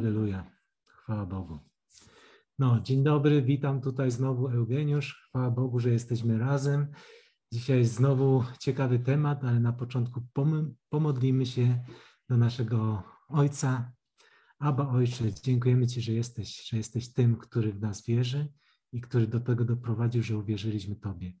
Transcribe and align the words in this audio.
Halleluja. 0.00 0.50
Chwała 0.86 1.26
Bogu. 1.26 1.58
No, 2.58 2.80
dzień 2.80 3.04
dobry, 3.04 3.42
witam 3.42 3.80
tutaj 3.80 4.10
znowu 4.10 4.48
Eugeniusz. 4.48 5.22
Chwała 5.28 5.50
Bogu, 5.50 5.80
że 5.80 5.90
jesteśmy 5.90 6.38
razem. 6.38 6.86
Dzisiaj 7.52 7.84
znowu 7.84 8.44
ciekawy 8.60 8.98
temat, 8.98 9.44
ale 9.44 9.60
na 9.60 9.72
początku 9.72 10.22
pomodlimy 10.88 11.46
się 11.46 11.84
do 12.28 12.36
naszego 12.36 13.02
Ojca. 13.28 13.92
Aba 14.58 14.88
Ojcze, 14.88 15.32
dziękujemy 15.32 15.86
Ci, 15.86 16.00
że 16.00 16.12
jesteś, 16.12 16.68
że 16.68 16.76
jesteś 16.76 17.12
tym, 17.12 17.36
który 17.36 17.72
w 17.72 17.80
nas 17.80 18.06
wierzy 18.06 18.52
i 18.92 19.00
który 19.00 19.26
do 19.26 19.40
tego 19.40 19.64
doprowadził, 19.64 20.22
że 20.22 20.38
uwierzyliśmy 20.38 20.96
Tobie. 20.96 21.32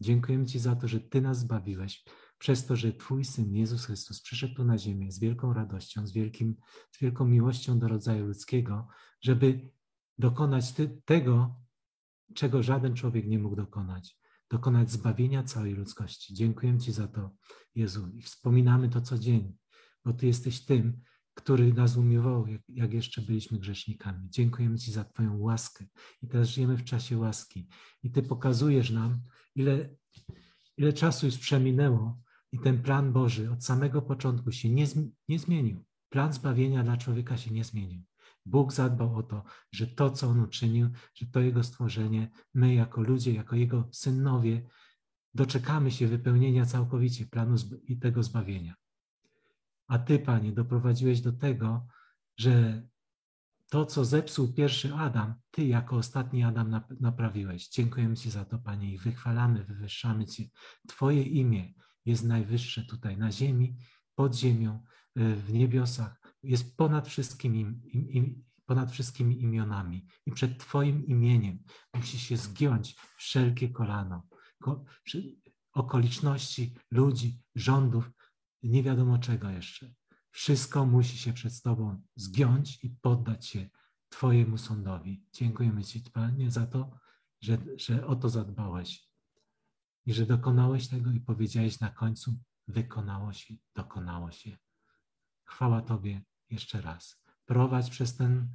Dziękujemy 0.00 0.46
Ci 0.46 0.58
za 0.58 0.76
to, 0.76 0.88
że 0.88 1.00
Ty 1.00 1.20
nas 1.20 1.38
zbawiłeś, 1.38 2.04
przez 2.38 2.66
to, 2.66 2.76
że 2.76 2.92
Twój 2.92 3.24
Syn 3.24 3.54
Jezus 3.54 3.84
Chrystus 3.84 4.22
przyszedł 4.22 4.54
tu 4.54 4.64
na 4.64 4.78
ziemię 4.78 5.12
z 5.12 5.18
wielką 5.18 5.52
radością, 5.52 6.06
z, 6.06 6.12
wielkim, 6.12 6.56
z 6.92 7.00
wielką 7.00 7.26
miłością 7.26 7.78
do 7.78 7.88
rodzaju 7.88 8.26
ludzkiego, 8.26 8.88
żeby 9.20 9.70
dokonać 10.18 10.72
ty, 10.72 11.02
tego, 11.04 11.60
czego 12.34 12.62
żaden 12.62 12.94
człowiek 12.94 13.26
nie 13.26 13.38
mógł 13.38 13.56
dokonać. 13.56 14.18
Dokonać 14.50 14.90
zbawienia 14.90 15.42
całej 15.42 15.74
ludzkości. 15.74 16.34
Dziękuję 16.34 16.78
Ci 16.78 16.92
za 16.92 17.08
to, 17.08 17.30
Jezu. 17.74 18.08
I 18.14 18.22
wspominamy 18.22 18.88
to 18.88 19.00
codziennie, 19.00 19.52
bo 20.04 20.12
Ty 20.12 20.26
jesteś 20.26 20.64
tym, 20.64 21.00
który 21.34 21.74
nas 21.74 21.96
umiłował, 21.96 22.46
jak, 22.46 22.62
jak 22.68 22.92
jeszcze 22.92 23.22
byliśmy 23.22 23.58
grzesznikami. 23.58 24.30
Dziękujemy 24.30 24.78
Ci 24.78 24.92
za 24.92 25.04
Twoją 25.04 25.38
łaskę. 25.38 25.86
I 26.22 26.28
teraz 26.28 26.48
żyjemy 26.48 26.76
w 26.76 26.84
czasie 26.84 27.18
łaski. 27.18 27.68
I 28.02 28.10
Ty 28.10 28.22
pokazujesz 28.22 28.90
nam, 28.90 29.20
ile, 29.54 29.96
ile 30.76 30.92
czasu 30.92 31.26
już 31.26 31.38
przeminęło, 31.38 32.22
i 32.56 32.58
ten 32.58 32.82
plan 32.82 33.12
Boży 33.12 33.50
od 33.50 33.64
samego 33.64 34.02
początku 34.02 34.52
się 34.52 34.70
nie, 34.70 34.86
nie 35.28 35.38
zmienił. 35.38 35.84
Plan 36.08 36.32
zbawienia 36.32 36.84
dla 36.84 36.96
człowieka 36.96 37.36
się 37.36 37.50
nie 37.50 37.64
zmienił. 37.64 38.02
Bóg 38.46 38.72
zadbał 38.72 39.16
o 39.16 39.22
to, 39.22 39.44
że 39.72 39.86
to, 39.86 40.10
co 40.10 40.28
On 40.28 40.40
uczynił, 40.40 40.88
że 41.14 41.26
to 41.26 41.40
Jego 41.40 41.62
stworzenie, 41.62 42.30
my 42.54 42.74
jako 42.74 43.00
ludzie, 43.02 43.32
jako 43.32 43.56
Jego 43.56 43.88
synowie, 43.92 44.68
doczekamy 45.34 45.90
się 45.90 46.06
wypełnienia 46.06 46.66
całkowicie 46.66 47.26
planu 47.26 47.56
i 47.84 47.98
tego 47.98 48.22
zbawienia. 48.22 48.74
A 49.88 49.98
Ty, 49.98 50.18
Panie, 50.18 50.52
doprowadziłeś 50.52 51.20
do 51.20 51.32
tego, 51.32 51.86
że 52.38 52.82
to, 53.68 53.86
co 53.86 54.04
zepsuł 54.04 54.52
pierwszy 54.52 54.94
Adam, 54.94 55.34
Ty 55.50 55.66
jako 55.66 55.96
ostatni 55.96 56.44
Adam 56.44 56.80
naprawiłeś. 57.00 57.68
Dziękujemy 57.68 58.16
Ci 58.16 58.30
za 58.30 58.44
to, 58.44 58.58
Panie, 58.58 58.92
i 58.92 58.98
wychwalamy, 58.98 59.64
wywyższamy 59.64 60.26
Cię. 60.26 60.44
Twoje 60.88 61.22
imię 61.22 61.74
jest 62.06 62.24
najwyższe 62.24 62.82
tutaj 62.82 63.18
na 63.18 63.32
ziemi, 63.32 63.76
pod 64.14 64.34
ziemią, 64.34 64.84
e, 65.16 65.34
w 65.34 65.52
niebiosach, 65.52 66.20
jest 66.42 66.76
ponad 66.76 67.08
wszystkimi, 67.08 67.60
im, 67.60 68.10
im, 68.10 68.44
ponad 68.66 68.92
wszystkimi 68.92 69.42
imionami. 69.42 70.06
I 70.26 70.32
przed 70.32 70.58
Twoim 70.58 71.06
imieniem 71.06 71.58
musi 71.94 72.18
się 72.18 72.36
zgiąć 72.36 72.96
wszelkie 73.16 73.68
kolano. 73.68 74.28
Ko, 74.62 74.84
okoliczności, 75.72 76.74
ludzi, 76.90 77.42
rządów, 77.54 78.10
nie 78.62 78.82
wiadomo 78.82 79.18
czego 79.18 79.50
jeszcze. 79.50 79.94
Wszystko 80.30 80.86
musi 80.86 81.18
się 81.18 81.32
przed 81.32 81.62
Tobą 81.62 82.02
zgiąć 82.16 82.84
i 82.84 82.90
poddać 82.90 83.46
się 83.46 83.68
Twojemu 84.08 84.58
sądowi. 84.58 85.24
Dziękujemy 85.32 85.84
Ci, 85.84 86.00
Panie, 86.12 86.50
za 86.50 86.66
to, 86.66 86.90
że, 87.40 87.58
że 87.76 88.06
o 88.06 88.16
to 88.16 88.28
zadbałeś 88.28 89.08
i 90.06 90.12
że 90.12 90.26
dokonałeś 90.26 90.88
tego 90.88 91.10
i 91.10 91.20
powiedziałeś 91.20 91.80
na 91.80 91.90
końcu, 91.90 92.38
wykonało 92.68 93.32
się, 93.32 93.54
dokonało 93.74 94.30
się. 94.30 94.56
Chwała 95.44 95.82
Tobie 95.82 96.22
jeszcze 96.50 96.80
raz. 96.80 97.22
Prowadź 97.44 97.90
przez, 97.90 98.16
ten, 98.16 98.52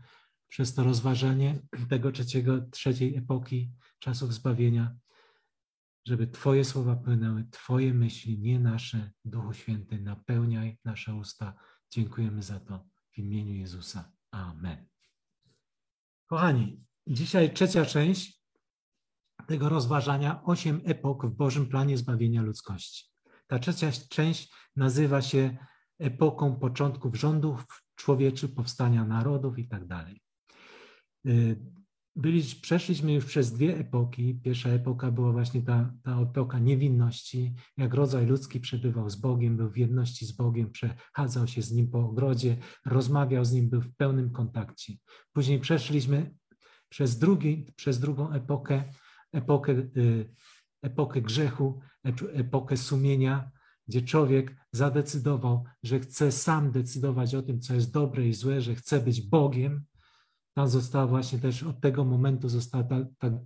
przez 0.48 0.74
to 0.74 0.84
rozważanie 0.84 1.60
tego 1.90 2.12
trzeciego, 2.12 2.62
trzeciej 2.62 3.18
epoki 3.18 3.72
czasów 4.00 4.34
zbawienia, 4.34 4.96
żeby 6.08 6.28
Twoje 6.28 6.66
słowa 6.66 6.96
płynęły, 6.96 7.46
Twoje 7.52 7.94
myśli, 7.94 8.40
nie 8.40 8.60
nasze. 8.60 9.12
Duchu 9.26 9.54
Święty, 9.54 10.02
napełniaj 10.02 10.80
nasze 10.86 11.16
usta. 11.16 11.54
Dziękujemy 11.92 12.44
za 12.44 12.60
to 12.60 12.86
w 13.12 13.18
imieniu 13.18 13.54
Jezusa. 13.54 14.12
Amen. 14.32 14.86
Kochani, 16.26 16.84
dzisiaj 17.08 17.54
trzecia 17.54 17.86
część 17.86 18.41
tego 19.52 19.70
rozważania 19.70 20.44
osiem 20.44 20.82
epok 20.86 21.26
w 21.26 21.36
Bożym 21.36 21.68
planie 21.68 21.98
zbawienia 21.98 22.42
ludzkości. 22.42 23.06
Ta 23.48 23.60
trzecia 23.60 23.92
część 24.10 24.54
nazywa 24.76 25.22
się 25.22 25.58
epoką 26.00 26.56
początków 26.56 27.16
rządów 27.16 27.66
człowieczy, 27.96 28.50
powstania 28.50 29.06
narodów 29.06 29.60
i 29.60 29.68
tak 29.68 29.88
dalej. 29.88 30.22
Y, 31.28 31.60
byli, 32.16 32.44
przeszliśmy 32.62 33.14
już 33.14 33.26
przez 33.26 33.54
dwie 33.54 33.78
epoki. 33.78 34.40
Pierwsza 34.44 34.70
epoka 34.70 35.12
była 35.12 35.32
właśnie 35.32 35.62
ta, 35.62 35.94
ta 36.04 36.22
epoka 36.22 36.60
niewinności, 36.60 37.54
jak 37.78 37.94
rodzaj 37.94 38.26
ludzki 38.26 38.60
przebywał 38.60 39.10
z 39.10 39.16
Bogiem, 39.16 39.58
był 39.58 39.70
w 39.70 39.78
jedności 39.78 40.26
z 40.26 40.32
Bogiem, 40.32 40.72
przechadzał 40.72 41.48
się 41.48 41.62
z 41.62 41.72
Nim 41.72 41.88
po 41.88 42.00
ogrodzie, 42.00 42.58
rozmawiał 42.86 43.46
z 43.46 43.52
Nim, 43.52 43.70
był 43.70 43.82
w 43.82 43.96
pełnym 43.96 44.32
kontakcie. 44.32 44.94
Później 45.34 45.60
przeszliśmy 45.60 46.34
przez, 46.90 47.18
drugi, 47.18 47.66
przez 47.76 48.00
drugą 48.00 48.32
epokę, 48.32 48.84
epokę, 49.32 49.72
y, 49.72 50.34
epokę 50.82 51.22
grzechu, 51.22 51.80
epokę 52.34 52.78
sumienia, 52.78 53.52
gdzie 53.88 54.02
człowiek 54.02 54.56
zadecydował, 54.72 55.64
że 55.84 56.00
chce 56.00 56.32
sam 56.32 56.72
decydować 56.72 57.36
o 57.36 57.42
tym, 57.42 57.62
co 57.62 57.74
jest 57.74 57.94
dobre 57.94 58.28
i 58.28 58.34
złe, 58.34 58.62
że 58.62 58.76
chce 58.76 59.00
być 59.00 59.22
Bogiem. 59.22 59.84
Tam 60.54 60.68
została 60.68 61.08
właśnie 61.08 61.40
też 61.40 61.64
od 61.64 61.82
tego 61.82 62.06
momentu 62.06 62.50
została 62.50 62.84
ta, 62.84 63.06
ta, 63.18 63.40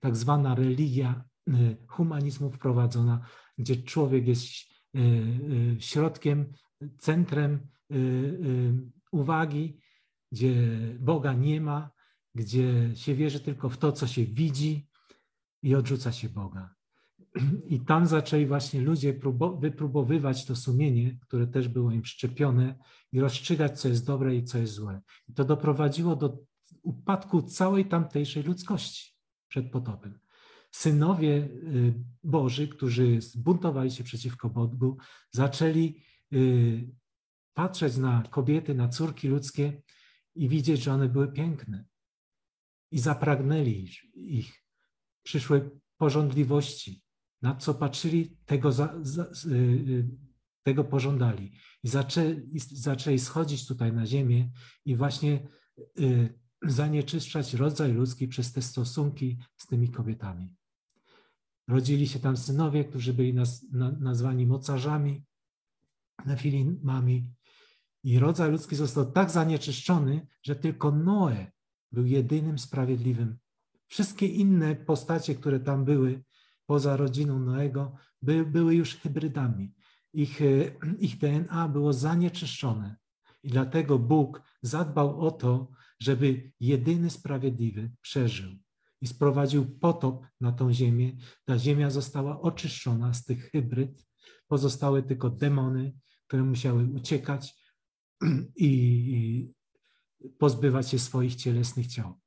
tak 0.00 0.16
zwana 0.16 0.54
religia 0.54 1.24
y, 1.48 1.76
humanizmu 1.88 2.50
wprowadzona, 2.50 3.26
gdzie 3.58 3.76
człowiek 3.76 4.26
jest 4.26 4.46
y, 4.96 5.76
środkiem, 5.78 6.52
centrem 6.98 7.68
uwagi, 9.12 9.80
gdzie 10.32 10.54
Boga 11.00 11.32
nie 11.32 11.60
ma, 11.60 11.90
gdzie 12.34 12.90
się 12.94 13.14
wierzy 13.14 13.40
tylko 13.40 13.68
w 13.68 13.78
to, 13.78 13.92
co 13.92 14.06
się 14.06 14.24
widzi, 14.24 14.89
i 15.62 15.74
odrzuca 15.74 16.12
się 16.12 16.28
Boga. 16.28 16.74
I 17.74 17.80
tam 17.80 18.06
zaczęli 18.06 18.46
właśnie 18.46 18.80
ludzie 18.80 19.20
wypróbowywać 19.60 20.44
to 20.44 20.56
sumienie, 20.56 21.18
które 21.20 21.46
też 21.46 21.68
było 21.68 21.90
im 21.90 22.04
szczepione, 22.04 22.78
i 23.12 23.20
rozstrzygać, 23.20 23.80
co 23.80 23.88
jest 23.88 24.06
dobre 24.06 24.36
i 24.36 24.44
co 24.44 24.58
jest 24.58 24.72
złe. 24.72 25.00
I 25.28 25.34
to 25.34 25.44
doprowadziło 25.44 26.16
do 26.16 26.38
upadku 26.82 27.42
całej 27.42 27.84
tamtejszej 27.84 28.42
ludzkości 28.42 29.14
przed 29.48 29.70
potopem. 29.70 30.18
Synowie 30.70 31.34
y, 31.34 31.94
Boży, 32.24 32.68
którzy 32.68 33.20
zbuntowali 33.20 33.90
się 33.90 34.04
przeciwko 34.04 34.50
Bogu, 34.50 34.96
zaczęli 35.30 36.02
y, 36.32 36.90
patrzeć 37.54 37.96
na 37.96 38.22
kobiety, 38.30 38.74
na 38.74 38.88
córki 38.88 39.28
ludzkie 39.28 39.82
i 40.34 40.48
widzieć, 40.48 40.82
że 40.82 40.92
one 40.92 41.08
były 41.08 41.32
piękne. 41.32 41.84
I 42.90 42.98
zapragnęli 42.98 43.88
ich 44.14 44.64
przyszłej 45.22 45.62
porządliwości. 45.96 47.02
Na 47.42 47.56
co 47.56 47.74
patrzyli, 47.74 48.36
tego, 48.46 48.72
za, 48.72 48.94
za, 49.02 49.24
y, 49.24 49.54
y, 49.54 50.08
tego 50.62 50.84
pożądali. 50.84 51.52
I 51.82 51.88
zaczęli, 51.88 52.58
zaczęli 52.72 53.18
schodzić 53.18 53.66
tutaj 53.66 53.92
na 53.92 54.06
ziemię 54.06 54.50
i 54.84 54.96
właśnie 54.96 55.48
y, 56.00 56.40
zanieczyszczać 56.62 57.54
rodzaj 57.54 57.92
ludzki 57.92 58.28
przez 58.28 58.52
te 58.52 58.62
stosunki 58.62 59.38
z 59.56 59.66
tymi 59.66 59.88
kobietami. 59.88 60.56
Rodzili 61.68 62.08
się 62.08 62.18
tam 62.18 62.36
synowie, 62.36 62.84
którzy 62.84 63.14
byli 63.14 63.34
naz, 63.34 63.66
na, 63.72 63.90
nazwani 63.90 64.46
mocarzami, 64.46 65.24
nefilimami. 66.26 67.32
I 68.04 68.18
rodzaj 68.18 68.50
ludzki 68.50 68.76
został 68.76 69.12
tak 69.12 69.30
zanieczyszczony, 69.30 70.26
że 70.42 70.56
tylko 70.56 70.90
Noe 70.90 71.52
był 71.92 72.06
jedynym 72.06 72.58
sprawiedliwym 72.58 73.38
Wszystkie 73.90 74.26
inne 74.26 74.76
postacie, 74.76 75.34
które 75.34 75.60
tam 75.60 75.84
były, 75.84 76.22
poza 76.66 76.96
rodziną 76.96 77.38
Noego, 77.38 77.96
by, 78.22 78.44
były 78.44 78.74
już 78.74 78.96
hybrydami. 78.96 79.74
Ich, 80.12 80.42
e, 80.42 80.46
ich 81.06 81.18
DNA 81.18 81.68
było 81.68 81.92
zanieczyszczone. 81.92 82.96
I 83.42 83.48
dlatego 83.48 83.98
Bóg 83.98 84.42
zadbał 84.62 85.20
o 85.20 85.30
to, 85.30 85.70
żeby 86.00 86.52
jedyny 86.60 87.10
sprawiedliwy 87.10 87.90
przeżył 88.00 88.50
i 89.00 89.06
sprowadził 89.06 89.78
potop 89.78 90.26
na 90.40 90.52
tą 90.52 90.72
ziemię. 90.72 91.16
Ta 91.44 91.58
ziemia 91.58 91.90
została 91.90 92.40
oczyszczona 92.40 93.14
z 93.14 93.24
tych 93.24 93.50
hybryd. 93.50 94.06
Pozostały 94.48 95.02
tylko 95.02 95.30
demony, 95.30 95.92
które 96.26 96.42
musiały 96.42 96.84
uciekać 96.84 97.54
i 98.56 99.52
pozbywać 100.38 100.90
się 100.90 100.98
swoich 100.98 101.34
cielesnych 101.34 101.86
ciał. 101.86 102.20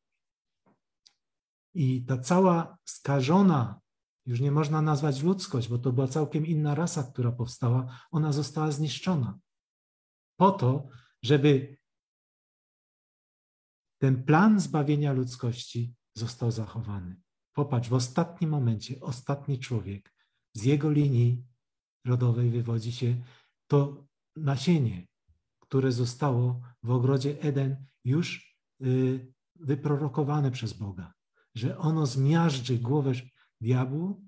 I 1.73 2.05
ta 2.05 2.17
cała 2.17 2.77
skażona, 2.85 3.79
już 4.25 4.39
nie 4.39 4.51
można 4.51 4.81
nazwać 4.81 5.23
ludzkość, 5.23 5.69
bo 5.69 5.77
to 5.77 5.91
była 5.91 6.07
całkiem 6.07 6.45
inna 6.45 6.75
rasa, 6.75 7.03
która 7.03 7.31
powstała, 7.31 7.99
ona 8.11 8.31
została 8.31 8.71
zniszczona. 8.71 9.39
Po 10.39 10.51
to, 10.51 10.87
żeby 11.23 11.77
ten 14.01 14.23
plan 14.23 14.59
zbawienia 14.59 15.13
ludzkości 15.13 15.93
został 16.17 16.51
zachowany. 16.51 17.21
Popatrz, 17.53 17.89
w 17.89 17.93
ostatnim 17.93 18.49
momencie, 18.49 18.99
ostatni 19.01 19.59
człowiek, 19.59 20.13
z 20.53 20.63
jego 20.63 20.91
linii 20.91 21.43
rodowej 22.05 22.49
wywodzi 22.49 22.91
się 22.91 23.23
to 23.67 24.05
nasienie, 24.35 25.07
które 25.59 25.91
zostało 25.91 26.61
w 26.83 26.91
ogrodzie 26.91 27.41
Eden 27.41 27.85
już 28.05 28.57
y, 28.81 29.33
wyprorokowane 29.55 30.51
przez 30.51 30.73
Boga, 30.73 31.13
że 31.55 31.77
ono 31.77 32.05
zmiażdży 32.05 32.79
głowę 32.79 33.11
diabłu, 33.61 34.25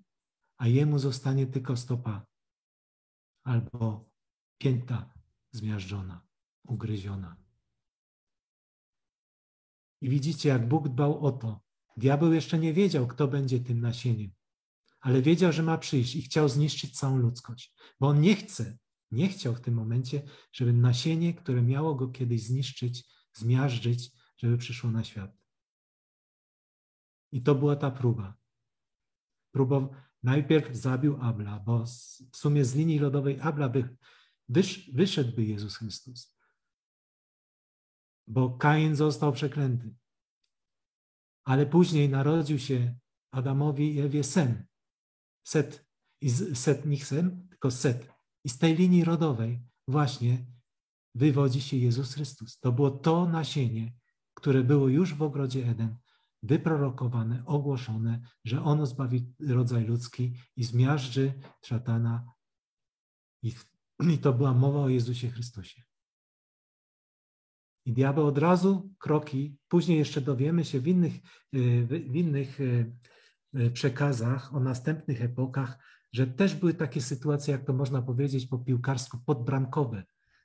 a 0.58 0.68
jemu 0.68 1.00
zostanie 1.00 1.48
tylko 1.48 1.78
stopa 1.78 2.26
albo 3.44 4.10
pięta 4.58 5.14
zmiażdżona, 5.52 6.28
ugryziona. 6.68 7.38
I 10.02 10.10
widzicie, 10.10 10.50
jak 10.50 10.68
Bóg 10.68 10.90
dbał 10.90 11.26
o 11.26 11.32
to. 11.32 11.62
Diabeł 11.98 12.34
jeszcze 12.34 12.60
nie 12.60 12.74
wiedział, 12.74 13.08
kto 13.08 13.28
będzie 13.28 13.60
tym 13.60 13.82
nasieniem, 13.82 14.32
ale 15.00 15.22
wiedział, 15.22 15.52
że 15.52 15.64
ma 15.64 15.78
przyjść 15.78 16.16
i 16.16 16.22
chciał 16.22 16.50
zniszczyć 16.50 17.00
całą 17.00 17.18
ludzkość, 17.18 17.74
bo 18.00 18.08
on 18.08 18.22
nie 18.22 18.36
chce, 18.36 18.78
nie 19.12 19.30
chciał 19.30 19.56
w 19.56 19.62
tym 19.62 19.74
momencie, 19.74 20.22
żeby 20.54 20.74
nasienie, 20.74 21.34
które 21.34 21.62
miało 21.62 21.96
go 21.96 22.08
kiedyś 22.08 22.44
zniszczyć, 22.44 23.04
zmiażdżyć, 23.34 24.12
żeby 24.38 24.58
przyszło 24.58 24.92
na 24.92 25.04
świat. 25.04 25.45
I 27.36 27.42
to 27.42 27.56
była 27.56 27.76
ta 27.76 27.92
próba. 27.92 28.38
Próba 29.52 29.90
najpierw 30.24 30.76
zabił 30.76 31.18
Abla, 31.22 31.60
bo 31.60 31.86
w 32.32 32.38
sumie 32.38 32.66
z 32.66 32.76
linii 32.76 33.00
rodowej 33.00 33.40
Abla 33.42 33.72
wysz, 34.50 34.92
wyszedłby 34.92 35.46
Jezus 35.46 35.78
Chrystus. 35.78 36.36
Bo 38.28 38.58
Kain 38.58 38.96
został 38.96 39.32
przeklęty. 39.32 39.96
Ale 41.44 41.66
później 41.66 42.10
narodził 42.10 42.60
się 42.60 42.96
Adamowi 43.32 43.96
i 43.96 44.00
Ewie 44.00 44.24
Sem. 44.24 44.66
Set. 45.44 45.86
I 46.22 46.30
Set, 46.56 46.86
nie 46.86 47.06
Sem, 47.06 47.48
tylko 47.48 47.72
Set. 47.72 48.08
I 48.44 48.50
z 48.50 48.58
tej 48.58 48.76
linii 48.76 49.04
rodowej 49.04 49.62
właśnie 49.88 50.46
wywodzi 51.16 51.62
się 51.62 51.78
Jezus 51.78 52.14
Chrystus. 52.14 52.60
To 52.60 52.72
było 52.72 52.92
to 52.92 53.26
nasienie, 53.26 53.94
które 54.34 54.64
było 54.64 54.88
już 54.88 55.14
w 55.14 55.22
ogrodzie 55.22 55.70
Eden, 55.70 55.98
wyprorokowane, 56.46 57.44
ogłoszone, 57.46 58.22
że 58.46 58.64
ono 58.64 58.86
zbawi 58.86 59.34
rodzaj 59.48 59.86
ludzki 59.86 60.34
i 60.56 60.64
zmiażdży 60.64 61.34
szatana. 61.64 62.26
I, 63.44 63.54
I 64.00 64.18
to 64.18 64.34
była 64.34 64.54
mowa 64.54 64.80
o 64.80 64.90
Jezusie 64.90 65.30
Chrystusie. 65.30 65.82
I 67.86 67.94
diabeł 67.94 68.28
od 68.28 68.38
razu 68.38 68.94
kroki, 69.00 69.58
później 69.68 69.98
jeszcze 69.98 70.22
dowiemy 70.22 70.66
się 70.66 70.80
w 70.80 70.88
innych, 70.88 71.14
w 71.88 72.16
innych 72.16 72.60
e, 72.62 73.70
przekazach 73.70 74.56
o 74.56 74.60
następnych 74.60 75.22
epokach, 75.22 75.78
że 76.12 76.28
też 76.28 76.56
były 76.56 76.74
takie 76.74 77.02
sytuacje, 77.02 77.52
jak 77.52 77.66
to 77.66 77.74
można 77.74 78.02
powiedzieć 78.02 78.46
po 78.48 78.60
piłkarsku, 78.60 79.18
podbramkowe, 79.26 80.04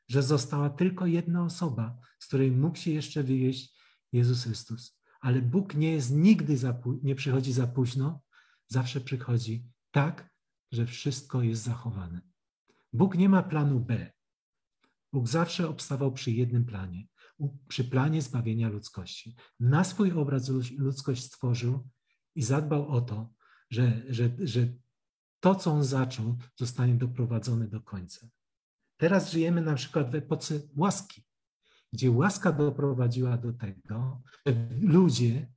że 0.08 0.22
została 0.22 0.70
tylko 0.70 1.06
jedna 1.06 1.44
osoba, 1.44 1.98
z 2.18 2.26
której 2.26 2.52
mógł 2.52 2.76
się 2.76 2.90
jeszcze 2.90 3.22
wywieźć 3.22 3.80
Jezus 4.12 4.44
Chrystus. 4.44 4.99
Ale 5.20 5.42
Bóg 5.42 5.74
nie 5.74 5.92
jest 5.92 6.10
nigdy, 6.10 6.56
za, 6.56 6.80
nie 7.02 7.14
przychodzi 7.14 7.52
za 7.52 7.66
późno, 7.66 8.20
zawsze 8.66 9.00
przychodzi 9.00 9.64
tak, 9.90 10.30
że 10.72 10.86
wszystko 10.86 11.42
jest 11.42 11.62
zachowane. 11.62 12.20
Bóg 12.92 13.14
nie 13.16 13.28
ma 13.28 13.42
planu 13.42 13.80
B. 13.80 14.12
Bóg 15.12 15.28
zawsze 15.28 15.68
obstawał 15.68 16.12
przy 16.12 16.30
jednym 16.30 16.64
planie, 16.64 17.06
przy 17.68 17.84
planie 17.84 18.22
zbawienia 18.22 18.68
ludzkości. 18.68 19.36
Na 19.60 19.84
swój 19.84 20.12
obraz 20.12 20.48
ludzkość 20.78 21.24
stworzył 21.24 21.88
i 22.34 22.42
zadbał 22.42 22.88
o 22.88 23.00
to, 23.00 23.32
że, 23.70 24.02
że, 24.08 24.30
że 24.38 24.68
to, 25.40 25.54
co 25.54 25.72
on 25.72 25.84
zaczął, 25.84 26.36
zostanie 26.56 26.94
doprowadzone 26.94 27.68
do 27.68 27.80
końca. 27.80 28.28
Teraz 28.96 29.32
żyjemy 29.32 29.62
na 29.62 29.74
przykład 29.74 30.10
w 30.10 30.14
epoce 30.14 30.60
łaski, 30.76 31.24
gdzie 31.92 32.10
łaska 32.10 32.52
doprowadziła 32.52 33.36
do 33.36 33.52
tego, 33.52 34.22
że 34.46 34.68
ludzie 34.80 35.52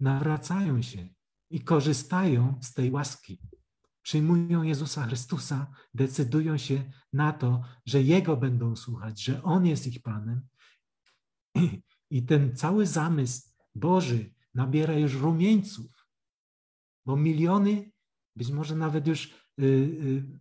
nawracają 0.00 0.82
się 0.82 1.08
i 1.50 1.64
korzystają 1.64 2.58
z 2.62 2.74
tej 2.74 2.90
łaski. 2.90 3.38
Przyjmują 4.02 4.62
Jezusa 4.62 5.06
Chrystusa, 5.06 5.66
decydują 5.94 6.58
się 6.58 6.92
na 7.12 7.32
to, 7.32 7.64
że 7.86 8.02
Jego 8.02 8.36
będą 8.36 8.76
słuchać, 8.76 9.22
że 9.22 9.42
On 9.42 9.66
jest 9.66 9.86
ich 9.86 10.02
Panem. 10.02 10.40
I 12.10 12.22
ten 12.22 12.56
cały 12.56 12.86
zamysł 12.86 13.48
Boży 13.74 14.34
nabiera 14.54 14.94
już 14.94 15.14
rumieńców, 15.14 16.06
bo 17.06 17.16
miliony 17.16 17.90
być 18.36 18.50
może 18.50 18.76
nawet 18.76 19.06
już 19.06 19.26
y, 19.26 19.64
y, 19.64 20.40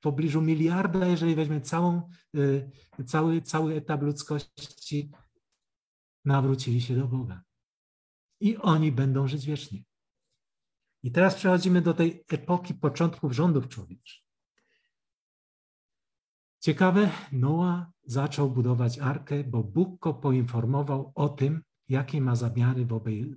w 0.00 0.02
pobliżu 0.02 0.42
miliarda, 0.42 1.06
jeżeli 1.06 1.34
weźmiemy 1.34 1.60
całą, 1.60 2.10
y, 2.36 2.70
cały, 3.06 3.42
cały 3.42 3.74
etap 3.74 4.02
ludzkości, 4.02 5.10
nawrócili 6.24 6.80
się 6.80 6.94
do 6.96 7.06
Boga. 7.06 7.42
I 8.40 8.56
oni 8.56 8.92
będą 8.92 9.28
żyć 9.28 9.46
wiecznie. 9.46 9.82
I 11.02 11.12
teraz 11.12 11.34
przechodzimy 11.34 11.82
do 11.82 11.94
tej 11.94 12.24
epoki 12.28 12.74
początków 12.74 13.32
rządów 13.32 13.68
człowieczych. 13.68 14.22
Ciekawe, 16.60 17.10
Noa 17.32 17.92
zaczął 18.04 18.50
budować 18.50 18.98
arkę, 18.98 19.44
bo 19.44 19.64
Bóg 19.64 20.00
go 20.00 20.14
poinformował 20.14 21.12
o 21.14 21.28
tym, 21.28 21.62
jakie 21.88 22.20
ma 22.20 22.36
zamiary 22.36 22.86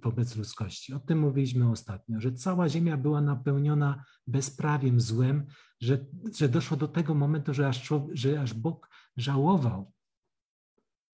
wobec 0.03 0.35
ludzkości. 0.35 0.93
O 0.93 0.99
tym 0.99 1.19
mówiliśmy 1.19 1.69
ostatnio, 1.69 2.19
że 2.19 2.31
cała 2.31 2.69
ziemia 2.69 2.97
była 2.97 3.21
napełniona 3.21 4.03
bezprawiem, 4.27 4.99
złem, 5.01 5.45
że, 5.83 6.05
że 6.37 6.49
doszło 6.49 6.77
do 6.77 6.87
tego 6.87 7.15
momentu, 7.15 7.53
że 7.53 7.67
aż, 7.67 7.89
że 8.13 8.41
aż 8.41 8.53
Bóg 8.53 8.89
żałował, 9.17 9.91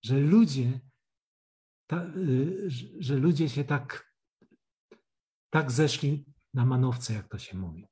że 0.03 0.19
ludzie, 0.19 0.79
ta, 1.87 2.05
y, 2.05 2.69
że 2.99 3.15
ludzie 3.15 3.49
się 3.49 3.63
tak, 3.63 4.13
tak 5.49 5.71
zeszli 5.71 6.25
na 6.53 6.65
manowce, 6.65 7.13
jak 7.13 7.27
to 7.27 7.37
się 7.37 7.57
mówi. 7.57 7.87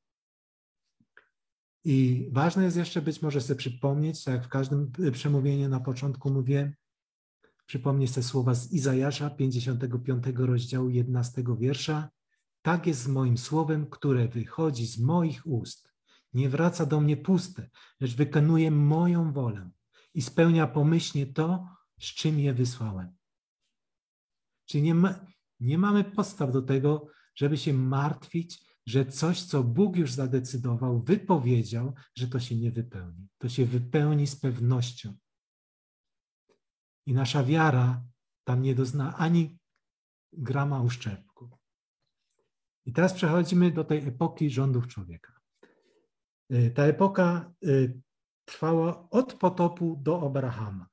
I 1.84 2.30
ważne 2.32 2.64
jest 2.64 2.78
jeszcze 2.78 3.02
być 3.02 3.22
może 3.22 3.42
sobie 3.42 3.58
przypomnieć, 3.58 4.24
tak 4.24 4.34
jak 4.34 4.46
w 4.46 4.50
każdym 4.50 4.92
przemówieniu 5.12 5.70
na 5.70 5.80
początku 5.80 6.30
mówię, 6.30 6.74
Przypomnę 7.68 8.08
te 8.08 8.24
słowa 8.24 8.54
z 8.54 8.72
Izajasza 8.72 9.30
55 9.30 10.24
rozdziału 10.36 10.90
11 10.90 11.44
wiersza. 11.60 12.10
Tak 12.62 12.88
jest 12.88 13.02
z 13.02 13.08
moim 13.08 13.38
słowem, 13.38 13.90
które 13.90 14.28
wychodzi 14.28 14.88
z 14.88 15.00
moich 15.00 15.48
ust. 15.48 15.87
Nie 16.34 16.50
wraca 16.50 16.86
do 16.86 17.02
mnie 17.02 17.18
puste, 17.18 17.70
lecz 18.00 18.16
wykonuje 18.16 18.72
moją 18.72 19.34
wolę 19.34 19.70
i 20.14 20.22
spełnia 20.22 20.68
pomyślnie 20.68 21.26
to, 21.26 21.68
z 22.00 22.06
czym 22.06 22.40
je 22.40 22.54
wysłałem. 22.54 23.16
Czyli 24.66 24.84
nie, 24.84 24.96
ma, 24.96 25.26
nie 25.60 25.78
mamy 25.78 26.04
podstaw 26.04 26.52
do 26.52 26.62
tego, 26.62 27.08
żeby 27.36 27.58
się 27.58 27.74
martwić, 27.74 28.68
że 28.86 29.06
coś, 29.06 29.44
co 29.44 29.64
Bóg 29.64 29.96
już 29.96 30.12
zadecydował, 30.12 31.04
wypowiedział, 31.04 31.94
że 32.16 32.28
to 32.28 32.40
się 32.40 32.56
nie 32.56 32.72
wypełni. 32.72 33.28
To 33.38 33.50
się 33.50 33.66
wypełni 33.66 34.28
z 34.28 34.36
pewnością. 34.36 35.18
I 37.06 37.14
nasza 37.14 37.44
wiara 37.44 38.04
tam 38.44 38.62
nie 38.62 38.76
dozna 38.76 39.18
ani 39.18 39.60
grama 40.34 40.82
uszczerbku. 40.82 41.58
I 42.86 42.94
teraz 42.94 43.14
przechodzimy 43.14 43.72
do 43.72 43.84
tej 43.84 44.08
epoki 44.08 44.50
rządów 44.50 44.88
człowieka. 44.88 45.37
Y, 46.54 46.72
ta 46.76 46.84
epoka 46.84 47.52
y, 47.66 48.02
trwała 48.46 49.10
od 49.10 49.34
potopu 49.34 50.00
do 50.02 50.22
Abrahama. 50.26 50.88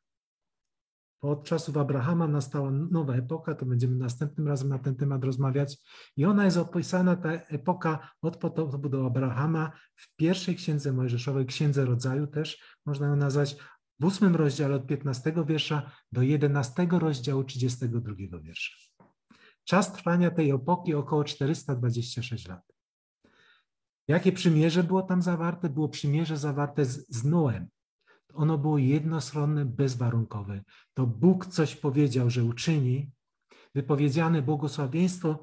Od 1.20 1.44
czasów 1.44 1.76
Abrahama 1.76 2.28
nastała 2.28 2.70
nowa 2.70 3.14
epoka, 3.14 3.54
to 3.54 3.66
będziemy 3.66 3.96
następnym 3.96 4.48
razem 4.48 4.68
na 4.68 4.78
ten 4.78 4.96
temat 4.96 5.24
rozmawiać. 5.24 5.76
I 6.16 6.24
ona 6.24 6.44
jest 6.44 6.56
opisana, 6.56 7.16
ta 7.16 7.32
epoka 7.32 8.10
od 8.22 8.36
potopu 8.36 8.88
do 8.88 9.06
Abrahama 9.06 9.72
w 9.96 10.16
pierwszej 10.16 10.56
księdze 10.56 10.92
Mojżeszowej, 10.92 11.46
księdze 11.46 11.84
rodzaju 11.84 12.26
też, 12.26 12.62
można 12.86 13.06
ją 13.06 13.16
nazwać, 13.16 13.56
w 14.00 14.04
ósmym 14.04 14.36
rozdziale 14.36 14.74
od 14.74 14.86
15 14.86 15.34
wiersza 15.46 15.90
do 16.12 16.22
11 16.22 16.86
rozdziału 16.90 17.44
32 17.44 18.38
wiersza. 18.40 18.76
Czas 19.64 19.92
trwania 19.92 20.30
tej 20.30 20.50
epoki 20.50 20.94
około 20.94 21.24
426 21.24 22.48
lat. 22.48 22.73
Jakie 24.08 24.32
przymierze 24.32 24.84
było 24.84 25.02
tam 25.02 25.22
zawarte? 25.22 25.68
Było 25.68 25.88
przymierze 25.88 26.36
zawarte 26.36 26.84
z, 26.84 27.08
z 27.08 27.24
Noem. 27.24 27.68
Ono 28.34 28.58
było 28.58 28.78
jednostronne, 28.78 29.64
bezwarunkowe. 29.64 30.62
To 30.94 31.06
Bóg 31.06 31.46
coś 31.46 31.76
powiedział, 31.76 32.30
że 32.30 32.44
uczyni. 32.44 33.10
Wypowiedziane 33.74 34.42
błogosławieństwo 34.42 35.38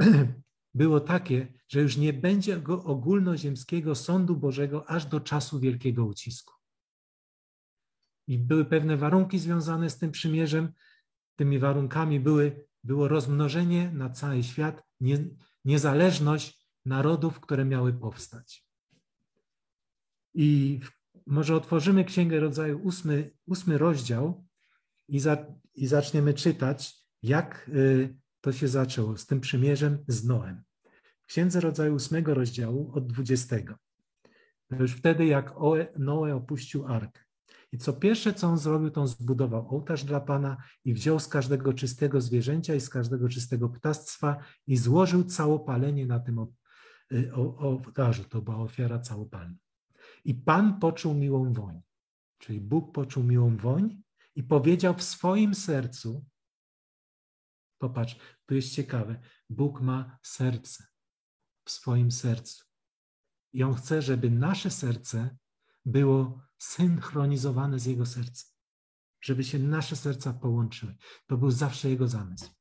było 0.74 1.00
takie, 1.00 1.52
że 1.68 1.80
już 1.80 1.96
nie 1.96 2.12
będzie 2.12 2.56
go 2.56 2.84
ogólnoziemskiego 2.84 3.94
sądu 3.94 4.36
Bożego 4.36 4.90
aż 4.90 5.06
do 5.06 5.20
czasu 5.20 5.60
wielkiego 5.60 6.04
ucisku 6.04 6.58
i 8.28 8.38
były 8.38 8.64
pewne 8.64 8.96
warunki 8.96 9.38
związane 9.38 9.90
z 9.90 9.98
tym 9.98 10.10
przymierzem. 10.10 10.72
tymi 11.36 11.58
warunkami 11.58 12.20
były, 12.20 12.66
było 12.84 13.08
rozmnożenie 13.08 13.90
na 13.92 14.10
cały 14.10 14.42
świat, 14.42 14.82
nie, 15.00 15.18
niezależność 15.64 16.57
narodów, 16.88 17.40
które 17.40 17.64
miały 17.64 17.92
powstać. 17.92 18.66
I 20.34 20.80
może 21.26 21.56
otworzymy 21.56 22.04
Księgę 22.04 22.40
Rodzaju, 22.40 22.80
ósmy, 22.82 23.30
ósmy 23.46 23.78
rozdział 23.78 24.46
i, 25.08 25.20
za, 25.20 25.46
i 25.74 25.86
zaczniemy 25.86 26.34
czytać, 26.34 26.94
jak 27.22 27.70
y, 27.74 28.16
to 28.40 28.52
się 28.52 28.68
zaczęło 28.68 29.16
z 29.16 29.26
tym 29.26 29.40
przymierzem 29.40 30.04
z 30.08 30.24
Noem. 30.24 30.62
Księdze 31.26 31.60
Rodzaju 31.60 31.94
ósmego 31.94 32.34
rozdziału 32.34 32.92
od 32.94 33.06
dwudziestego. 33.06 33.74
Już 34.70 34.92
wtedy, 34.92 35.26
jak 35.26 35.54
Noe 35.98 36.34
opuścił 36.34 36.86
arkę. 36.86 37.20
I 37.72 37.78
co 37.78 37.92
pierwsze, 37.92 38.34
co 38.34 38.48
on 38.48 38.58
zrobił, 38.58 38.90
to 38.90 39.00
on 39.00 39.08
zbudował 39.08 39.68
ołtarz 39.68 40.04
dla 40.04 40.20
Pana 40.20 40.56
i 40.84 40.94
wziął 40.94 41.20
z 41.20 41.28
każdego 41.28 41.72
czystego 41.72 42.20
zwierzęcia 42.20 42.74
i 42.74 42.80
z 42.80 42.88
każdego 42.88 43.28
czystego 43.28 43.68
ptactwa 43.68 44.36
i 44.66 44.76
złożył 44.76 45.24
całopalenie 45.24 46.06
na 46.06 46.20
tym 46.20 46.38
y, 47.12 47.34
ołtarzu. 47.34 48.24
To 48.24 48.42
była 48.42 48.56
ofiara 48.56 48.98
całopalna. 48.98 49.56
I 50.24 50.34
Pan 50.34 50.80
poczuł 50.80 51.14
miłą 51.14 51.52
woń. 51.52 51.80
Czyli 52.38 52.60
Bóg 52.60 52.94
poczuł 52.94 53.24
miłą 53.24 53.56
woń 53.56 54.02
i 54.34 54.42
powiedział 54.42 54.94
w 54.94 55.02
swoim 55.02 55.54
sercu, 55.54 56.24
popatrz, 57.78 58.16
tu 58.46 58.54
jest 58.54 58.74
ciekawe, 58.74 59.20
Bóg 59.50 59.80
ma 59.80 60.18
serce 60.22 60.84
w 61.64 61.70
swoim 61.70 62.10
sercu. 62.10 62.64
I 63.52 63.62
On 63.62 63.74
chce, 63.74 64.02
żeby 64.02 64.30
nasze 64.30 64.70
serce 64.70 65.36
było 65.84 66.42
synchronizowane 66.58 67.78
z 67.78 67.86
Jego 67.86 68.06
sercem, 68.06 68.50
żeby 69.20 69.44
się 69.44 69.58
nasze 69.58 69.96
serca 69.96 70.32
połączyły. 70.32 70.96
To 71.26 71.36
był 71.36 71.50
zawsze 71.50 71.90
Jego 71.90 72.08
zamysł. 72.08 72.57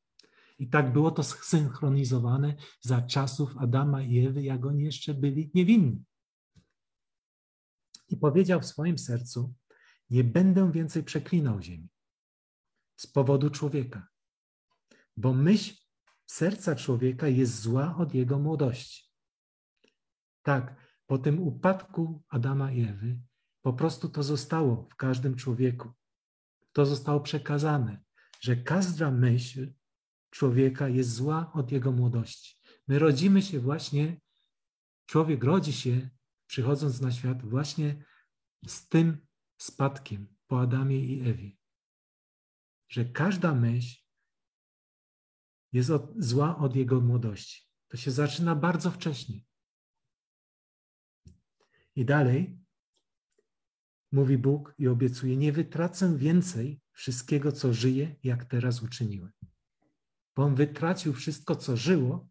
I 0.59 0.69
tak 0.69 0.93
było 0.93 1.11
to 1.11 1.23
synchronizowane 1.23 2.55
za 2.81 3.01
czasów 3.01 3.57
Adama 3.57 4.01
i 4.01 4.25
Ewy, 4.25 4.43
jak 4.43 4.65
oni 4.65 4.83
jeszcze 4.83 5.13
byli 5.13 5.51
niewinni. 5.53 6.03
I 8.09 8.17
powiedział 8.17 8.61
w 8.61 8.65
swoim 8.65 8.97
sercu: 8.97 9.53
Nie 10.09 10.23
będę 10.23 10.71
więcej 10.71 11.03
przeklinał 11.03 11.61
ziemi 11.61 11.89
z 12.95 13.07
powodu 13.07 13.49
człowieka, 13.49 14.07
bo 15.17 15.33
myśl 15.33 15.75
serca 16.25 16.75
człowieka 16.75 17.27
jest 17.27 17.61
zła 17.61 17.95
od 17.97 18.13
jego 18.13 18.39
młodości. 18.39 19.07
Tak, 20.43 20.75
po 21.05 21.17
tym 21.17 21.39
upadku 21.39 22.23
Adama 22.29 22.71
i 22.71 22.81
Ewy, 22.81 23.19
po 23.61 23.73
prostu 23.73 24.09
to 24.09 24.23
zostało 24.23 24.87
w 24.91 24.95
każdym 24.95 25.35
człowieku. 25.35 25.91
To 26.71 26.85
zostało 26.85 27.19
przekazane, 27.19 28.03
że 28.39 28.55
każda 28.55 29.11
myśl 29.11 29.73
człowieka 30.29 30.89
jest 30.89 31.13
zła 31.13 31.51
od 31.53 31.71
jego 31.71 31.91
młodości. 31.91 32.55
My 32.87 32.99
rodzimy 32.99 33.41
się 33.41 33.59
właśnie, 33.59 34.21
człowiek 35.05 35.43
rodzi 35.43 35.73
się, 35.73 36.09
przychodząc 36.47 37.01
na 37.01 37.11
świat, 37.11 37.45
właśnie 37.45 38.05
z 38.67 38.87
tym 38.87 39.27
spadkiem 39.57 40.35
po 40.47 40.61
Adamie 40.61 40.99
i 41.05 41.29
Ewie. 41.29 41.51
Że 42.89 43.05
każda 43.05 43.53
myśl 43.53 44.01
jest 45.73 45.89
od, 45.89 46.13
zła 46.17 46.57
od 46.57 46.75
jego 46.75 47.01
młodości. 47.01 47.67
To 47.87 47.97
się 47.97 48.11
zaczyna 48.11 48.55
bardzo 48.55 48.91
wcześnie. 48.91 49.41
I 51.95 52.05
dalej 52.05 52.59
mówi 54.11 54.37
Bóg 54.37 54.73
i 54.77 54.87
obiecuje: 54.87 55.37
Nie 55.37 55.51
wytracę 55.51 56.17
więcej 56.17 56.81
wszystkiego, 56.91 57.51
co 57.51 57.73
żyje, 57.73 58.15
jak 58.23 58.45
teraz 58.45 58.83
uczyniłem. 58.83 59.31
Bo 60.37 60.43
on 60.43 60.55
wytracił 60.55 61.13
wszystko, 61.13 61.55
co 61.55 61.77
żyło, 61.77 62.27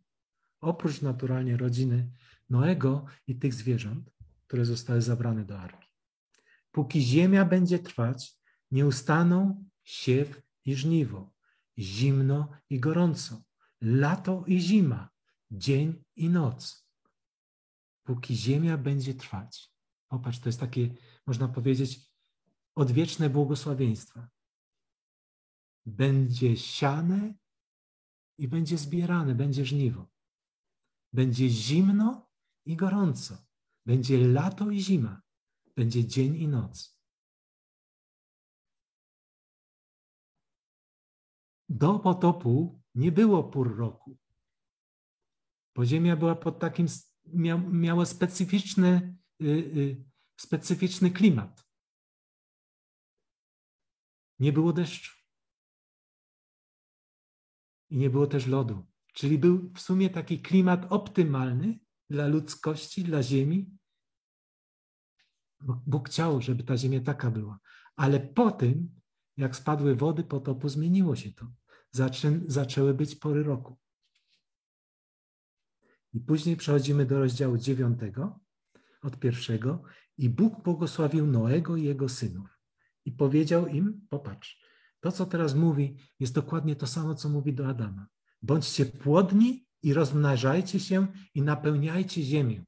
oprócz 0.60 1.02
naturalnie 1.02 1.56
rodziny 1.56 2.10
Noego 2.50 3.06
i 3.26 3.38
tych 3.38 3.54
zwierząt, 3.54 4.10
które 4.46 4.64
zostały 4.64 5.02
zabrane 5.02 5.44
do 5.44 5.60
arki. 5.60 5.88
Póki 6.70 7.02
ziemia 7.02 7.44
będzie 7.44 7.78
trwać, 7.78 8.34
nie 8.70 8.86
ustaną 8.86 9.64
siew 9.84 10.42
i 10.64 10.74
żniwo, 10.74 11.32
zimno 11.78 12.50
i 12.70 12.80
gorąco, 12.80 13.42
lato 13.80 14.44
i 14.46 14.60
zima, 14.60 15.10
dzień 15.50 16.04
i 16.16 16.28
noc. 16.28 16.88
Póki 18.04 18.36
ziemia 18.36 18.78
będzie 18.78 19.14
trwać. 19.14 19.72
Popatrz, 20.08 20.38
to 20.38 20.48
jest 20.48 20.60
takie, 20.60 20.94
można 21.26 21.48
powiedzieć, 21.48 22.00
odwieczne 22.74 23.30
błogosławieństwa. 23.30 24.28
Będzie 25.86 26.56
siane 26.56 27.34
i 28.38 28.48
będzie 28.48 28.78
zbierane, 28.78 29.34
będzie 29.34 29.64
żniwo. 29.64 30.06
Będzie 31.12 31.48
zimno 31.48 32.30
i 32.66 32.76
gorąco. 32.76 33.46
Będzie 33.86 34.28
lato 34.28 34.70
i 34.70 34.80
zima. 34.80 35.22
Będzie 35.76 36.06
dzień 36.06 36.36
i 36.36 36.48
noc. 36.48 36.96
Do 41.68 41.98
potopu 41.98 42.82
nie 42.94 43.12
było 43.12 43.44
pór 43.44 43.76
roku, 43.76 44.18
bo 45.74 45.86
Ziemia 45.86 46.16
była 46.16 46.34
pod 46.34 46.58
takim, 46.58 46.86
miała 47.72 48.06
specyficzny, 48.06 49.18
y, 49.42 49.46
y, 49.46 50.04
specyficzny 50.40 51.10
klimat. 51.10 51.66
Nie 54.38 54.52
było 54.52 54.72
deszczu. 54.72 55.15
I 57.90 57.96
nie 57.96 58.10
było 58.10 58.26
też 58.26 58.46
lodu. 58.46 58.86
Czyli 59.12 59.38
był 59.38 59.72
w 59.74 59.80
sumie 59.80 60.10
taki 60.10 60.42
klimat 60.42 60.86
optymalny 60.92 61.78
dla 62.10 62.26
ludzkości, 62.26 63.04
dla 63.04 63.22
Ziemi. 63.22 63.70
Bóg 65.86 66.08
chciał, 66.08 66.42
żeby 66.42 66.62
ta 66.62 66.76
Ziemia 66.76 67.00
taka 67.00 67.30
była. 67.30 67.58
Ale 67.96 68.20
po 68.20 68.50
tym, 68.50 69.00
jak 69.36 69.56
spadły 69.56 69.96
wody 69.96 70.24
potopu, 70.24 70.68
zmieniło 70.68 71.16
się 71.16 71.32
to. 71.32 71.46
Zaczę, 71.90 72.40
zaczęły 72.46 72.94
być 72.94 73.16
pory 73.16 73.42
roku. 73.42 73.78
I 76.12 76.20
później 76.20 76.56
przechodzimy 76.56 77.06
do 77.06 77.18
rozdziału 77.18 77.58
dziewiątego, 77.58 78.40
od 79.02 79.18
pierwszego. 79.18 79.82
I 80.18 80.28
Bóg 80.30 80.62
błogosławił 80.62 81.26
Noego 81.26 81.76
i 81.76 81.82
jego 81.82 82.08
synów. 82.08 82.58
I 83.04 83.12
powiedział 83.12 83.66
im, 83.66 84.06
popatrz, 84.10 84.65
to 85.00 85.12
co 85.12 85.26
teraz 85.26 85.54
mówi, 85.54 85.96
jest 86.20 86.34
dokładnie 86.34 86.76
to 86.76 86.86
samo, 86.86 87.14
co 87.14 87.28
mówi 87.28 87.52
do 87.52 87.68
Adama. 87.68 88.06
Bądźcie 88.42 88.86
płodni 88.86 89.66
i 89.82 89.94
rozmnażajcie 89.94 90.80
się 90.80 91.06
i 91.34 91.42
napełniajcie 91.42 92.22
ziemię. 92.22 92.64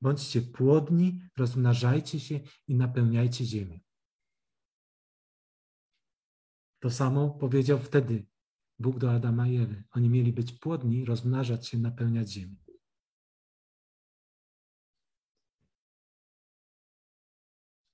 Bądźcie 0.00 0.42
płodni, 0.42 1.20
rozmnażajcie 1.36 2.20
się 2.20 2.40
i 2.68 2.74
napełniajcie 2.74 3.44
ziemię. 3.44 3.80
To 6.80 6.90
samo 6.90 7.30
powiedział 7.30 7.78
wtedy 7.78 8.26
Bóg 8.78 8.98
do 8.98 9.12
Adama 9.12 9.48
i 9.48 9.56
Ewy. 9.56 9.84
Oni 9.90 10.08
mieli 10.08 10.32
być 10.32 10.52
płodni, 10.52 11.04
rozmnażać 11.04 11.68
się, 11.68 11.78
napełniać 11.78 12.30
ziemię. 12.30 12.56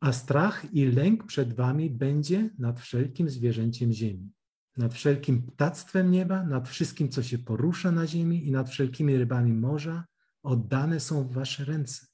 A 0.05 0.13
strach 0.13 0.75
i 0.75 0.87
lęk 0.87 1.27
przed 1.27 1.53
wami 1.53 1.91
będzie 1.91 2.51
nad 2.59 2.81
wszelkim 2.81 3.31
zwierzęciem 3.31 3.93
ziemi, 3.93 4.33
nad 4.77 4.95
wszelkim 4.95 5.43
ptactwem 5.43 6.11
nieba, 6.11 6.43
nad 6.43 6.69
wszystkim, 6.69 7.09
co 7.09 7.23
się 7.23 7.39
porusza 7.39 7.93
na 7.93 8.07
ziemi 8.07 8.47
i 8.47 8.51
nad 8.51 8.71
wszelkimi 8.71 9.17
rybami 9.17 9.53
morza, 9.53 10.05
oddane 10.43 11.01
są 11.01 11.25
w 11.25 11.33
wasze 11.33 11.65
ręce. 11.65 12.07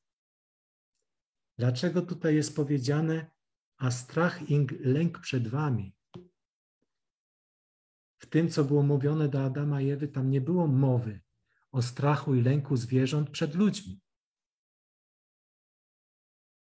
Dlaczego 1.59 2.03
tutaj 2.03 2.35
jest 2.35 2.57
powiedziane, 2.57 3.31
a 3.77 3.91
strach 3.91 4.51
i 4.51 4.67
lęk 4.81 5.19
przed 5.19 5.49
wami? 5.49 5.95
W 8.19 8.27
tym, 8.27 8.49
co 8.49 8.65
było 8.65 8.83
mówione 8.83 9.29
do 9.29 9.45
Adama 9.45 9.81
i 9.81 9.91
Ewy, 9.91 10.09
tam 10.09 10.31
nie 10.31 10.41
było 10.41 10.67
mowy 10.67 11.21
o 11.73 11.83
strachu 11.83 12.35
i 12.35 12.43
lęku 12.43 12.77
zwierząt 12.77 13.31
przed 13.31 13.55
ludźmi. 13.55 14.01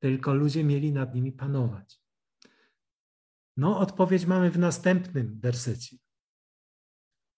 Tylko 0.05 0.33
ludzie 0.33 0.63
mieli 0.63 0.91
nad 0.91 1.15
nimi 1.15 1.31
panować. 1.31 2.01
No, 3.57 3.79
odpowiedź 3.79 4.25
mamy 4.25 4.51
w 4.51 4.59
następnym 4.59 5.39
wersecie. 5.39 5.97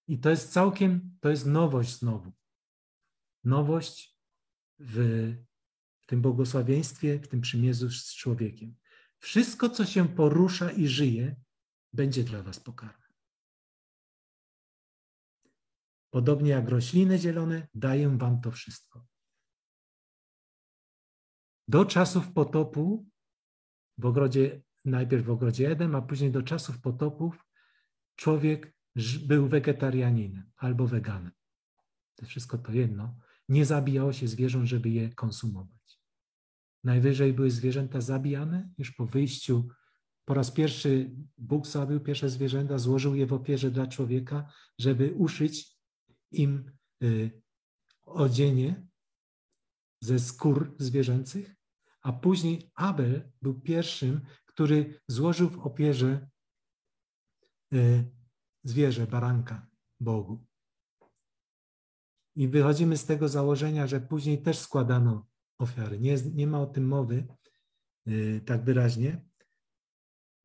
I 0.07 0.19
to 0.19 0.29
jest 0.29 0.51
całkiem, 0.51 1.17
to 1.21 1.29
jest 1.29 1.45
nowość 1.45 1.99
znowu. 1.99 2.33
Nowość 3.43 4.17
w, 4.79 4.95
w 6.01 6.05
tym 6.05 6.21
błogosławieństwie, 6.21 7.19
w 7.19 7.27
tym 7.27 7.41
przymierzu 7.41 7.89
z 7.89 8.15
człowiekiem. 8.15 8.75
Wszystko, 9.19 9.69
co 9.69 9.85
się 9.85 10.07
porusza 10.07 10.71
i 10.71 10.87
żyje, 10.87 11.35
będzie 11.93 12.23
dla 12.23 12.43
was 12.43 12.59
pokarmem. 12.59 13.13
Podobnie 16.09 16.49
jak 16.49 16.69
rośliny 16.69 17.17
zielone, 17.17 17.67
daję 17.73 18.17
wam 18.17 18.41
to 18.41 18.51
wszystko. 18.51 19.07
Do 21.67 21.85
czasów 21.85 22.33
potopu, 22.33 23.09
w 23.97 24.05
ogrodzie, 24.05 24.61
najpierw 24.85 25.25
w 25.25 25.29
ogrodzie 25.29 25.71
Edem, 25.71 25.95
a 25.95 26.01
później 26.01 26.31
do 26.31 26.43
czasów 26.43 26.81
potopów, 26.81 27.45
człowiek 28.15 28.73
był 29.25 29.47
wegetarianinem 29.47 30.51
albo 30.57 30.87
weganem. 30.87 31.31
To 32.15 32.25
wszystko 32.25 32.57
to 32.57 32.71
jedno. 32.71 33.19
Nie 33.49 33.65
zabijało 33.65 34.13
się 34.13 34.27
zwierząt, 34.27 34.67
żeby 34.67 34.89
je 34.89 35.13
konsumować. 35.13 35.99
Najwyżej 36.83 37.33
były 37.33 37.51
zwierzęta 37.51 38.01
zabijane 38.01 38.69
już 38.77 38.91
po 38.91 39.05
wyjściu. 39.05 39.67
Po 40.25 40.33
raz 40.33 40.51
pierwszy 40.51 41.11
Bóg 41.37 41.67
zabił 41.67 41.99
pierwsze 41.99 42.29
zwierzęta, 42.29 42.77
złożył 42.77 43.15
je 43.15 43.25
w 43.25 43.33
ofierze 43.33 43.71
dla 43.71 43.87
człowieka, 43.87 44.51
żeby 44.79 45.13
uszyć 45.13 45.77
im 46.31 46.71
y, 47.03 47.41
odzienie 48.05 48.87
ze 50.01 50.19
skór 50.19 50.75
zwierzęcych, 50.79 51.56
a 52.07 52.13
później 52.13 52.71
Abel 52.75 53.31
był 53.41 53.61
pierwszym, 53.61 54.21
który 54.45 54.99
złożył 55.07 55.49
w 55.49 55.59
opierze 55.59 56.29
y, 57.73 58.11
zwierzę, 58.63 59.07
baranka 59.07 59.67
Bogu. 59.99 60.45
I 62.35 62.47
wychodzimy 62.47 62.97
z 62.97 63.05
tego 63.05 63.29
założenia, 63.29 63.87
że 63.87 64.01
później 64.01 64.41
też 64.41 64.59
składano 64.59 65.27
ofiary. 65.59 65.99
Nie, 65.99 66.15
nie 66.33 66.47
ma 66.47 66.61
o 66.61 66.65
tym 66.65 66.87
mowy 66.87 67.27
yy, 68.05 68.41
tak 68.41 68.63
wyraźnie, 68.63 69.25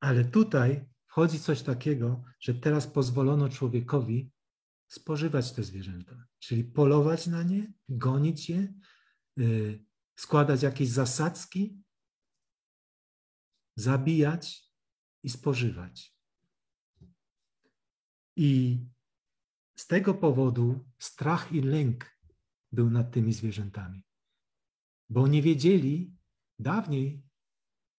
ale 0.00 0.24
tutaj 0.24 0.88
wchodzi 1.06 1.40
coś 1.40 1.62
takiego, 1.62 2.22
że 2.40 2.54
teraz 2.54 2.86
pozwolono 2.86 3.48
człowiekowi 3.48 4.30
spożywać 4.88 5.52
te 5.52 5.62
zwierzęta, 5.62 6.26
czyli 6.38 6.64
polować 6.64 7.26
na 7.26 7.42
nie, 7.42 7.72
gonić 7.88 8.50
je, 8.50 8.74
yy, 9.36 9.91
składać 10.16 10.62
jakieś 10.62 10.88
zasadzki, 10.88 11.82
zabijać 13.76 14.72
i 15.22 15.30
spożywać. 15.30 16.16
I 18.36 18.80
z 19.76 19.86
tego 19.86 20.14
powodu 20.14 20.88
strach 20.98 21.52
i 21.52 21.60
lęk 21.60 22.18
był 22.72 22.90
nad 22.90 23.12
tymi 23.12 23.32
zwierzętami, 23.32 24.04
bo 25.10 25.28
nie 25.28 25.42
wiedzieli, 25.42 26.16
dawniej 26.58 27.22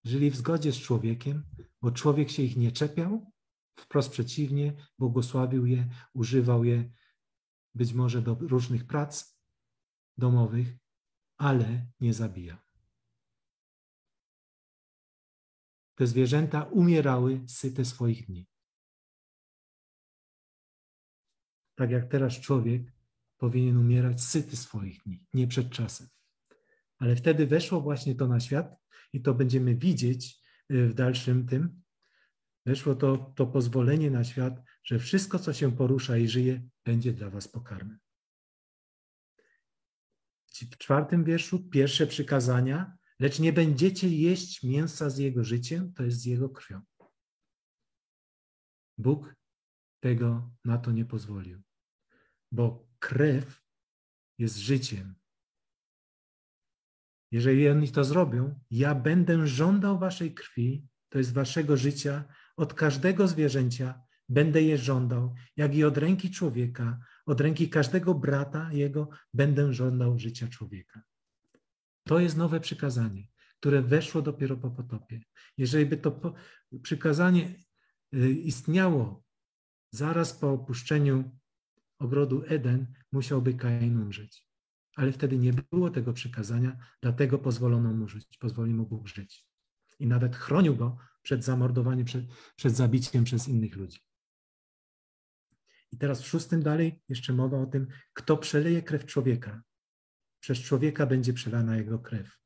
żyli 0.03 0.31
w 0.31 0.35
zgodzie 0.35 0.71
z 0.71 0.77
człowiekiem, 0.77 1.43
bo 1.81 1.91
człowiek 1.91 2.29
się 2.29 2.43
ich 2.43 2.57
nie 2.57 2.71
czepiał, 2.71 3.31
wprost 3.75 4.11
przeciwnie, 4.11 4.73
błogosławił 4.99 5.65
je, 5.65 5.89
używał 6.13 6.63
je 6.63 6.93
być 7.75 7.93
może 7.93 8.21
do 8.21 8.35
różnych 8.35 8.87
prac 8.87 9.39
domowych, 10.17 10.82
ale 11.43 11.85
nie 11.99 12.13
zabijał. 12.13 12.57
Te 15.95 16.07
zwierzęta 16.07 16.63
umierały 16.63 17.41
syte 17.47 17.85
swoich 17.85 18.25
dni. 18.25 18.53
tak 21.75 21.91
jak 21.91 22.07
teraz 22.07 22.33
człowiek 22.33 22.93
powinien 23.37 23.77
umierać 23.77 24.23
syty 24.23 24.57
swoich 24.57 25.03
dni, 25.03 25.25
nie 25.33 25.47
przed 25.47 25.69
czasem. 25.69 26.07
Ale 26.97 27.15
wtedy 27.15 27.47
weszło 27.47 27.81
właśnie 27.81 28.15
to 28.15 28.27
na 28.27 28.39
świat 28.39 28.75
i 29.13 29.21
to 29.21 29.33
będziemy 29.33 29.75
widzieć 29.75 30.41
y, 30.71 30.87
w 30.87 30.93
dalszym 30.93 31.47
tym. 31.47 31.81
Weszło 32.65 32.95
to, 32.95 33.33
to 33.35 33.47
pozwolenie 33.47 34.11
na 34.11 34.23
świat, 34.23 34.63
że 34.83 34.99
wszystko, 34.99 35.39
co 35.39 35.53
się 35.53 35.71
porusza 35.71 36.17
i 36.17 36.27
żyje, 36.27 36.69
będzie 36.85 37.13
dla 37.13 37.29
was 37.29 37.47
pokarmem. 37.47 38.02
W 40.53 40.77
czwartym 40.77 41.23
wierszu 41.23 41.69
pierwsze 41.69 42.07
przykazania, 42.07 42.97
lecz 43.19 43.39
nie 43.39 43.53
będziecie 43.53 44.09
jeść 44.09 44.63
mięsa 44.63 45.09
z 45.09 45.17
jego 45.17 45.43
życiem, 45.43 45.93
to 45.93 46.03
jest 46.03 46.19
z 46.19 46.25
jego 46.25 46.49
krwią. 46.49 46.81
Bóg 48.97 49.35
tego 49.99 50.51
na 50.65 50.77
to 50.77 50.91
nie 50.91 51.05
pozwolił. 51.05 51.61
Bo 52.51 52.87
krew 52.99 53.61
jest 54.37 54.57
życiem. 54.57 55.15
Jeżeli 57.31 57.69
oni 57.69 57.91
to 57.91 58.03
zrobią, 58.03 58.59
ja 58.71 58.95
będę 58.95 59.47
żądał 59.47 59.99
waszej 59.99 60.33
krwi, 60.33 60.87
to 61.09 61.17
jest 61.17 61.33
waszego 61.33 61.77
życia, 61.77 62.23
od 62.57 62.73
każdego 62.73 63.27
zwierzęcia 63.27 64.01
będę 64.29 64.61
je 64.61 64.77
żądał, 64.77 65.35
jak 65.57 65.75
i 65.75 65.83
od 65.83 65.97
ręki 65.97 66.31
człowieka, 66.31 66.99
od 67.25 67.41
ręki 67.41 67.69
każdego 67.69 68.13
brata 68.13 68.73
jego 68.73 69.09
będę 69.33 69.73
żądał 69.73 70.19
życia 70.19 70.47
człowieka. 70.47 71.01
To 72.03 72.19
jest 72.19 72.37
nowe 72.37 72.59
przykazanie, 72.59 73.27
które 73.59 73.81
weszło 73.81 74.21
dopiero 74.21 74.57
po 74.57 74.71
potopie. 74.71 75.21
Jeżeli 75.57 75.85
by 75.85 75.97
to 75.97 76.33
przykazanie 76.81 77.55
y, 78.13 78.31
istniało 78.31 79.23
Zaraz 79.93 80.33
po 80.33 80.51
opuszczeniu 80.51 81.39
ogrodu 81.99 82.43
Eden 82.47 82.93
musiałby 83.11 83.53
Kain 83.53 84.01
umrzeć. 84.01 84.47
Ale 84.95 85.11
wtedy 85.11 85.37
nie 85.37 85.53
było 85.71 85.89
tego 85.89 86.13
przykazania, 86.13 86.77
dlatego 87.01 87.39
pozwolono 87.39 87.93
mu 87.93 88.07
żyć, 88.07 88.37
pozwolił 88.37 88.77
mu 88.77 88.85
Bóg 88.85 89.07
żyć. 89.07 89.47
I 89.99 90.07
nawet 90.07 90.35
chronił 90.35 90.75
go 90.75 90.97
przed 91.21 91.43
zamordowaniem, 91.43 92.05
przed, 92.05 92.25
przed 92.55 92.75
zabiciem 92.75 93.23
przez 93.23 93.47
innych 93.47 93.75
ludzi. 93.75 93.99
I 95.93 95.97
teraz 95.97 96.21
w 96.21 96.27
szóstym 96.27 96.63
dalej 96.63 97.01
jeszcze 97.09 97.33
mowa 97.33 97.61
o 97.61 97.65
tym, 97.65 97.87
kto 98.13 98.37
przeleje 98.37 98.81
krew 98.81 99.05
człowieka. 99.05 99.61
Przez 100.39 100.59
człowieka 100.59 101.05
będzie 101.05 101.33
przelana 101.33 101.77
jego 101.77 101.99
krew, 101.99 102.39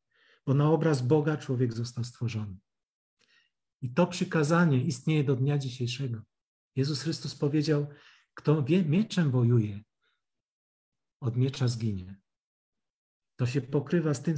bo 0.46 0.54
na 0.54 0.70
obraz 0.70 1.02
Boga 1.02 1.38
człowiek 1.38 1.74
został 1.74 2.04
stworzony. 2.04 2.58
I 3.82 3.94
to 3.94 4.08
przykazanie 4.08 4.84
istnieje 4.84 5.24
do 5.24 5.36
dnia 5.36 5.58
dzisiejszego. 5.58 6.22
Jezus 6.76 7.02
Chrystus 7.02 7.36
powiedział, 7.36 7.88
kto 8.34 8.64
wie, 8.64 8.86
mieczem 8.86 9.32
wojuje, 9.32 9.84
od 11.20 11.38
miecza 11.38 11.68
zginie. 11.68 12.16
To 13.36 13.46
się 13.46 13.62
pokrywa 13.62 14.14
z 14.14 14.24
tym, 14.24 14.36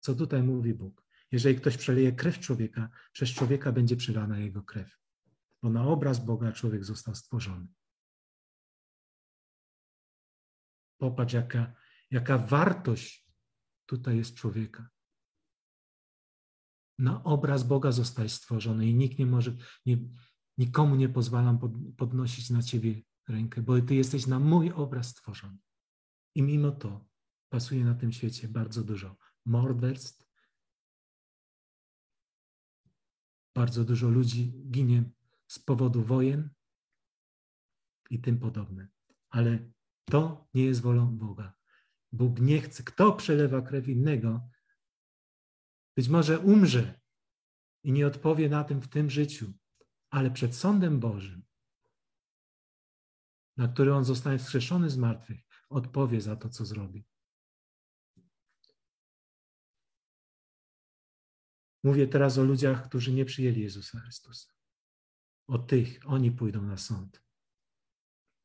co 0.00 0.14
tutaj 0.14 0.42
mówi 0.42 0.74
Bóg. 0.74 1.02
Jeżeli 1.32 1.56
ktoś 1.56 1.76
przeleje 1.76 2.12
krew 2.12 2.38
człowieka, 2.38 2.88
przez 3.12 3.30
człowieka 3.30 3.72
będzie 3.72 3.96
przelana 3.96 4.38
jego 4.38 4.62
krew. 4.62 4.98
Bo 5.62 5.70
na 5.70 5.84
obraz 5.84 6.24
Boga 6.24 6.52
człowiek 6.52 6.84
został 6.84 7.14
stworzony. 7.14 7.66
Popatrz, 10.98 11.32
jaka, 11.32 11.74
jaka 12.10 12.38
wartość 12.38 13.26
tutaj 13.86 14.16
jest 14.16 14.34
człowieka. 14.34 14.88
Na 16.98 17.24
obraz 17.24 17.62
Boga 17.62 17.92
zostaje 17.92 18.28
stworzony 18.28 18.86
i 18.86 18.94
nikt 18.94 19.18
nie 19.18 19.26
może, 19.26 19.56
nie, 19.86 19.98
Nikomu 20.58 20.96
nie 20.96 21.08
pozwalam 21.08 21.58
podnosić 21.96 22.50
na 22.50 22.62
ciebie 22.62 23.02
rękę, 23.28 23.62
bo 23.62 23.80
ty 23.80 23.94
jesteś 23.94 24.26
na 24.26 24.38
mój 24.38 24.72
obraz 24.72 25.08
stworzony. 25.08 25.58
I 26.34 26.42
mimo 26.42 26.70
to 26.70 27.08
pasuje 27.48 27.84
na 27.84 27.94
tym 27.94 28.12
świecie 28.12 28.48
bardzo 28.48 28.84
dużo 28.84 29.16
morderstw. 29.44 30.26
Bardzo 33.54 33.84
dużo 33.84 34.08
ludzi 34.08 34.52
ginie 34.70 35.10
z 35.48 35.58
powodu 35.58 36.04
wojen 36.04 36.50
i 38.10 38.20
tym 38.20 38.38
podobne. 38.38 38.88
Ale 39.30 39.72
to 40.10 40.48
nie 40.54 40.64
jest 40.64 40.80
wolą 40.80 41.16
Boga. 41.18 41.54
Bóg 42.12 42.40
nie 42.40 42.60
chce. 42.60 42.82
Kto 42.82 43.12
przelewa 43.12 43.62
krew 43.62 43.88
innego, 43.88 44.48
być 45.96 46.08
może 46.08 46.38
umrze 46.38 47.00
i 47.84 47.92
nie 47.92 48.06
odpowie 48.06 48.48
na 48.48 48.64
tym 48.64 48.80
w 48.80 48.88
tym 48.88 49.10
życiu, 49.10 49.52
ale 50.10 50.30
przed 50.30 50.56
sądem 50.56 51.00
Bożym, 51.00 51.42
na 53.56 53.68
który 53.68 53.94
on 53.94 54.04
zostanie 54.04 54.38
wskrzeszony 54.38 54.90
z 54.90 54.96
martwych, 54.96 55.40
odpowie 55.68 56.20
za 56.20 56.36
to, 56.36 56.48
co 56.48 56.64
zrobi. 56.64 57.06
Mówię 61.84 62.06
teraz 62.08 62.38
o 62.38 62.44
ludziach, 62.44 62.88
którzy 62.88 63.12
nie 63.12 63.24
przyjęli 63.24 63.60
Jezusa 63.60 64.00
Chrystusa. 64.00 64.52
O 65.46 65.58
tych, 65.58 66.00
oni 66.06 66.32
pójdą 66.32 66.62
na 66.62 66.76
sąd. 66.76 67.25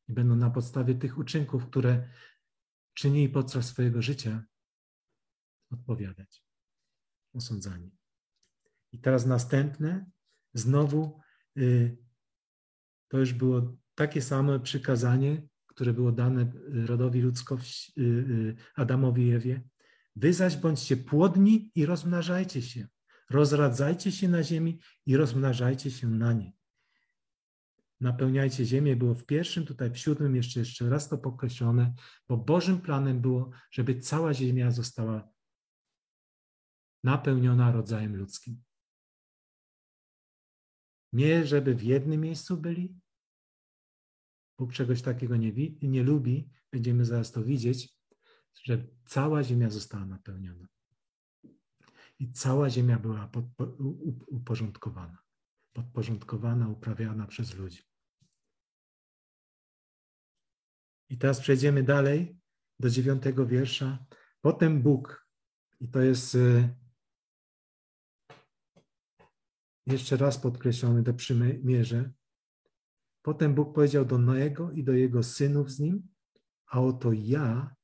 I 0.08 0.12
będą 0.12 0.36
na 0.36 0.50
podstawie 0.50 0.94
tych 0.94 1.18
uczynków, 1.18 1.66
które 1.66 2.08
czynili 2.94 3.28
podczas 3.28 3.66
swojego 3.66 4.02
życia, 4.02 4.44
odpowiadać. 5.70 6.44
Osądzani. 7.34 7.90
I 8.92 8.98
teraz 8.98 9.26
następne, 9.26 10.10
znowu 10.54 11.22
Y, 11.58 11.96
to 13.08 13.18
już 13.18 13.32
było 13.32 13.76
takie 13.94 14.22
samo 14.22 14.60
przykazanie, 14.60 15.48
które 15.66 15.92
było 15.92 16.12
dane 16.12 16.52
rodowi 16.86 17.20
ludzkości, 17.20 17.92
y, 18.00 18.02
y, 18.02 18.56
Adamowi 18.74 19.26
i 19.26 19.32
Ewie. 19.32 19.62
Wy 20.16 20.32
zaś 20.32 20.56
bądźcie 20.56 20.96
płodni 20.96 21.72
i 21.74 21.86
rozmnażajcie 21.86 22.62
się. 22.62 22.88
Rozradzajcie 23.30 24.12
się 24.12 24.28
na 24.28 24.42
ziemi 24.42 24.80
i 25.06 25.16
rozmnażajcie 25.16 25.90
się 25.90 26.10
na 26.10 26.32
niej. 26.32 26.52
Napełniajcie 28.02 28.64
ziemię 28.64 28.96
było 28.96 29.14
w 29.14 29.26
pierwszym, 29.26 29.66
tutaj 29.66 29.90
w 29.90 29.98
siódmym 29.98 30.36
jeszcze, 30.36 30.60
jeszcze 30.60 30.88
raz 30.88 31.08
to 31.08 31.18
podkreślone, 31.18 31.94
bo 32.28 32.36
Bożym 32.36 32.80
planem 32.80 33.20
było, 33.20 33.50
żeby 33.70 34.00
cała 34.00 34.34
ziemia 34.34 34.70
została 34.70 35.28
napełniona 37.04 37.72
rodzajem 37.72 38.16
ludzkim. 38.16 38.62
Nie, 41.12 41.46
żeby 41.46 41.74
w 41.74 41.82
jednym 41.82 42.20
miejscu 42.20 42.56
byli, 42.56 43.00
Bóg 44.58 44.72
czegoś 44.72 45.02
takiego 45.02 45.36
nie, 45.36 45.52
nie 45.82 46.02
lubi, 46.02 46.50
będziemy 46.72 47.04
zaraz 47.04 47.32
to 47.32 47.44
widzieć, 47.44 47.96
że 48.64 48.86
cała 49.04 49.42
ziemia 49.42 49.70
została 49.70 50.06
napełniona. 50.06 50.68
I 52.18 52.32
cała 52.32 52.70
ziemia 52.70 52.98
była 52.98 53.30
uporządkowana, 54.26 55.18
podporządkowana, 55.72 56.68
uprawiana 56.68 57.26
przez 57.26 57.54
ludzi. 57.54 57.91
I 61.12 61.18
teraz 61.18 61.40
przejdziemy 61.40 61.82
dalej 61.82 62.36
do 62.80 62.90
dziewiątego 62.90 63.46
wiersza. 63.46 64.06
Potem 64.40 64.82
Bóg, 64.82 65.28
i 65.80 65.88
to 65.88 66.00
jest 66.00 66.34
y, 66.34 66.68
jeszcze 69.86 70.16
raz 70.16 70.38
podkreślony 70.38 71.02
to 71.02 71.14
przymierze. 71.14 72.12
Potem 73.22 73.54
Bóg 73.54 73.74
powiedział 73.74 74.04
do 74.04 74.18
Noego 74.18 74.70
i 74.70 74.84
do 74.84 74.92
jego 74.92 75.22
synów 75.22 75.70
z 75.70 75.80
nim, 75.80 76.08
a 76.66 76.80
oto 76.80 77.12
ja 77.12 77.74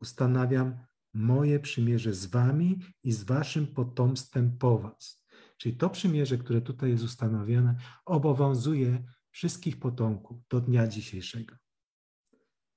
ustanawiam 0.00 0.78
moje 1.14 1.60
przymierze 1.60 2.14
z 2.14 2.26
wami 2.26 2.80
i 3.02 3.12
z 3.12 3.22
waszym 3.22 3.66
potomstwem 3.66 4.58
po 4.58 4.78
was. 4.78 5.24
Czyli 5.56 5.76
to 5.76 5.90
przymierze, 5.90 6.38
które 6.38 6.60
tutaj 6.60 6.90
jest 6.90 7.04
ustanowione, 7.04 7.76
obowiązuje 8.04 9.04
wszystkich 9.30 9.78
potomków 9.78 10.38
do 10.50 10.60
dnia 10.60 10.88
dzisiejszego 10.88 11.63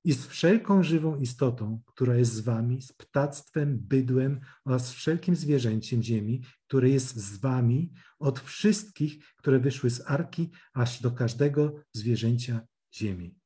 i 0.07 0.13
z 0.13 0.27
wszelką 0.27 0.83
żywą 0.83 1.19
istotą, 1.19 1.81
która 1.85 2.15
jest 2.15 2.33
z 2.33 2.39
wami, 2.39 2.81
z 2.81 2.93
ptactwem, 2.93 3.79
bydłem 3.79 4.39
oraz 4.65 4.91
wszelkim 4.93 5.35
zwierzęciem 5.35 6.03
ziemi, 6.03 6.43
które 6.67 6.89
jest 6.89 7.15
z 7.15 7.37
wami, 7.37 7.93
od 8.19 8.39
wszystkich, 8.39 9.33
które 9.35 9.59
wyszły 9.59 9.89
z 9.89 10.01
arki, 10.05 10.51
aż 10.73 11.01
do 11.01 11.11
każdego 11.11 11.83
zwierzęcia 11.93 12.67
ziemi. 12.93 13.39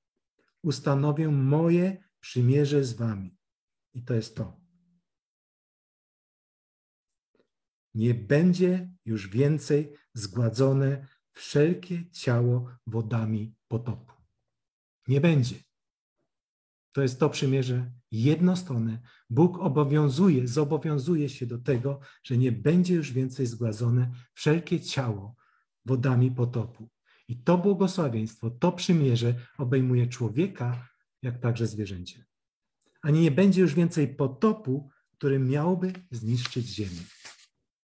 Ustanowię 0.63 1.29
moje 1.29 2.03
przymierze 2.19 2.83
z 2.83 2.93
wami. 2.93 3.37
I 3.93 4.03
to 4.03 4.13
jest 4.13 4.35
to. 4.35 4.61
Nie 7.93 8.13
będzie 8.13 8.91
już 9.05 9.27
więcej 9.27 9.93
zgładzone 10.13 11.07
wszelkie 11.31 12.09
ciało 12.11 12.69
wodami 12.87 13.55
potopu. 13.67 14.13
Nie 15.07 15.21
będzie. 15.21 15.70
To 16.91 17.01
jest 17.01 17.19
to 17.19 17.29
przymierze 17.29 17.91
jednostronne. 18.11 19.01
Bóg 19.29 19.59
obowiązuje, 19.59 20.47
zobowiązuje 20.47 21.29
się 21.29 21.45
do 21.45 21.57
tego, 21.57 21.99
że 22.23 22.37
nie 22.37 22.51
będzie 22.51 22.93
już 22.93 23.11
więcej 23.11 23.45
zgładzone 23.45 24.11
wszelkie 24.33 24.79
ciało 24.79 25.35
wodami 25.85 26.31
potopu. 26.31 26.89
I 27.27 27.43
to 27.43 27.57
błogosławieństwo, 27.57 28.51
to 28.51 28.71
przymierze 28.71 29.35
obejmuje 29.57 30.07
człowieka, 30.07 30.87
jak 31.21 31.39
także 31.39 31.67
zwierzęcie. 31.67 32.25
Ani 33.01 33.21
nie 33.21 33.31
będzie 33.31 33.61
już 33.61 33.73
więcej 33.73 34.15
potopu, 34.15 34.89
który 35.11 35.39
miałby 35.39 35.93
zniszczyć 36.11 36.67
ziemię. 36.67 37.01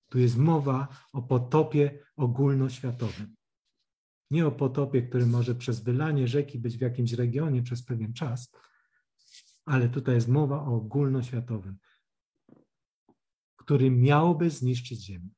Tu 0.09 0.19
jest 0.19 0.37
mowa 0.37 0.89
o 1.13 1.23
potopie 1.23 1.99
ogólnoświatowym. 2.17 3.37
Nie 4.31 4.47
o 4.47 4.53
potopie, 4.53 5.03
który 5.03 5.27
może 5.27 5.55
przez 5.55 5.81
wylanie 5.81 6.29
rzeki 6.29 6.59
być 6.59 6.79
w 6.79 6.81
jakimś 6.81 7.13
regionie 7.13 7.63
przez 7.63 7.83
pewien 7.85 8.13
czas, 8.13 8.53
ale 9.69 9.89
tutaj 9.89 10.15
jest 10.15 10.29
mowa 10.29 10.63
o 10.63 10.75
ogólnoświatowym, 10.75 11.79
który 13.57 13.91
miałby 13.91 14.51
zniszczyć 14.51 15.05
ziemię. 15.05 15.31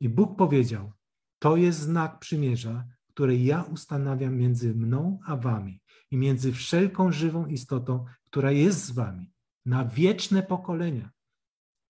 I 0.00 0.08
Bóg 0.08 0.38
powiedział: 0.38 0.92
To 1.38 1.56
jest 1.56 1.78
znak 1.78 2.18
przymierza, 2.18 2.86
które 3.08 3.36
ja 3.36 3.62
ustanawiam 3.62 4.36
między 4.36 4.74
mną 4.74 5.18
a 5.26 5.36
wami 5.36 5.82
i 6.10 6.16
między 6.16 6.52
wszelką 6.52 7.12
żywą 7.12 7.46
istotą, 7.46 8.04
która 8.24 8.52
jest 8.52 8.84
z 8.84 8.90
wami, 8.90 9.32
na 9.66 9.84
wieczne 9.84 10.42
pokolenia. 10.42 11.10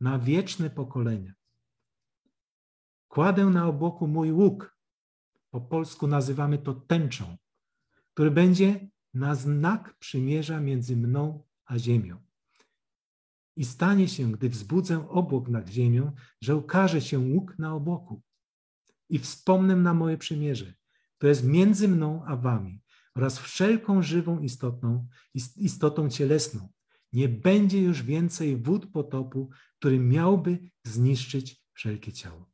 Na 0.01 0.19
wieczne 0.19 0.71
pokolenia. 0.71 1.33
Kładę 3.09 3.47
na 3.47 3.67
obłoku 3.67 4.07
mój 4.07 4.33
łuk, 4.33 4.77
po 5.51 5.61
polsku 5.61 6.07
nazywamy 6.07 6.59
to 6.59 6.75
tęczą, 6.75 7.37
który 8.15 8.31
będzie 8.31 8.91
na 9.15 9.35
znak 9.35 9.99
przymierza 9.99 10.61
między 10.61 10.97
mną 10.97 11.43
a 11.71 11.79
ziemią. 11.79 12.17
I 13.57 13.65
stanie 13.65 14.09
się, 14.09 14.33
gdy 14.33 14.49
wzbudzę 14.49 15.09
obłok 15.09 15.49
nad 15.49 15.69
ziemią, 15.69 16.13
że 16.41 16.57
ukaże 16.57 17.01
się 17.01 17.19
łuk 17.19 17.59
na 17.59 17.75
obłoku. 17.75 18.23
I 19.09 19.19
wspomnę 19.19 19.77
na 19.77 19.95
moje 19.95 20.19
przymierze, 20.19 20.75
to 21.19 21.27
jest 21.27 21.45
między 21.45 21.89
mną 21.89 22.25
a 22.27 22.37
wami 22.37 22.83
oraz 23.15 23.39
wszelką 23.39 24.03
żywą 24.03 24.41
istotną, 24.41 25.07
istotą 25.57 26.11
cielesną. 26.11 26.69
Nie 27.13 27.29
będzie 27.29 27.83
już 27.83 28.03
więcej 28.03 28.57
wód 28.57 28.87
potopu, 28.93 29.51
który 29.79 29.99
miałby 29.99 30.59
zniszczyć 30.85 31.63
wszelkie 31.73 32.13
ciało. 32.13 32.51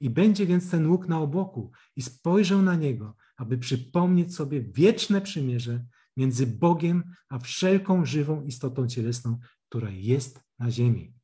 I 0.00 0.10
będzie 0.10 0.46
więc 0.46 0.70
ten 0.70 0.86
łuk 0.86 1.08
na 1.08 1.20
obłoku 1.20 1.70
i 1.96 2.02
spojrzę 2.02 2.56
na 2.56 2.76
niego, 2.76 3.16
aby 3.36 3.58
przypomnieć 3.58 4.34
sobie 4.34 4.62
wieczne 4.62 5.20
przymierze, 5.20 5.86
między 6.16 6.46
Bogiem 6.46 7.14
a 7.28 7.38
wszelką 7.38 8.06
żywą 8.06 8.42
istotą 8.42 8.88
cielesną, 8.88 9.38
która 9.68 9.90
jest 9.90 10.40
na 10.58 10.70
ziemi. 10.70 11.14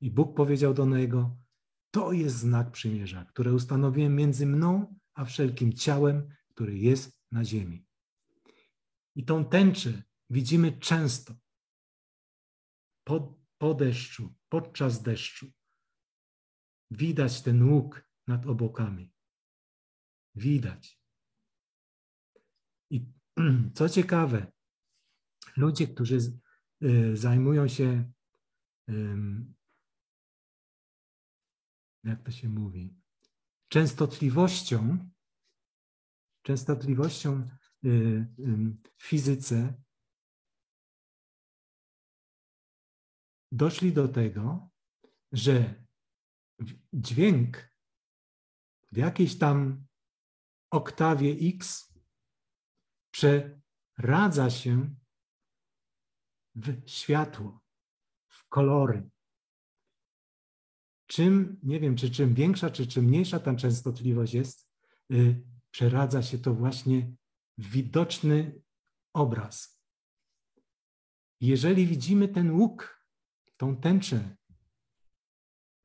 I 0.00 0.10
Bóg 0.10 0.36
powiedział 0.36 0.74
do 0.74 0.86
Noego, 0.86 1.36
to 1.90 2.12
jest 2.12 2.36
znak 2.36 2.70
przymierza, 2.70 3.24
które 3.24 3.52
ustanowiłem 3.52 4.16
między 4.16 4.46
mną 4.46 4.96
a 5.14 5.24
wszelkim 5.24 5.72
ciałem, 5.72 6.28
które 6.48 6.74
jest 6.74 7.22
na 7.32 7.44
ziemi. 7.44 7.86
I 9.14 9.24
tą 9.24 9.44
tęczę 9.44 10.02
widzimy 10.30 10.72
często 10.72 11.34
po, 13.04 13.38
po 13.58 13.74
deszczu, 13.74 14.34
podczas 14.48 15.02
deszczu. 15.02 15.46
Widać 16.90 17.42
ten 17.42 17.68
łuk 17.72 18.08
nad 18.26 18.46
obłokami. 18.46 19.12
Widać. 20.34 21.03
Co 23.74 23.88
ciekawe, 23.88 24.52
ludzie, 25.56 25.88
którzy 25.88 26.18
y, 26.82 27.16
zajmują 27.16 27.68
się, 27.68 28.12
jak 32.04 32.22
to 32.22 32.30
się 32.30 32.48
mówi, 32.48 32.94
częstotliwością, 33.68 35.10
częstotliwością 36.42 37.48
y, 37.84 38.26
w 38.96 39.02
fizyce, 39.02 39.82
doszli 43.52 43.92
do 43.92 44.08
tego, 44.08 44.70
że 45.32 45.84
dźwięk 46.92 47.74
w 48.92 48.96
jakiejś 48.96 49.38
tam 49.38 49.86
oktawie 50.70 51.30
X 51.30 51.93
przeradza 53.14 54.50
się 54.50 54.94
w 56.54 56.88
światło, 56.88 57.60
w 58.28 58.48
kolory. 58.48 59.10
Czym, 61.06 61.60
nie 61.62 61.80
wiem, 61.80 61.96
czy 61.96 62.10
czym 62.10 62.34
większa, 62.34 62.70
czy 62.70 62.86
czym 62.86 63.04
mniejsza 63.04 63.40
ta 63.40 63.54
częstotliwość 63.54 64.34
jest, 64.34 64.68
yy, 65.08 65.42
przeradza 65.70 66.22
się 66.22 66.38
to 66.38 66.54
właśnie 66.54 67.16
w 67.58 67.70
widoczny 67.70 68.62
obraz. 69.12 69.82
Jeżeli 71.40 71.86
widzimy 71.86 72.28
ten 72.28 72.50
łuk, 72.50 73.06
tą 73.56 73.76
tęczę 73.76 74.36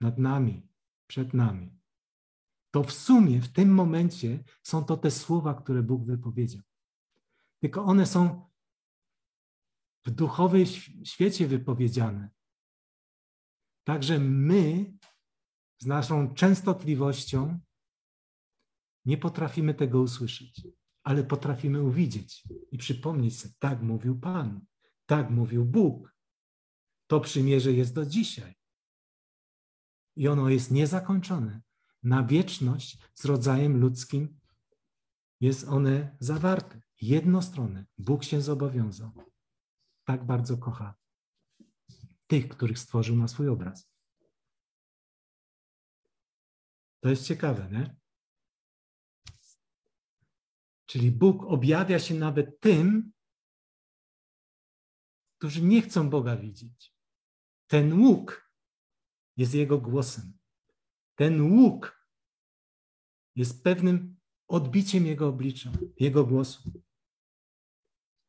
nad 0.01 0.17
nami, 0.17 0.69
przed 1.07 1.33
nami, 1.33 1.79
to 2.71 2.83
w 2.83 2.91
sumie 2.91 3.41
w 3.41 3.53
tym 3.53 3.73
momencie 3.73 4.43
są 4.63 4.85
to 4.85 4.97
te 4.97 5.11
słowa, 5.11 5.53
które 5.53 5.83
Bóg 5.83 6.05
wypowiedział 6.05 6.68
tylko 7.61 7.83
one 7.83 8.05
są 8.05 8.49
w 10.05 10.11
duchowej 10.11 10.65
świecie 11.03 11.47
wypowiedziane. 11.47 12.29
Także 13.83 14.19
my 14.19 14.93
z 15.81 15.85
naszą 15.85 16.33
częstotliwością 16.33 17.59
nie 19.05 19.17
potrafimy 19.17 19.73
tego 19.73 20.01
usłyszeć, 20.01 20.61
ale 21.03 21.23
potrafimy 21.23 21.83
uwidzieć 21.83 22.43
i 22.71 22.77
przypomnieć 22.77 23.39
sobie, 23.39 23.53
tak 23.59 23.81
mówił 23.81 24.19
Pan, 24.19 24.65
tak 25.05 25.29
mówił 25.29 25.65
Bóg. 25.65 26.15
To 27.07 27.19
przymierze 27.19 27.73
jest 27.73 27.93
do 27.93 28.05
dzisiaj. 28.05 28.55
I 30.15 30.27
ono 30.27 30.49
jest 30.49 30.71
niezakończone. 30.71 31.61
Na 32.03 32.23
wieczność 32.23 32.97
z 33.13 33.25
rodzajem 33.25 33.79
ludzkim 33.79 34.39
jest 35.41 35.67
one 35.67 36.17
zawarte 36.19 36.81
jednostronne. 37.01 37.85
Bóg 37.97 38.23
się 38.23 38.41
zobowiązał. 38.41 39.11
Tak 40.03 40.25
bardzo 40.25 40.57
kocha 40.57 40.95
tych, 42.27 42.49
których 42.49 42.79
stworzył 42.79 43.15
na 43.15 43.27
swój 43.27 43.47
obraz. 43.47 43.89
To 46.99 47.09
jest 47.09 47.27
ciekawe, 47.27 47.69
nie? 47.71 47.95
Czyli 50.85 51.11
Bóg 51.11 51.43
objawia 51.43 51.99
się 51.99 52.13
nawet 52.15 52.59
tym, 52.59 53.11
którzy 55.37 55.61
nie 55.61 55.81
chcą 55.81 56.09
Boga 56.09 56.37
widzieć. 56.37 56.95
Ten 57.67 58.01
łuk 58.01 58.51
jest 59.37 59.53
Jego 59.53 59.77
głosem. 59.77 60.37
Ten 61.15 61.41
łuk 61.41 62.07
jest 63.35 63.63
pewnym 63.63 64.19
odbiciem 64.47 65.05
Jego 65.05 65.27
oblicza, 65.27 65.71
Jego 65.99 66.25
głosu. 66.25 66.71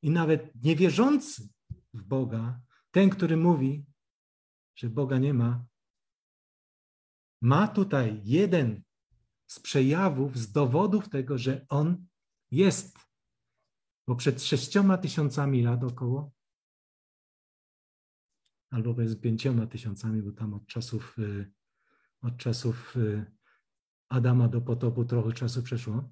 I 0.03 0.11
nawet 0.11 0.65
niewierzący 0.65 1.49
w 1.95 2.03
Boga, 2.03 2.61
ten, 2.91 3.11
który 3.11 3.37
mówi, 3.37 3.87
że 4.77 4.91
Boga 4.91 5.19
nie 5.19 5.35
ma, 5.35 5.67
ma 7.43 7.69
tutaj 7.69 8.21
jeden 8.25 8.83
z 9.47 9.61
przejawów, 9.61 10.39
z 10.39 10.53
dowodów 10.53 11.09
tego, 11.09 11.39
że 11.39 11.67
On 11.69 12.07
jest. 12.51 12.99
Bo 14.09 14.17
przed 14.17 14.43
sześcioma 14.43 14.99
tysiącami 14.99 15.63
lat 15.63 15.85
około, 15.85 16.33
albo 18.71 18.95
bez 18.95 19.21
pięcioma 19.21 19.67
tysiącami, 19.67 20.23
bo 20.23 20.33
tam 20.33 20.55
od 20.55 20.67
czasów, 20.67 21.19
y, 21.19 21.53
od 22.23 22.37
czasów 22.37 22.97
y, 22.97 23.27
Adama 24.09 24.49
do 24.49 24.61
potopu 24.61 25.05
trochę 25.05 25.33
czasu 25.33 25.63
przeszło. 25.63 26.11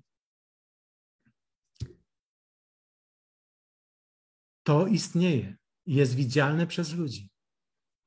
To 4.68 4.86
istnieje 4.86 5.56
i 5.86 5.94
jest 5.94 6.14
widzialne 6.14 6.66
przez 6.66 6.94
ludzi. 6.94 7.30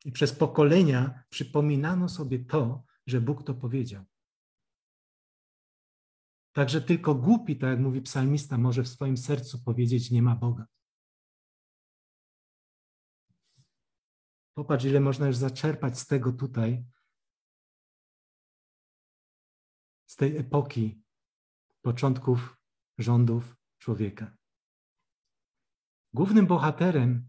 I 0.06 0.12
przez 0.12 0.36
pokolenia 0.36 1.24
przypominano 1.30 2.10
sobie 2.10 2.45
to, 2.45 2.84
że 3.08 3.21
Bóg 3.21 3.43
to 3.43 3.54
powiedział. 3.54 4.06
Także 6.52 6.82
tylko 6.82 7.15
głupi, 7.15 7.58
tak 7.58 7.69
jak 7.69 7.80
mówi 7.80 8.02
psalmista, 8.02 8.58
może 8.58 8.84
w 8.84 8.88
swoim 8.88 9.17
sercu 9.17 9.63
powiedzieć: 9.63 10.12
Nie 10.12 10.21
ma 10.21 10.36
Boga. 10.36 10.65
Popatrz, 14.54 14.86
ile 14.86 15.00
można 15.00 15.28
już 15.28 15.36
zaczerpać 15.36 16.00
z 16.00 16.08
tego 16.08 16.32
tutaj, 16.32 16.86
z 20.08 20.15
tej 20.15 20.38
epoki 20.38 21.04
początków 21.82 22.58
rządów 22.97 23.56
człowieka. 23.78 24.40
Głównym 26.13 26.47
bohaterem 26.47 27.28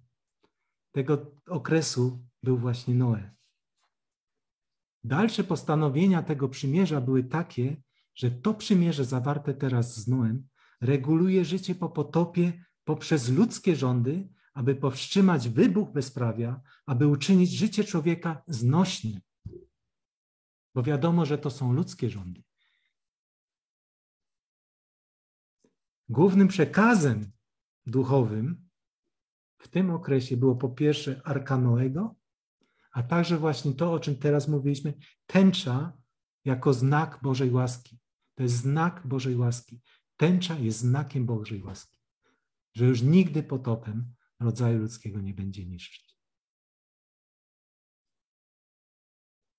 tego 0.92 1.32
okresu 1.48 2.26
był 2.42 2.58
właśnie 2.58 2.94
Noe. 2.94 3.30
Dalsze 5.04 5.44
postanowienia 5.44 6.22
tego 6.22 6.48
przymierza 6.48 7.00
były 7.00 7.24
takie, 7.24 7.82
że 8.14 8.30
to 8.30 8.54
przymierze 8.54 9.04
zawarte 9.04 9.54
teraz 9.54 9.96
z 9.96 10.08
Noem 10.08 10.48
reguluje 10.80 11.44
życie 11.44 11.74
po 11.74 11.88
potopie 11.88 12.64
poprzez 12.84 13.28
ludzkie 13.28 13.76
rządy, 13.76 14.28
aby 14.54 14.74
powstrzymać 14.74 15.48
wybuch 15.48 15.92
bezprawia, 15.92 16.60
aby 16.86 17.06
uczynić 17.06 17.50
życie 17.50 17.84
człowieka 17.84 18.42
znośnym. 18.46 19.20
Bo 20.74 20.82
wiadomo, 20.82 21.26
że 21.26 21.38
to 21.38 21.50
są 21.50 21.72
ludzkie 21.72 22.10
rządy. 22.10 22.42
Głównym 26.08 26.48
przekazem 26.48 27.32
duchowym 27.86 28.68
w 29.62 29.68
tym 29.68 29.90
okresie 29.90 30.36
było 30.36 30.56
po 30.56 30.68
pierwsze 30.68 31.20
Arka 31.24 31.58
Noego, 31.58 32.14
a 32.92 33.02
także 33.02 33.38
właśnie 33.38 33.72
to, 33.72 33.92
o 33.92 34.00
czym 34.00 34.16
teraz 34.16 34.48
mówiliśmy, 34.48 34.94
tęcza 35.26 35.98
jako 36.44 36.72
znak 36.72 37.18
Bożej 37.22 37.50
łaski. 37.50 37.98
To 38.34 38.42
jest 38.42 38.54
znak 38.54 39.06
Bożej 39.06 39.36
łaski. 39.36 39.80
Tęcza 40.16 40.58
jest 40.58 40.78
znakiem 40.78 41.26
Bożej 41.26 41.62
łaski, 41.62 41.98
że 42.74 42.84
już 42.86 43.02
nigdy 43.02 43.42
potopem 43.42 44.14
rodzaju 44.40 44.78
ludzkiego 44.78 45.20
nie 45.20 45.34
będzie 45.34 45.66
niszczyć. 45.66 46.18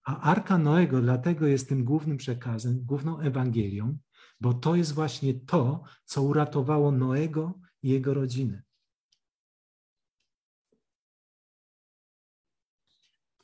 A 0.05 0.21
Arka 0.21 0.57
Noego 0.57 1.01
dlatego 1.01 1.47
jest 1.47 1.69
tym 1.69 1.83
głównym 1.83 2.17
przekazem, 2.17 2.85
główną 2.85 3.19
Ewangelią, 3.19 3.97
bo 4.41 4.53
to 4.53 4.75
jest 4.75 4.93
właśnie 4.93 5.33
to, 5.33 5.83
co 6.05 6.21
uratowało 6.21 6.91
Noego 6.91 7.59
i 7.81 7.89
jego 7.89 8.13
rodzinę. 8.13 8.63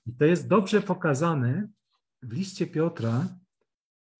I 0.09 0.13
to 0.13 0.25
jest 0.25 0.47
dobrze 0.47 0.81
pokazane 0.81 1.67
w 2.21 2.33
liście 2.33 2.67
Piotra, 2.67 3.39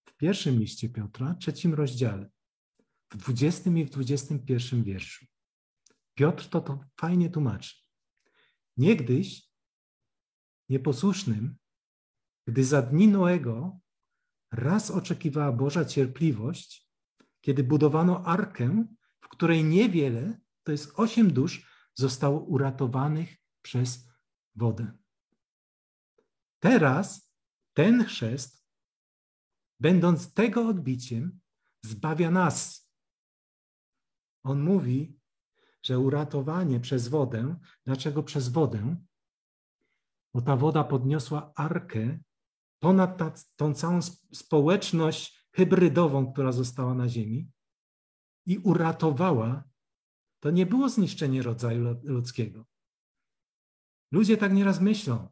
w 0.06 0.18
pierwszym 0.18 0.60
liście 0.60 0.90
Piotra, 0.90 1.36
trzecim 1.36 1.74
rozdziale, 1.74 2.30
w 3.12 3.18
20 3.18 3.70
i 3.70 3.86
w 3.86 3.90
21 3.90 4.84
wierszu. 4.84 5.26
Piotr 6.16 6.50
to, 6.50 6.62
to 6.62 6.80
fajnie 7.00 7.30
tłumaczy. 7.30 7.76
Niegdyś 8.78 9.50
nieposłusznym, 10.70 11.56
gdy 12.48 12.64
za 12.64 12.82
dni 12.82 13.08
Noego 13.08 13.80
raz 14.52 14.92
oczekiwała 14.92 15.52
Boża 15.52 15.86
cierpliwość, 15.86 16.90
kiedy 17.42 17.64
budowano 17.64 18.26
arkę, 18.26 18.86
w 19.22 19.28
której 19.28 19.64
niewiele, 19.64 20.40
to 20.64 20.72
jest 20.72 21.00
osiem 21.00 21.34
dusz, 21.34 21.90
zostało 21.96 22.40
uratowanych 22.40 23.38
przez 23.62 24.10
wodę. 24.56 24.99
Teraz 26.60 27.32
ten 27.74 28.04
chrzest, 28.04 28.66
będąc 29.80 30.34
tego 30.34 30.68
odbiciem, 30.68 31.40
zbawia 31.86 32.32
nas. 32.32 32.90
On 34.44 34.62
mówi, 34.62 35.20
że 35.84 36.00
uratowanie 36.00 36.80
przez 36.80 37.08
wodę, 37.08 37.56
dlaczego 37.86 38.24
przez 38.24 38.50
wodę? 38.50 38.96
Bo 40.34 40.42
ta 40.42 40.56
woda 40.56 40.84
podniosła 40.84 41.52
arkę 41.56 42.20
ponad 42.80 43.18
ta, 43.18 43.32
tą 43.56 43.74
całą 43.74 44.00
społeczność 44.34 45.48
hybrydową, 45.52 46.34
która 46.34 46.52
została 46.52 46.94
na 46.94 47.10
Ziemi 47.10 47.52
i 48.46 48.58
uratowała. 48.58 49.64
To 50.40 50.52
nie 50.52 50.66
było 50.66 50.90
zniszczenie 50.90 51.44
rodzaju 51.44 52.00
ludzkiego. 52.04 52.66
Ludzie 54.12 54.38
tak 54.38 54.54
nieraz 54.54 54.82
myślą, 54.82 55.30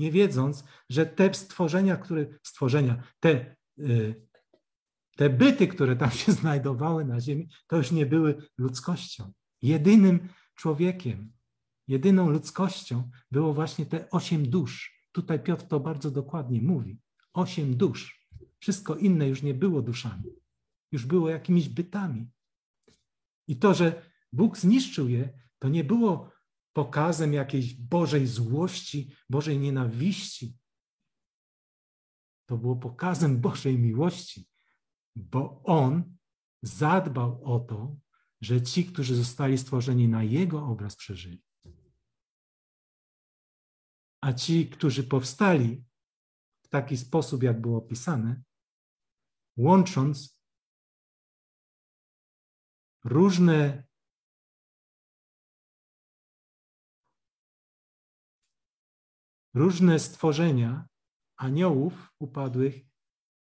nie 0.00 0.12
wiedząc, 0.12 0.64
że 0.90 1.06
te 1.06 1.34
stworzenia, 1.34 1.96
które, 1.96 2.26
stworzenia, 2.42 3.02
te, 3.20 3.56
y, 3.78 4.26
te 5.16 5.30
byty, 5.30 5.68
które 5.68 5.96
tam 5.96 6.10
się 6.10 6.32
znajdowały 6.40 7.04
na 7.04 7.20
ziemi, 7.20 7.48
to 7.66 7.76
już 7.76 7.90
nie 7.90 8.06
były 8.06 8.42
ludzkością. 8.58 9.32
Jedynym 9.62 10.28
człowiekiem, 10.54 11.32
jedyną 11.88 12.30
ludzkością 12.30 13.10
było 13.30 13.54
właśnie 13.54 13.86
te 13.86 14.10
osiem 14.10 14.50
dusz. 14.50 15.00
Tutaj 15.12 15.40
Piotr 15.40 15.64
to 15.64 15.80
bardzo 15.80 16.10
dokładnie 16.10 16.62
mówi. 16.62 16.98
Osiem 17.32 17.76
dusz. 17.76 18.28
Wszystko 18.58 18.96
inne 18.96 19.28
już 19.28 19.42
nie 19.42 19.54
było 19.54 19.82
duszami. 19.82 20.24
Już 20.92 21.06
było 21.06 21.30
jakimiś 21.30 21.68
bytami. 21.68 22.30
I 23.48 23.56
to, 23.56 23.74
że 23.74 24.02
Bóg 24.32 24.58
zniszczył 24.58 25.08
je, 25.08 25.28
to 25.58 25.68
nie 25.68 25.84
było 25.84 26.30
pokazem 26.72 27.32
jakiejś 27.32 27.74
Bożej 27.74 28.26
złości, 28.26 29.16
Bożej 29.30 29.58
nienawiści. 29.58 30.58
To 32.46 32.56
było 32.56 32.76
pokazem 32.76 33.40
Bożej 33.40 33.78
miłości, 33.78 34.48
bo 35.16 35.62
On 35.64 36.16
zadbał 36.62 37.44
o 37.44 37.60
to, 37.60 37.96
że 38.40 38.62
ci, 38.62 38.84
którzy 38.84 39.14
zostali 39.14 39.58
stworzeni 39.58 40.08
na 40.08 40.22
Jego 40.22 40.66
obraz, 40.66 40.96
przeżyli. 40.96 41.42
A 44.20 44.32
ci, 44.32 44.68
którzy 44.68 45.04
powstali 45.04 45.84
w 46.62 46.68
taki 46.68 46.96
sposób, 46.96 47.42
jak 47.42 47.60
było 47.60 47.78
opisane, 47.78 48.42
łącząc 49.56 50.40
różne 53.04 53.84
różne 59.54 59.98
stworzenia, 59.98 60.86
aniołów 61.36 62.12
upadłych 62.18 62.80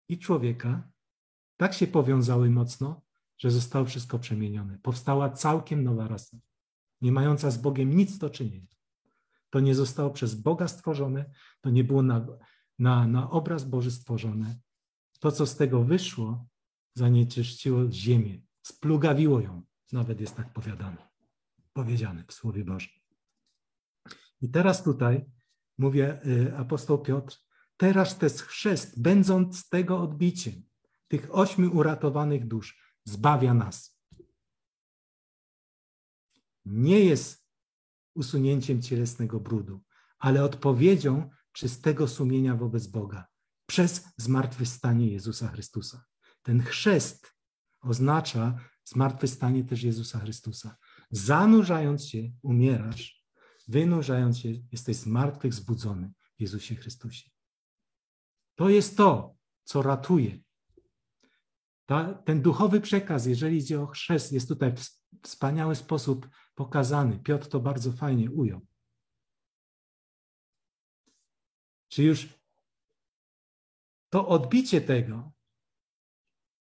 i 0.09 0.19
człowieka, 0.19 0.89
tak 1.57 1.73
się 1.73 1.87
powiązały 1.87 2.49
mocno, 2.49 3.01
że 3.37 3.51
zostało 3.51 3.85
wszystko 3.85 4.19
przemienione. 4.19 4.79
Powstała 4.79 5.29
całkiem 5.29 5.83
nowa 5.83 6.07
rasa, 6.07 6.37
nie 7.01 7.11
mająca 7.11 7.51
z 7.51 7.57
Bogiem 7.57 7.95
nic 7.95 8.17
do 8.17 8.29
czynienia. 8.29 8.75
To 9.49 9.59
nie 9.59 9.75
zostało 9.75 10.09
przez 10.09 10.35
Boga 10.35 10.67
stworzone, 10.67 11.31
to 11.61 11.69
nie 11.69 11.83
było 11.83 12.03
na, 12.03 12.27
na, 12.79 13.07
na 13.07 13.29
obraz 13.29 13.63
Boży 13.63 13.91
stworzone. 13.91 14.59
To, 15.19 15.31
co 15.31 15.45
z 15.45 15.55
tego 15.55 15.83
wyszło, 15.83 16.47
zanieczyściło 16.93 17.91
ziemię, 17.91 18.41
splugawiło 18.61 19.39
ją. 19.39 19.61
Nawet 19.91 20.21
jest 20.21 20.35
tak 20.35 20.53
powiadane, 20.53 21.09
powiedziane 21.73 22.23
w 22.27 22.33
Słowie 22.33 22.65
Bożym. 22.65 22.93
I 24.41 24.49
teraz 24.49 24.83
tutaj 24.83 25.25
mówię 25.79 26.21
y, 26.25 26.57
apostoł 26.57 26.97
Piotr, 26.97 27.37
teraz 27.77 28.17
ten 28.17 28.29
chrzest, 28.29 29.01
będąc 29.01 29.69
tego 29.69 30.01
odbiciem, 30.01 30.63
tych 31.07 31.35
ośmiu 31.35 31.77
uratowanych 31.77 32.47
dusz, 32.47 32.95
zbawia 33.05 33.53
nas. 33.53 33.99
nie 36.69 36.99
jest 36.99 37.45
usunięciem 38.15 38.81
cielesnego 38.81 39.39
brudu, 39.39 39.81
ale 40.19 40.43
odpowiedzią 40.43 41.29
czystego 41.51 42.07
sumienia 42.07 42.55
wobec 42.55 42.87
Boga 42.87 43.27
przez 43.65 44.03
zmartwychwstanie 44.17 45.11
Jezusa 45.11 45.47
Chrystusa. 45.47 46.05
Ten 46.43 46.63
chrzest 46.63 47.33
oznacza 47.81 48.59
zmartwychwstanie 48.83 49.63
też 49.63 49.83
Jezusa 49.83 50.19
Chrystusa. 50.19 50.77
Zanurzając 51.11 52.07
się, 52.07 52.31
umierasz, 52.41 53.18
wynurzając 53.69 54.39
się, 54.39 54.49
jesteś 54.71 54.95
zmartwych 54.95 55.53
zbudzony 55.53 56.11
w 56.37 56.41
Jezusie 56.41 56.75
Chrystusie. 56.75 57.29
To 58.55 58.69
jest 58.69 58.97
to, 58.97 59.35
co 59.63 59.81
ratuje. 59.81 60.39
Ta, 61.85 62.13
ten 62.13 62.41
duchowy 62.41 62.81
przekaz, 62.81 63.25
jeżeli 63.25 63.57
idzie 63.57 63.81
o 63.81 63.87
chrzest, 63.87 64.31
jest 64.31 64.47
tutaj 64.47 64.75
w 64.75 64.99
wspaniały 65.23 65.75
sposób 65.75 66.29
pokazany. 66.55 67.19
Piotr 67.19 67.47
to 67.47 67.59
bardzo 67.59 67.91
fajnie 67.91 68.31
ujął. 68.31 68.67
Czy 71.87 72.03
już 72.03 72.29
to 74.09 74.27
odbicie 74.27 74.81
tego 74.81 75.31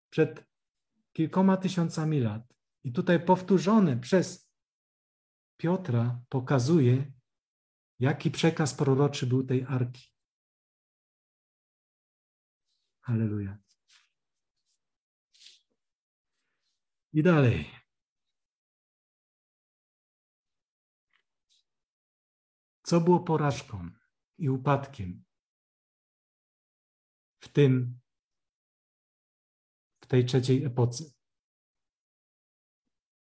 przed 0.09 0.45
kilkoma 1.13 1.57
tysiącami 1.57 2.19
lat 2.19 2.53
i 2.83 2.91
tutaj 2.91 3.25
powtórzone 3.25 3.97
przez 3.97 4.48
Piotra 5.59 6.25
pokazuje, 6.29 7.11
jaki 7.99 8.31
przekaz 8.31 8.73
proroczy 8.73 9.27
był 9.27 9.43
tej 9.43 9.63
arki. 9.63 10.07
Halleluja. 13.01 13.57
I 17.13 17.23
dalej. 17.23 17.71
Co 22.83 23.01
było 23.01 23.19
porażką 23.19 23.89
i 24.37 24.49
upadkiem 24.49 25.23
w 27.39 27.47
tym, 27.47 27.99
w 30.01 30.07
tej 30.07 30.25
trzeciej 30.25 30.63
epoce? 30.63 31.03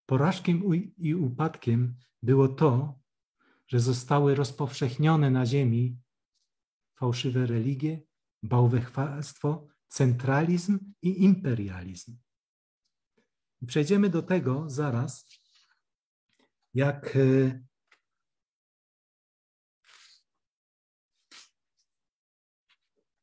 Porażkiem 0.06 0.62
i 0.98 1.16
upadkiem 1.16 2.00
było 2.24 2.48
to, 2.48 3.00
że 3.68 3.80
zostały 3.80 4.36
rozpowszechnione 4.36 5.32
na 5.32 5.46
ziemi 5.46 5.98
fałszywe 6.96 7.46
religie, 7.46 8.02
bałwechwalstwo, 8.44 9.68
centralizm 9.88 10.94
i 11.02 11.24
imperializm. 11.24 12.18
Przejdziemy 13.68 14.10
do 14.10 14.24
tego 14.24 14.70
zaraz, 14.70 15.30
jak 16.74 17.16
e, 17.16 17.64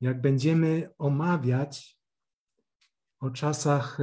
jak 0.00 0.20
będziemy 0.20 0.94
omawiać 0.98 2.00
o 3.20 3.30
czasach 3.30 3.98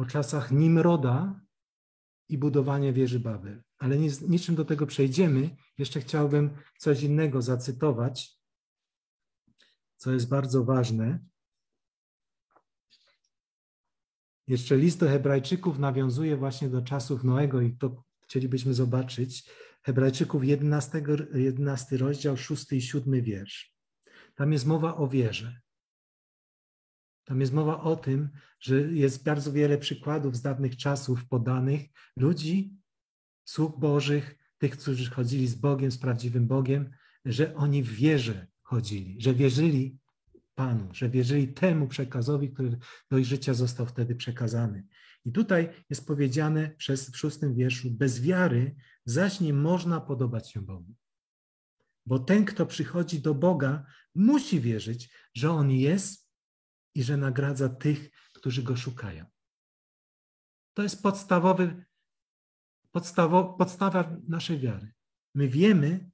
o 0.00 0.04
czasach 0.04 0.52
Nimroda 0.52 1.40
i 2.28 2.38
budowania 2.38 2.92
wieży 2.92 3.20
Babel. 3.20 3.62
Ale 3.78 3.98
niczym 4.28 4.54
do 4.54 4.64
tego 4.64 4.86
przejdziemy. 4.86 5.56
Jeszcze 5.78 6.00
chciałbym 6.00 6.50
coś 6.78 7.02
innego 7.02 7.42
zacytować, 7.42 8.40
co 9.96 10.12
jest 10.12 10.28
bardzo 10.28 10.64
ważne. 10.64 11.18
Jeszcze 14.46 14.76
list 14.76 15.00
do 15.00 15.08
Hebrajczyków 15.08 15.78
nawiązuje 15.78 16.36
właśnie 16.36 16.68
do 16.68 16.82
czasów 16.82 17.24
Noego 17.24 17.60
i 17.60 17.76
to 17.76 18.04
chcielibyśmy 18.22 18.74
zobaczyć. 18.74 19.50
Hebrajczyków 19.82 20.44
11, 20.44 21.02
11 21.34 21.96
rozdział, 21.96 22.36
6 22.36 22.72
i 22.72 22.82
7 22.82 23.22
wiersz. 23.22 23.76
Tam 24.34 24.52
jest 24.52 24.66
mowa 24.66 24.96
o 24.96 25.08
wierze. 25.08 25.60
Tam 27.30 27.40
jest 27.40 27.52
mowa 27.52 27.80
o 27.80 27.96
tym, 27.96 28.28
że 28.60 28.80
jest 28.80 29.24
bardzo 29.24 29.52
wiele 29.52 29.78
przykładów 29.78 30.36
z 30.36 30.42
dawnych 30.42 30.76
czasów 30.76 31.28
podanych 31.28 31.80
ludzi, 32.16 32.76
sług 33.44 33.78
Bożych, 33.78 34.38
tych, 34.58 34.78
którzy 34.78 35.10
chodzili 35.10 35.48
z 35.48 35.54
Bogiem, 35.54 35.90
z 35.90 35.98
prawdziwym 35.98 36.46
Bogiem, 36.46 36.90
że 37.24 37.54
oni 37.54 37.82
w 37.82 37.92
wierze 37.92 38.46
chodzili, 38.62 39.20
że 39.20 39.34
wierzyli 39.34 39.98
Panu, 40.54 40.88
że 40.92 41.08
wierzyli 41.08 41.48
temu 41.48 41.88
przekazowi, 41.88 42.50
który 42.50 42.78
do 43.10 43.18
ich 43.18 43.26
życia 43.26 43.54
został 43.54 43.86
wtedy 43.86 44.14
przekazany. 44.14 44.86
I 45.24 45.32
tutaj 45.32 45.68
jest 45.90 46.06
powiedziane 46.06 46.70
przez 46.76 47.10
w 47.10 47.16
szóstym 47.16 47.54
wierszu, 47.54 47.90
bez 47.90 48.22
wiary 48.22 48.76
zaś 49.04 49.40
nie 49.40 49.52
można 49.52 50.00
podobać 50.00 50.52
się 50.52 50.60
Bogu. 50.60 50.94
Bo 52.06 52.18
ten, 52.18 52.44
kto 52.44 52.66
przychodzi 52.66 53.20
do 53.20 53.34
Boga, 53.34 53.86
musi 54.14 54.60
wierzyć, 54.60 55.10
że 55.34 55.50
On 55.50 55.70
jest 55.70 56.19
i 56.94 57.02
że 57.02 57.16
nagradza 57.16 57.68
tych, 57.68 58.10
którzy 58.32 58.62
Go 58.62 58.76
szukają. 58.76 59.24
To 60.74 60.82
jest 60.82 61.02
podstawowy, 61.02 61.84
podstawo, 62.90 63.44
podstawa 63.44 64.16
naszej 64.28 64.58
wiary. 64.58 64.92
My 65.34 65.48
wiemy, 65.48 66.10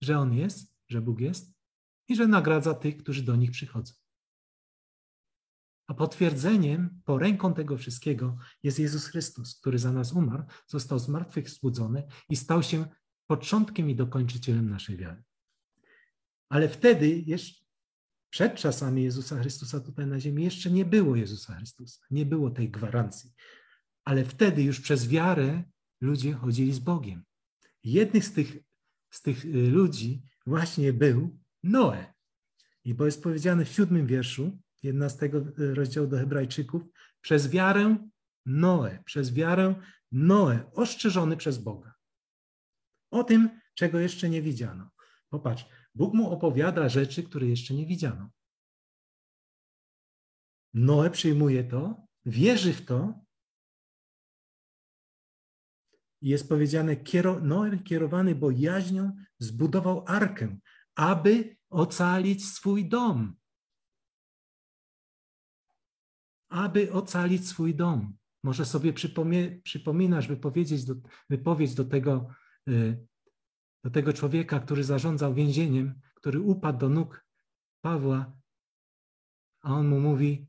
że 0.00 0.18
On 0.18 0.34
jest, 0.34 0.76
że 0.88 1.00
Bóg 1.00 1.20
jest 1.20 1.54
i 2.08 2.16
że 2.16 2.26
nagradza 2.26 2.74
tych, 2.74 2.96
którzy 2.96 3.22
do 3.22 3.36
nich 3.36 3.50
przychodzą. 3.50 3.94
A 5.86 5.94
potwierdzeniem, 5.94 7.02
poręką 7.04 7.54
tego 7.54 7.76
wszystkiego 7.76 8.36
jest 8.62 8.78
Jezus 8.78 9.06
Chrystus, 9.06 9.60
który 9.60 9.78
za 9.78 9.92
nas 9.92 10.12
umarł, 10.12 10.44
został 10.66 10.98
z 10.98 11.08
martwych 11.08 11.50
zbudzony 11.50 12.06
i 12.28 12.36
stał 12.36 12.62
się 12.62 12.86
początkiem 13.26 13.90
i 13.90 13.96
dokończycielem 13.96 14.70
naszej 14.70 14.96
wiary. 14.96 15.22
Ale 16.48 16.68
wtedy, 16.68 17.08
jeszcze 17.08 17.65
przed 18.30 18.54
czasami 18.54 19.04
Jezusa 19.04 19.40
Chrystusa 19.40 19.80
tutaj 19.80 20.06
na 20.06 20.20
ziemi, 20.20 20.44
jeszcze 20.44 20.70
nie 20.70 20.84
było 20.84 21.16
Jezusa 21.16 21.54
Chrystusa, 21.54 22.00
nie 22.10 22.26
było 22.26 22.50
tej 22.50 22.70
gwarancji. 22.70 23.32
Ale 24.04 24.24
wtedy 24.24 24.62
już 24.62 24.80
przez 24.80 25.08
wiarę 25.08 25.62
ludzie 26.00 26.32
chodzili 26.32 26.72
z 26.72 26.78
Bogiem. 26.78 27.24
Jednych 27.84 28.24
z 28.24 28.32
tych, 28.32 28.56
z 29.10 29.22
tych 29.22 29.44
y, 29.44 29.70
ludzi 29.70 30.22
właśnie 30.46 30.92
był 30.92 31.38
Noe. 31.62 32.14
I 32.84 32.94
bo 32.94 33.06
jest 33.06 33.22
powiedziane 33.22 33.64
w 33.64 33.68
siódmym 33.68 34.06
wierszu 34.06 34.58
11 34.82 35.30
rozdziału 35.56 36.06
do 36.06 36.16
Hebrajczyków, 36.16 36.82
przez 37.20 37.50
wiarę 37.50 37.96
Noe, 38.46 38.98
przez 39.04 39.34
wiarę 39.34 39.74
Noe, 40.12 40.70
ostrzeżony 40.72 41.36
przez 41.36 41.58
Boga. 41.58 41.94
O 43.10 43.24
tym, 43.24 43.60
czego 43.74 43.98
jeszcze 43.98 44.30
nie 44.30 44.42
widziano. 44.42 44.90
Popatrz, 45.28 45.66
Bóg 45.96 46.14
mu 46.14 46.30
opowiada 46.30 46.88
rzeczy, 46.88 47.22
które 47.22 47.46
jeszcze 47.46 47.74
nie 47.74 47.86
widziano. 47.86 48.30
Noe 50.74 51.10
przyjmuje 51.10 51.64
to, 51.64 52.06
wierzy 52.26 52.72
w 52.72 52.84
to. 52.84 53.24
Jest 56.22 56.48
powiedziane, 56.48 56.96
Noe 57.42 57.78
kierowany 57.78 58.34
bojaźnią 58.34 59.12
zbudował 59.38 60.04
arkę, 60.06 60.58
aby 60.94 61.56
ocalić 61.70 62.46
swój 62.46 62.88
dom. 62.88 63.36
Aby 66.48 66.92
ocalić 66.92 67.48
swój 67.48 67.74
dom. 67.74 68.16
Może 68.42 68.64
sobie 68.64 68.92
przypominasz 69.64 70.28
wypowiedzieć 70.28 70.84
do, 70.84 70.94
wypowiedź 71.30 71.74
do 71.74 71.84
tego, 71.84 72.28
y, 72.68 73.06
do 73.86 73.90
tego 73.90 74.12
człowieka, 74.12 74.60
który 74.60 74.84
zarządzał 74.84 75.34
więzieniem, 75.34 76.00
który 76.14 76.40
upadł 76.40 76.78
do 76.78 76.88
nóg 76.88 77.26
Pawła, 77.80 78.32
a 79.60 79.74
on 79.74 79.88
mu 79.88 80.00
mówi, 80.00 80.48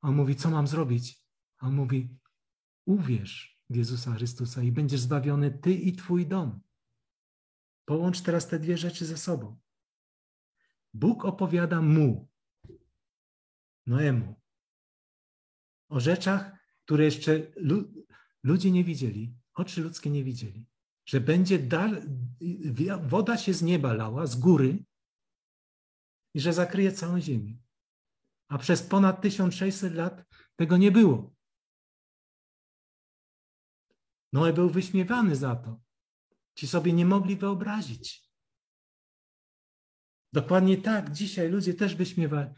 on 0.00 0.14
mówi, 0.14 0.36
co 0.36 0.50
mam 0.50 0.66
zrobić? 0.66 1.26
A 1.58 1.66
on 1.66 1.74
mówi, 1.74 2.18
uwierz 2.86 3.60
w 3.70 3.76
Jezusa 3.76 4.14
Chrystusa 4.14 4.62
i 4.62 4.72
będziesz 4.72 5.00
zbawiony 5.00 5.50
ty 5.50 5.74
i 5.74 5.92
twój 5.92 6.26
dom. 6.26 6.60
Połącz 7.84 8.20
teraz 8.20 8.48
te 8.48 8.58
dwie 8.58 8.78
rzeczy 8.78 9.06
ze 9.06 9.16
sobą. 9.16 9.60
Bóg 10.94 11.24
opowiada 11.24 11.82
mu, 11.82 12.28
Noemu, 13.86 14.40
o 15.88 16.00
rzeczach, 16.00 16.52
które 16.84 17.04
jeszcze 17.04 17.52
ludzie 18.42 18.70
nie 18.70 18.84
widzieli, 18.84 19.34
oczy 19.54 19.82
ludzkie 19.82 20.10
nie 20.10 20.24
widzieli. 20.24 20.66
Że 21.06 21.20
będzie 21.20 21.68
woda 23.02 23.36
się 23.36 23.54
z 23.54 23.62
nieba 23.62 23.92
lała, 23.92 24.26
z 24.26 24.36
góry 24.36 24.84
i 26.34 26.40
że 26.40 26.52
zakryje 26.52 26.92
całą 26.92 27.20
ziemię. 27.20 27.56
A 28.48 28.58
przez 28.58 28.82
ponad 28.82 29.22
1600 29.22 29.94
lat 29.94 30.24
tego 30.56 30.76
nie 30.76 30.92
było. 30.92 31.34
Noe 34.32 34.52
był 34.52 34.70
wyśmiewany 34.70 35.36
za 35.36 35.56
to. 35.56 35.80
Ci 36.54 36.66
sobie 36.66 36.92
nie 36.92 37.06
mogli 37.06 37.36
wyobrazić. 37.36 38.24
Dokładnie 40.32 40.76
tak, 40.76 41.12
dzisiaj 41.12 41.50
ludzie 41.50 41.74
też 41.74 41.94
wyśmiewają. 41.94 42.54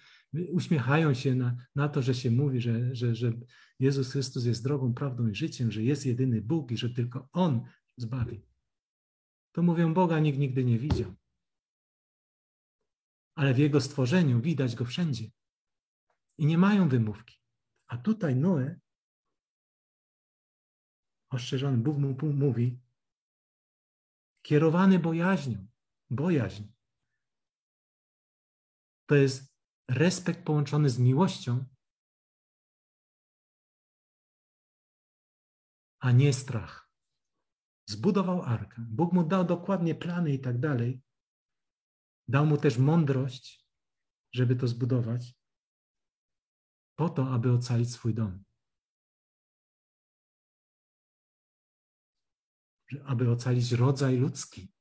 uśmiechają 0.52 1.14
się 1.14 1.34
na, 1.34 1.56
na 1.74 1.88
to, 1.88 2.02
że 2.02 2.14
się 2.14 2.30
mówi, 2.30 2.60
że, 2.60 2.94
że, 2.94 3.14
że 3.14 3.32
Jezus 3.78 4.12
Chrystus 4.12 4.44
jest 4.44 4.64
drogą, 4.64 4.94
prawdą 4.94 5.26
i 5.26 5.34
życiem, 5.34 5.72
że 5.72 5.82
jest 5.82 6.06
jedyny 6.06 6.42
Bóg 6.42 6.70
i 6.70 6.76
że 6.76 6.90
tylko 6.90 7.28
On 7.32 7.64
zbawi. 7.96 8.42
To 9.52 9.62
mówią, 9.62 9.94
Boga 9.94 10.18
nikt 10.18 10.38
nigdy 10.38 10.64
nie 10.64 10.78
widział. 10.78 11.14
Ale 13.34 13.54
w 13.54 13.58
Jego 13.58 13.80
stworzeniu 13.80 14.40
widać 14.40 14.74
Go 14.74 14.84
wszędzie. 14.84 15.30
I 16.38 16.46
nie 16.46 16.58
mają 16.58 16.88
wymówki. 16.88 17.40
A 17.86 17.96
tutaj 17.96 18.36
Noe, 18.36 18.80
ostrzeżony, 21.30 21.78
Bóg 21.78 21.98
mu 21.98 22.32
mówi, 22.32 22.80
kierowany 24.42 24.98
bojaźnią, 24.98 25.66
bojaźń. 26.10 26.64
To 29.06 29.14
jest 29.14 29.56
respekt 29.88 30.44
połączony 30.44 30.90
z 30.90 30.98
miłością, 30.98 31.64
a 36.00 36.12
nie 36.12 36.32
strach. 36.32 36.85
Zbudował 37.86 38.42
arkę. 38.42 38.86
Bóg 38.88 39.12
mu 39.12 39.24
dał 39.24 39.44
dokładnie 39.44 39.94
plany 39.94 40.32
i 40.32 40.40
tak 40.40 40.60
dalej. 40.60 41.02
Dał 42.28 42.46
mu 42.46 42.56
też 42.56 42.78
mądrość, 42.78 43.66
żeby 44.32 44.56
to 44.56 44.68
zbudować, 44.68 45.34
po 46.96 47.08
to, 47.08 47.30
aby 47.30 47.52
ocalić 47.52 47.92
swój 47.92 48.14
dom. 48.14 48.44
Aby 53.04 53.30
ocalić 53.30 53.72
rodzaj 53.72 54.16
ludzki. 54.16 54.72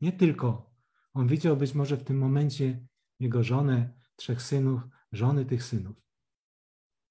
Nie 0.00 0.12
tylko. 0.12 0.74
On 1.12 1.28
widział 1.28 1.56
być 1.56 1.74
może 1.74 1.96
w 1.96 2.04
tym 2.04 2.18
momencie 2.18 2.86
jego 3.20 3.44
żonę, 3.44 4.00
trzech 4.16 4.42
synów, 4.42 4.82
żony 5.12 5.44
tych 5.44 5.64
synów. 5.64 5.96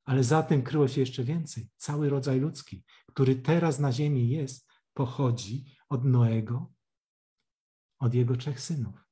Ale 0.05 0.23
za 0.23 0.43
tym 0.43 0.63
kryło 0.63 0.87
się 0.87 1.01
jeszcze 1.01 1.23
więcej. 1.23 1.69
Cały 1.75 2.09
rodzaj 2.09 2.39
ludzki, 2.39 2.83
który 3.07 3.35
teraz 3.35 3.79
na 3.79 3.91
ziemi 3.91 4.29
jest, 4.29 4.68
pochodzi 4.99 5.65
od 5.89 6.05
Noego, 6.05 6.73
od 7.99 8.13
jego 8.13 8.35
trzech 8.35 8.59
synów. 8.59 9.07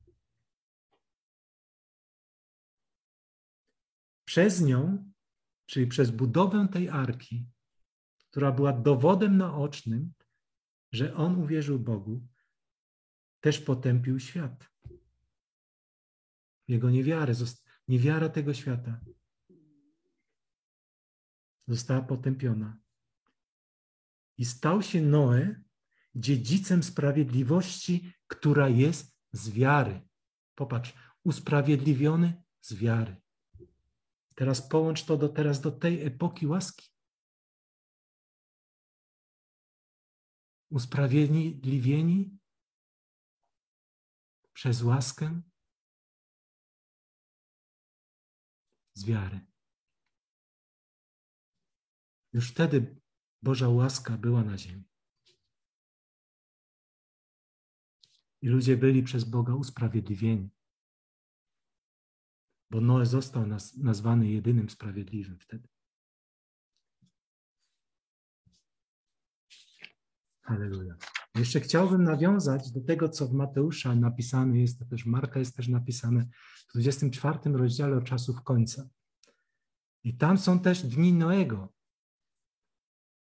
Przez 4.25 4.61
nią, 4.61 5.11
czyli 5.65 5.87
przez 5.87 6.11
budowę 6.11 6.67
tej 6.67 6.89
arki, 6.89 7.49
która 8.29 8.51
była 8.51 8.73
dowodem 8.73 9.37
naocznym, 9.37 10.13
że 10.91 11.15
on 11.15 11.43
uwierzył 11.43 11.79
Bogu, 11.79 12.27
też 13.39 13.59
potępił 13.59 14.19
świat. 14.19 14.69
Jego 16.67 16.89
niewiarę, 16.89 17.33
niewiara 17.87 18.29
tego 18.29 18.53
świata 18.53 19.01
została 21.67 22.01
potępiona. 22.01 22.77
I 24.37 24.45
stał 24.45 24.81
się 24.81 25.01
Noe 25.01 25.66
dziedzicem 26.19 26.83
sprawiedliwości, 26.83 28.13
która 28.27 28.69
jest 28.69 29.17
z 29.31 29.49
wiary. 29.49 30.07
Popatrz, 30.55 30.93
usprawiedliwiony 31.23 32.43
z 32.61 32.73
wiary. 32.73 33.21
Teraz 34.35 34.67
połącz 34.69 35.05
to 35.05 35.17
do, 35.17 35.29
teraz 35.29 35.61
do 35.61 35.71
tej 35.71 36.05
epoki 36.05 36.47
łaski. 36.47 36.89
Usprawiedliwieni 40.69 42.37
przez 44.53 44.81
łaskę 44.81 45.41
z 48.93 49.05
wiary. 49.05 49.39
Już 52.33 52.51
wtedy 52.51 53.01
Boża 53.41 53.69
łaska 53.69 54.17
była 54.17 54.43
na 54.43 54.57
ziemi. 54.57 54.86
I 58.41 58.47
ludzie 58.47 58.77
byli 58.77 59.03
przez 59.03 59.23
Boga 59.23 59.53
usprawiedliwieni. 59.53 60.49
Bo 62.71 62.81
Noe 62.81 63.05
został 63.05 63.45
nazwany 63.77 64.29
jedynym 64.29 64.69
sprawiedliwym 64.69 65.39
wtedy. 65.39 65.67
Halleluja. 70.41 70.95
Jeszcze 71.35 71.59
chciałbym 71.59 72.03
nawiązać 72.03 72.71
do 72.71 72.81
tego, 72.81 73.09
co 73.09 73.27
w 73.27 73.33
Mateusza 73.33 73.95
napisane 73.95 74.59
jest, 74.59 74.79
to 74.79 74.85
też 74.85 75.05
Marka 75.05 75.39
jest 75.39 75.55
też 75.55 75.67
napisane 75.67 76.29
w 76.69 76.73
24 76.73 77.39
rozdziale 77.51 77.97
o 77.97 78.01
czasów 78.01 78.43
końca. 78.43 78.89
I 80.03 80.17
tam 80.17 80.37
są 80.37 80.59
też 80.59 80.83
dni 80.83 81.13
Noego 81.13 81.73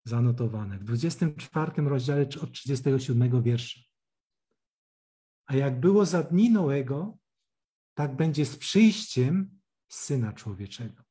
zanotowane. 0.05 0.79
W 0.79 0.83
24 0.83 1.81
rozdziale 1.81 2.27
od 2.41 2.51
37 2.51 3.43
wiersza. 3.43 3.88
A 5.49 5.55
jak 5.55 5.79
było 5.79 6.05
za 6.05 6.23
dni 6.23 6.49
Noego, 6.49 7.17
tak 7.93 8.15
będzie 8.15 8.45
z 8.45 8.57
przyjściem 8.57 9.59
Syna 9.87 10.33
Człowieczego. 10.33 11.03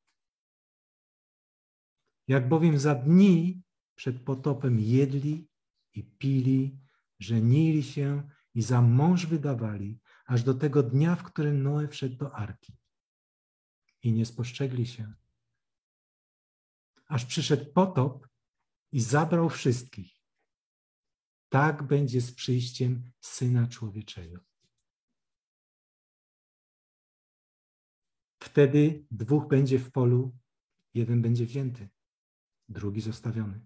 Jak 2.27 2.49
bowiem 2.49 2.79
za 2.79 2.95
dni 2.95 3.63
przed 3.95 4.23
potopem 4.23 4.79
jedli 4.79 5.49
i 5.93 6.03
pili, 6.03 6.79
żenili 7.19 7.83
się 7.83 8.29
i 8.53 8.61
za 8.61 8.81
mąż 8.81 9.25
wydawali, 9.25 9.99
aż 10.25 10.43
do 10.43 10.53
tego 10.53 10.83
dnia, 10.83 11.15
w 11.15 11.23
którym 11.23 11.63
Noe 11.63 11.87
wszedł 11.87 12.15
do 12.15 12.35
arki. 12.35 12.77
I 14.03 14.13
nie 14.13 14.25
spostrzegli 14.25 14.87
się. 14.87 15.13
Aż 17.07 17.25
przyszedł 17.25 17.73
potop 17.73 18.27
i 18.91 18.99
zabrał 18.99 19.49
wszystkich. 19.49 20.18
Tak 21.49 21.83
będzie 21.83 22.21
z 22.21 22.31
przyjściem 22.31 23.11
Syna 23.21 23.67
Człowieczego. 23.67 24.39
Wtedy 28.43 29.05
dwóch 29.11 29.47
będzie 29.47 29.79
w 29.79 29.91
polu, 29.91 30.37
jeden 30.93 31.21
będzie 31.21 31.45
wzięty, 31.45 31.89
drugi 32.69 33.01
zostawiony. 33.01 33.65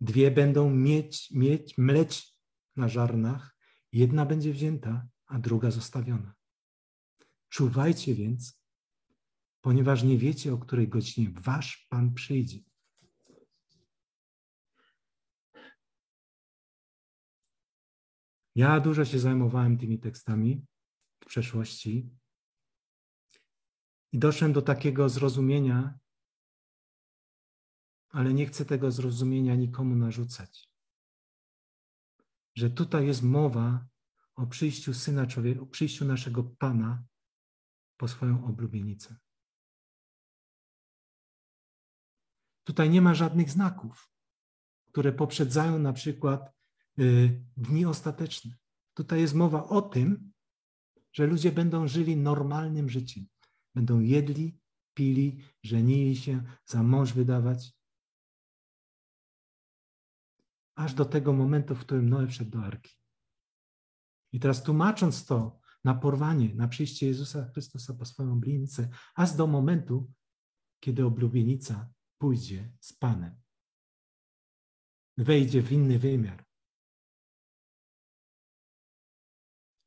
Dwie 0.00 0.30
będą 0.30 0.70
mieć, 0.70 1.30
mieć, 1.30 1.78
mleć 1.78 2.38
na 2.76 2.88
żarnach, 2.88 3.56
jedna 3.92 4.26
będzie 4.26 4.52
wzięta, 4.52 5.08
a 5.26 5.38
druga 5.38 5.70
zostawiona. 5.70 6.34
Czuwajcie 7.48 8.14
więc, 8.14 8.62
ponieważ 9.60 10.02
nie 10.02 10.18
wiecie, 10.18 10.54
o 10.54 10.58
której 10.58 10.88
godzinie 10.88 11.30
wasz 11.30 11.86
Pan 11.90 12.14
przyjdzie. 12.14 12.58
Ja 18.54 18.80
dużo 18.80 19.04
się 19.04 19.18
zajmowałem 19.18 19.78
tymi 19.78 19.98
tekstami 19.98 20.66
w 21.20 21.26
przeszłości 21.26 22.10
i 24.12 24.18
doszedłem 24.18 24.52
do 24.52 24.62
takiego 24.62 25.08
zrozumienia, 25.08 25.98
ale 28.08 28.34
nie 28.34 28.46
chcę 28.46 28.64
tego 28.64 28.90
zrozumienia 28.90 29.54
nikomu 29.54 29.96
narzucać. 29.96 30.70
Że 32.56 32.70
tutaj 32.70 33.06
jest 33.06 33.22
mowa 33.22 33.86
o 34.34 34.46
przyjściu 34.46 34.94
Syna 34.94 35.26
Człowieka, 35.26 35.60
o 35.60 35.66
przyjściu 35.66 36.04
naszego 36.04 36.44
Pana 36.44 37.04
po 37.96 38.08
swoją 38.08 38.44
oblubienicę. 38.44 39.16
Tutaj 42.64 42.90
nie 42.90 43.02
ma 43.02 43.14
żadnych 43.14 43.50
znaków, 43.50 44.10
które 44.86 45.12
poprzedzają 45.12 45.78
na 45.78 45.92
przykład 45.92 46.53
dni 47.56 47.86
ostateczne. 47.86 48.56
Tutaj 48.94 49.20
jest 49.20 49.34
mowa 49.34 49.68
o 49.68 49.82
tym, 49.82 50.32
że 51.12 51.26
ludzie 51.26 51.52
będą 51.52 51.88
żyli 51.88 52.16
normalnym 52.16 52.88
życiem. 52.88 53.26
Będą 53.74 54.00
jedli, 54.00 54.60
pili, 54.94 55.44
żenili 55.62 56.16
się, 56.16 56.42
za 56.66 56.82
mąż 56.82 57.12
wydawać, 57.12 57.72
aż 60.74 60.94
do 60.94 61.04
tego 61.04 61.32
momentu, 61.32 61.74
w 61.74 61.80
którym 61.80 62.08
Noe 62.08 62.26
wszedł 62.26 62.50
do 62.50 62.64
arki. 62.64 62.96
I 64.32 64.40
teraz 64.40 64.62
tłumacząc 64.62 65.26
to 65.26 65.60
na 65.84 65.94
porwanie, 65.94 66.54
na 66.54 66.68
przyjście 66.68 67.06
Jezusa 67.06 67.44
Chrystusa 67.44 67.94
po 67.94 68.04
swoją 68.04 68.32
oblubienicę, 68.32 68.88
aż 69.14 69.32
do 69.32 69.46
momentu, 69.46 70.12
kiedy 70.80 71.04
oblubienica 71.04 71.90
pójdzie 72.18 72.72
z 72.80 72.92
Panem. 72.92 73.40
Wejdzie 75.16 75.62
w 75.62 75.72
inny 75.72 75.98
wymiar. 75.98 76.44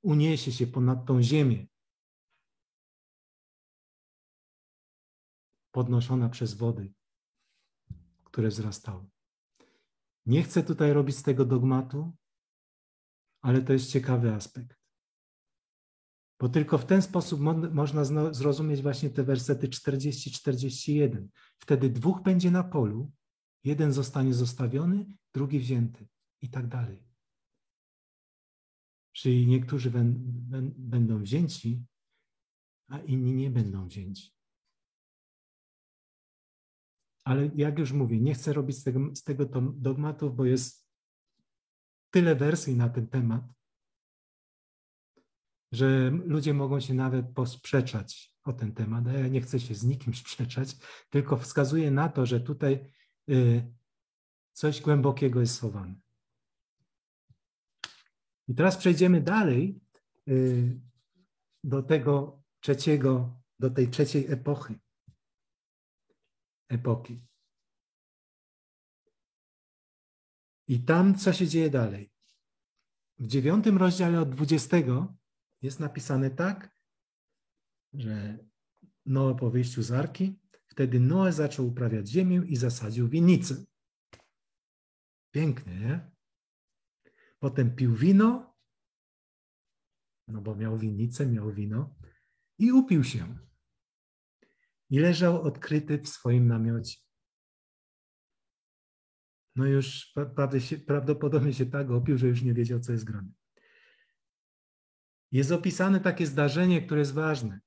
Uniesie 0.01 0.51
się 0.51 0.67
ponad 0.67 1.05
tą 1.05 1.23
ziemię. 1.23 1.67
Podnoszona 5.71 6.29
przez 6.29 6.53
wody, 6.53 6.93
które 8.23 8.47
wzrastały. 8.47 9.09
Nie 10.25 10.43
chcę 10.43 10.63
tutaj 10.63 10.93
robić 10.93 11.17
z 11.17 11.23
tego 11.23 11.45
dogmatu, 11.45 12.15
ale 13.41 13.61
to 13.61 13.73
jest 13.73 13.91
ciekawy 13.91 14.33
aspekt. 14.33 14.77
Bo 16.39 16.49
tylko 16.49 16.77
w 16.77 16.85
ten 16.85 17.01
sposób 17.01 17.39
mo 17.39 17.53
można 17.53 18.05
zrozumieć 18.33 18.81
właśnie 18.81 19.09
te 19.09 19.23
wersety 19.23 19.67
40-41. 19.67 21.27
Wtedy 21.59 21.89
dwóch 21.89 22.21
będzie 22.21 22.51
na 22.51 22.63
polu, 22.63 23.11
jeden 23.63 23.93
zostanie 23.93 24.33
zostawiony, 24.33 25.05
drugi 25.33 25.59
wzięty 25.59 26.07
i 26.41 26.49
tak 26.49 26.67
dalej. 26.67 27.06
Czyli 29.17 29.47
niektórzy 29.47 29.91
będą 30.77 31.21
wzięci, 31.21 31.85
a 32.87 32.99
inni 32.99 33.33
nie 33.33 33.49
będą 33.51 33.87
wzięci. 33.87 34.31
Ale 37.23 37.49
jak 37.55 37.79
już 37.79 37.91
mówię, 37.91 38.19
nie 38.19 38.33
chcę 38.33 38.53
robić 38.53 38.77
z 38.77 38.83
tego, 38.83 39.15
z 39.15 39.23
tego 39.23 39.45
dogmatów, 39.73 40.35
bo 40.35 40.45
jest 40.45 40.87
tyle 42.09 42.35
wersji 42.35 42.75
na 42.75 42.89
ten 42.89 43.07
temat, 43.07 43.43
że 45.71 46.09
ludzie 46.09 46.53
mogą 46.53 46.79
się 46.79 46.93
nawet 46.93 47.33
posprzeczać 47.33 48.35
o 48.43 48.53
ten 48.53 48.73
temat. 48.73 49.05
Ja 49.05 49.27
nie 49.27 49.41
chcę 49.41 49.59
się 49.59 49.75
z 49.75 49.83
nikim 49.83 50.13
sprzeczać, 50.23 50.77
tylko 51.09 51.37
wskazuję 51.37 51.91
na 51.91 52.09
to, 52.09 52.25
że 52.25 52.39
tutaj 52.39 52.91
y, 53.29 53.73
coś 54.53 54.81
głębokiego 54.81 55.39
jest 55.39 55.55
schowane. 55.55 56.06
I 58.47 58.55
teraz 58.55 58.77
przejdziemy 58.77 59.21
dalej 59.21 59.79
y, 60.27 60.79
do 61.63 61.83
tego 61.83 62.43
trzeciego, 62.59 63.41
do 63.59 63.69
tej 63.69 63.87
trzeciej 63.89 64.31
epochy. 64.31 64.79
Epoki. 66.69 67.21
I 70.67 70.79
tam 70.79 71.15
co 71.15 71.33
się 71.33 71.47
dzieje 71.47 71.69
dalej? 71.69 72.11
W 73.19 73.27
dziewiątym 73.27 73.77
rozdziale 73.77 74.21
od 74.21 74.29
dwudziestego 74.29 75.15
jest 75.61 75.79
napisane 75.79 76.29
tak, 76.29 76.77
że 77.93 78.37
Noe 79.05 79.35
po 79.35 79.49
wyjściu 79.49 79.83
z 79.83 79.91
arki, 79.91 80.39
wtedy 80.67 80.99
Noe 80.99 81.33
zaczął 81.33 81.67
uprawiać 81.67 82.07
ziemię 82.07 82.41
i 82.47 82.55
zasadził 82.55 83.07
winnicę. 83.07 83.65
Pięknie, 85.31 85.79
nie? 85.79 86.16
Potem 87.39 87.75
pił 87.75 87.95
wino, 87.95 88.57
no 90.27 90.41
bo 90.41 90.55
miał 90.55 90.77
winnicę, 90.77 91.25
miał 91.25 91.51
wino 91.51 91.95
i 92.59 92.71
upił 92.71 93.03
się. 93.03 93.37
I 94.89 94.99
leżał 94.99 95.41
odkryty 95.41 95.99
w 95.99 96.09
swoim 96.09 96.47
namiocie. 96.47 96.97
No 99.55 99.65
już 99.65 100.13
prawdopodobnie 100.87 101.53
się 101.53 101.65
tak 101.65 101.91
opił, 101.91 102.17
że 102.17 102.27
już 102.27 102.41
nie 102.41 102.53
wiedział, 102.53 102.79
co 102.79 102.91
jest 102.91 103.03
grane. 103.03 103.29
Jest 105.31 105.51
opisane 105.51 105.99
takie 105.99 106.27
zdarzenie, 106.27 106.81
które 106.81 106.99
jest 106.99 107.13
ważne. 107.13 107.59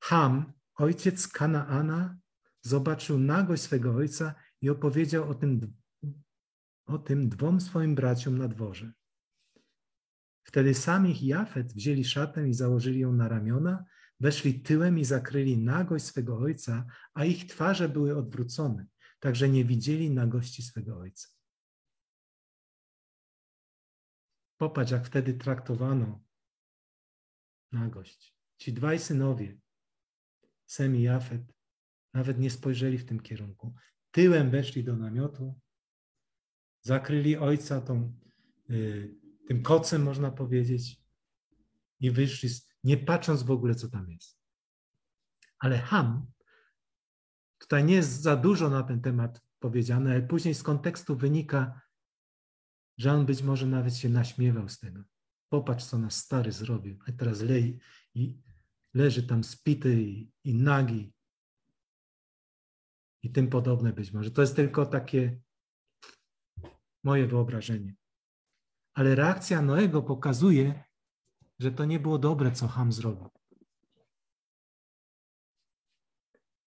Ham, 0.00 0.52
ojciec 0.74 1.28
Kanaana, 1.28 2.18
zobaczył 2.62 3.18
nagość 3.18 3.62
swego 3.62 3.94
ojca 3.94 4.34
i 4.60 4.70
opowiedział 4.70 5.30
o 5.30 5.34
tym, 5.34 5.76
o 6.86 6.98
tym 6.98 7.28
dwom 7.28 7.60
swoim 7.60 7.94
braciom 7.94 8.38
na 8.38 8.48
dworze. 8.48 8.92
Wtedy 10.42 10.74
sam 10.74 11.06
ich 11.06 11.22
Jafet 11.22 11.72
wzięli 11.72 12.04
szatę 12.04 12.48
i 12.48 12.54
założyli 12.54 13.00
ją 13.00 13.12
na 13.12 13.28
ramiona, 13.28 13.84
weszli 14.20 14.60
tyłem 14.60 14.98
i 14.98 15.04
zakryli 15.04 15.58
nagość 15.58 16.04
swego 16.04 16.38
ojca, 16.38 16.86
a 17.14 17.24
ich 17.24 17.46
twarze 17.46 17.88
były 17.88 18.16
odwrócone, 18.16 18.86
także 19.20 19.48
nie 19.48 19.64
widzieli 19.64 20.10
nagości 20.10 20.62
swego 20.62 20.98
ojca. 20.98 21.28
Popatrz, 24.56 24.92
jak 24.92 25.06
wtedy 25.06 25.34
traktowano 25.34 26.24
nagość. 27.72 28.36
Ci 28.58 28.72
dwaj 28.72 28.98
synowie, 28.98 29.58
Sem 30.66 30.96
i 30.96 31.02
Jafet, 31.02 31.42
nawet 32.14 32.38
nie 32.38 32.50
spojrzeli 32.50 32.98
w 32.98 33.04
tym 33.04 33.20
kierunku. 33.20 33.74
Tyłem 34.10 34.50
weszli 34.50 34.84
do 34.84 34.96
namiotu, 34.96 35.60
zakryli 36.82 37.36
ojca 37.36 37.80
tą, 37.80 38.18
y, 38.70 39.19
tym 39.50 39.62
kocem, 39.62 40.02
można 40.02 40.30
powiedzieć, 40.30 41.00
i 42.00 42.10
wyszli, 42.10 42.48
nie 42.84 42.96
patrząc 42.96 43.42
w 43.42 43.50
ogóle, 43.50 43.74
co 43.74 43.88
tam 43.88 44.10
jest. 44.10 44.38
Ale 45.58 45.78
Ham, 45.78 46.26
tutaj 47.58 47.84
nie 47.84 47.94
jest 47.94 48.22
za 48.22 48.36
dużo 48.36 48.70
na 48.70 48.82
ten 48.82 49.00
temat 49.00 49.42
powiedziane, 49.58 50.10
ale 50.10 50.22
później 50.22 50.54
z 50.54 50.62
kontekstu 50.62 51.16
wynika, 51.16 51.80
że 52.98 53.12
on 53.12 53.26
być 53.26 53.42
może 53.42 53.66
nawet 53.66 53.96
się 53.96 54.08
naśmiewał 54.08 54.68
z 54.68 54.78
tego. 54.78 55.02
Popatrz, 55.48 55.84
co 55.84 55.98
nasz 55.98 56.14
stary 56.14 56.52
zrobił. 56.52 56.98
A 57.06 57.12
teraz 57.12 57.40
lej 57.40 57.80
i 58.14 58.38
leży 58.94 59.22
tam 59.22 59.44
spity 59.44 60.02
i, 60.02 60.32
i 60.44 60.54
nagi. 60.54 61.12
I 63.22 63.32
tym 63.32 63.48
podobne 63.48 63.92
być 63.92 64.12
może. 64.12 64.30
To 64.30 64.40
jest 64.40 64.56
tylko 64.56 64.86
takie 64.86 65.40
moje 67.04 67.26
wyobrażenie. 67.26 67.99
Ale 68.94 69.14
reakcja 69.14 69.62
Noego 69.62 70.02
pokazuje, 70.02 70.84
że 71.58 71.72
to 71.72 71.84
nie 71.84 72.00
było 72.00 72.18
dobre, 72.18 72.52
co 72.52 72.68
Ham 72.68 72.92
zrobił. 72.92 73.30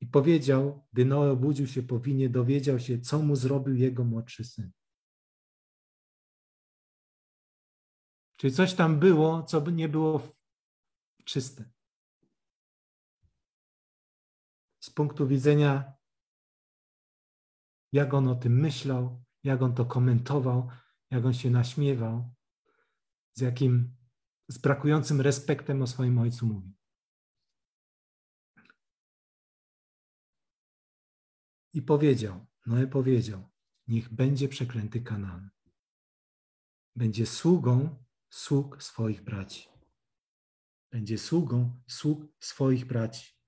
I 0.01 0.07
powiedział, 0.07 0.87
gdy 0.93 1.05
Noe 1.05 1.31
obudził 1.31 1.66
się 1.66 1.83
po 1.83 2.01
winie, 2.01 2.29
dowiedział 2.29 2.79
się, 2.79 3.01
co 3.01 3.18
mu 3.18 3.37
zrobił 3.37 3.75
jego 3.75 4.05
młodszy 4.05 4.45
syn. 4.45 4.70
Czyli 8.37 8.55
coś 8.55 8.75
tam 8.75 9.01
było, 9.01 9.43
co 9.43 9.61
by 9.61 9.73
nie 9.73 9.89
było 9.89 10.29
czyste. 11.25 11.70
Z 14.81 14.91
punktu 14.91 15.27
widzenia, 15.27 15.93
jak 17.93 18.14
on 18.14 18.29
o 18.29 18.35
tym 18.35 18.61
myślał, 18.61 19.25
jak 19.45 19.62
on 19.62 19.75
to 19.75 19.85
komentował, 19.85 20.70
jak 21.13 21.25
on 21.25 21.35
się 21.35 21.51
naśmiewał, 21.51 22.35
z 23.35 23.41
jakim, 23.41 23.97
z 24.49 24.59
brakującym 24.59 25.21
respektem 25.21 25.83
o 25.83 25.87
swoim 25.87 26.19
ojcu 26.19 26.47
mówi. 26.47 26.75
I 31.73 31.83
powiedział, 31.83 32.47
Noe 32.67 32.87
powiedział, 32.87 33.51
niech 33.87 34.15
będzie 34.15 34.49
przeklęty 34.49 35.01
Kanaan. 35.01 35.51
Będzie 36.97 37.27
sługą 37.27 38.05
sług 38.31 38.83
swoich 38.83 39.23
braci. 39.25 39.69
Będzie 40.91 41.19
sługą 41.19 41.83
sług 41.89 42.27
swoich 42.41 42.85
braci. 42.85 43.41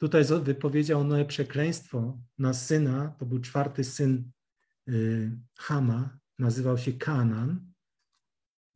Tutaj 0.00 0.24
wypowiedział 0.42 1.04
Noe 1.04 1.24
przekleństwo 1.24 2.18
na 2.38 2.54
syna, 2.54 3.14
to 3.18 3.26
był 3.26 3.40
czwarty 3.40 3.84
syn 3.84 4.30
y, 4.88 5.38
Hama, 5.58 6.18
nazywał 6.38 6.78
się 6.78 6.92
Kanan. 6.92 7.72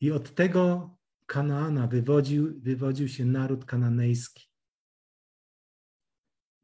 I 0.00 0.12
od 0.12 0.34
tego 0.34 0.90
Kanaana 1.26 1.86
wywodził, 1.86 2.60
wywodził 2.60 3.08
się 3.08 3.24
naród 3.24 3.64
kananejski. 3.64 4.50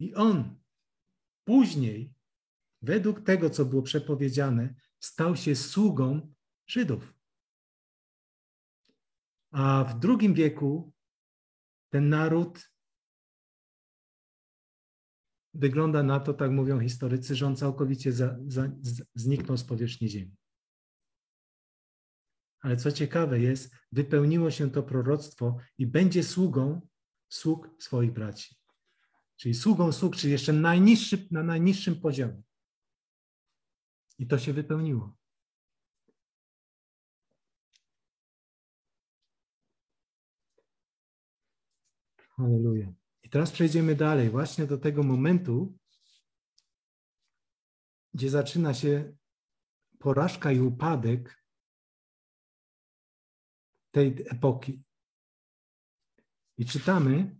I 0.00 0.14
on 0.14 0.60
później, 1.44 2.14
według 2.82 3.20
tego, 3.20 3.50
co 3.50 3.64
było 3.64 3.82
przepowiedziane, 3.82 4.74
stał 4.98 5.36
się 5.36 5.56
sługą 5.56 6.34
Żydów. 6.66 7.14
A 9.50 9.84
w 9.84 9.98
drugim 9.98 10.34
wieku 10.34 10.92
ten 11.88 12.08
naród 12.08 12.69
wygląda 15.54 16.02
na 16.02 16.20
to, 16.20 16.34
tak 16.34 16.50
mówią 16.50 16.80
historycy, 16.80 17.34
że 17.34 17.46
on 17.46 17.56
całkowicie 17.56 18.12
za, 18.12 18.36
za, 18.46 18.70
zniknął 19.14 19.56
z 19.56 19.64
powierzchni 19.64 20.08
ziemi. 20.08 20.36
Ale 22.60 22.76
co 22.76 22.92
ciekawe 22.92 23.40
jest, 23.40 23.74
wypełniło 23.92 24.50
się 24.50 24.70
to 24.70 24.82
proroctwo 24.82 25.56
i 25.78 25.86
będzie 25.86 26.22
sługą 26.22 26.88
sług 27.28 27.70
swoich 27.78 28.12
braci. 28.12 28.56
Czyli 29.36 29.54
sługą 29.54 29.92
sług, 29.92 30.16
czyli 30.16 30.32
jeszcze 30.32 30.52
najniższy, 30.52 31.28
na 31.30 31.42
najniższym 31.42 32.00
poziomie. 32.00 32.42
I 34.18 34.26
to 34.26 34.38
się 34.38 34.52
wypełniło. 34.52 35.16
Halleluja. 42.36 42.99
I 43.30 43.32
teraz 43.32 43.50
przejdziemy 43.50 43.94
dalej, 43.94 44.30
właśnie 44.30 44.66
do 44.66 44.78
tego 44.78 45.02
momentu, 45.02 45.78
gdzie 48.14 48.30
zaczyna 48.30 48.74
się 48.74 49.16
porażka 49.98 50.52
i 50.52 50.60
upadek 50.60 51.44
tej 53.90 54.26
epoki. 54.30 54.82
I 56.58 56.66
czytamy 56.66 57.36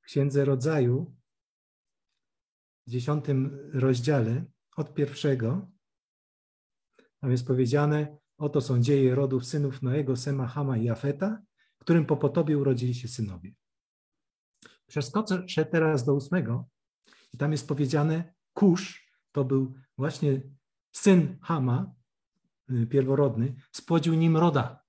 w 0.00 0.04
Księdze 0.04 0.44
Rodzaju, 0.44 1.16
w 2.86 2.90
dziesiątym 2.90 3.70
rozdziale, 3.72 4.44
od 4.76 4.94
pierwszego, 4.94 5.70
tam 7.20 7.30
jest 7.30 7.46
powiedziane, 7.46 8.18
Oto 8.38 8.60
są 8.60 8.80
dzieje 8.80 9.14
rodów 9.14 9.46
synów 9.46 9.82
Noego, 9.82 10.16
Sema, 10.16 10.46
Hama 10.46 10.76
i 10.76 10.84
Jafeta, 10.84 11.42
którym 11.78 12.06
po 12.06 12.16
potobie 12.16 12.58
urodzili 12.58 12.94
się 12.94 13.08
synowie. 13.08 13.54
Przeskoczę 14.86 15.64
teraz 15.70 16.04
do 16.04 16.14
ósmego 16.14 16.68
i 17.34 17.38
tam 17.38 17.52
jest 17.52 17.68
powiedziane, 17.68 18.34
Kusz 18.52 19.12
to 19.32 19.44
był 19.44 19.74
właśnie 19.98 20.42
syn 20.92 21.38
Hama, 21.42 21.94
y, 22.70 22.86
pierworodny, 22.86 23.54
spłodził 23.72 24.14
Nimroda, 24.14 24.84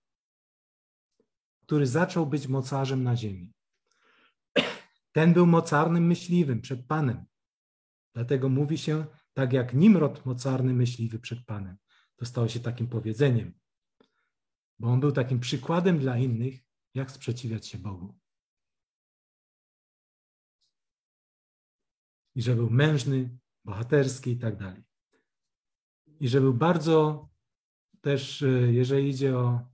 który 1.62 1.88
zaczął 1.88 2.26
być 2.26 2.48
mocarzem 2.48 3.04
na 3.04 3.16
ziemi. 3.16 3.54
Ten 5.12 5.34
był 5.34 5.45
mocarnym 5.45 6.08
myśliwym 6.08 6.62
przed 6.62 6.86
Panem. 6.86 7.26
Dlatego 8.14 8.50
mówi 8.50 8.78
się, 8.78 9.06
tak 9.34 9.54
jak 9.54 9.74
Nimrod 9.74 10.26
mocarny 10.26 10.74
myśliwy 10.74 11.20
przed 11.20 11.45
Panem. 11.45 11.78
To 12.16 12.26
stało 12.26 12.48
się 12.48 12.60
takim 12.60 12.88
powiedzeniem, 12.88 13.54
bo 14.80 14.88
on 14.88 15.00
był 15.00 15.12
takim 15.12 15.39
przykładem 15.39 16.00
dla 16.00 16.18
innych, 16.18 16.60
jak 16.93 17.12
sprzeciwiać 17.12 17.68
się 17.68 17.78
Bogu. 17.78 18.18
I 22.38 22.42
że 22.42 22.56
był 22.56 22.70
mężny, 22.70 23.38
bohaterski 23.66 24.32
i 24.32 24.38
tak 24.38 24.58
dalej. 24.58 24.84
I 26.20 26.30
że 26.30 26.42
był 26.42 26.54
bardzo 26.54 27.30
też, 28.02 28.42
e, 28.42 28.48
jeżeli 28.74 29.10
idzie 29.10 29.38
o, 29.38 29.72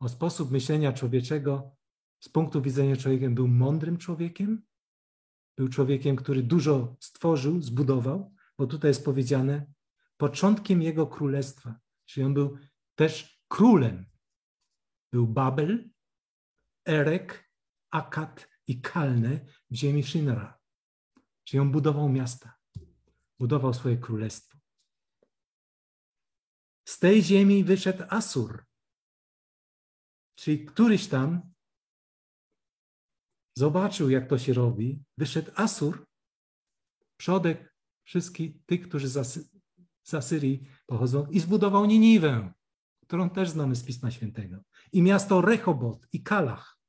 o 0.00 0.08
sposób 0.08 0.50
myślenia 0.50 0.92
człowieczego, 0.92 1.76
z 2.20 2.28
punktu 2.28 2.62
widzenia 2.62 2.96
człowieka, 2.96 3.30
był 3.30 3.48
mądrym 3.48 3.98
człowiekiem, 3.98 4.62
był 5.56 5.68
człowiekiem, 5.68 6.16
który 6.16 6.42
dużo 6.42 6.96
stworzył, 7.00 7.62
zbudował, 7.62 8.34
bo 8.58 8.66
tutaj 8.66 8.90
jest 8.90 9.04
powiedziane, 9.04 9.72
początkiem 10.16 10.82
jego 10.82 11.06
królestwa, 11.06 11.80
czyli 12.06 12.26
on 12.26 12.34
był 12.34 12.58
też 12.94 13.42
królem. 13.48 14.06
Był 15.12 15.26
Babel, 15.26 15.90
Erek, 16.88 17.50
Akad 17.90 18.48
i 18.66 18.80
Kalne 18.80 19.40
w 19.70 19.74
ziemi 19.74 20.02
Shinra. 20.02 20.59
Czyli 21.50 21.60
on 21.60 21.70
budował 21.70 22.08
miasta, 22.08 22.54
budował 23.38 23.74
swoje 23.74 23.96
królestwo. 23.96 24.58
Z 26.84 26.98
tej 26.98 27.22
ziemi 27.22 27.64
wyszedł 27.64 28.04
Asur, 28.08 28.64
czyli 30.34 30.64
któryś 30.64 31.08
tam 31.08 31.52
zobaczył, 33.54 34.10
jak 34.10 34.28
to 34.28 34.38
się 34.38 34.52
robi, 34.52 35.02
wyszedł 35.18 35.50
Asur, 35.54 36.06
przodek 37.16 37.74
wszystkich 38.02 38.64
tych, 38.66 38.88
którzy 38.88 39.08
z 40.04 40.14
Asyrii 40.14 40.68
pochodzą 40.86 41.26
i 41.26 41.40
zbudował 41.40 41.86
Niniwę, 41.86 42.52
którą 43.02 43.30
też 43.30 43.50
znamy 43.50 43.76
z 43.76 43.84
Pisma 43.84 44.10
Świętego, 44.10 44.62
i 44.92 45.02
miasto 45.02 45.40
Rechobot 45.40 46.06
i 46.12 46.22
Kalach. 46.22 46.79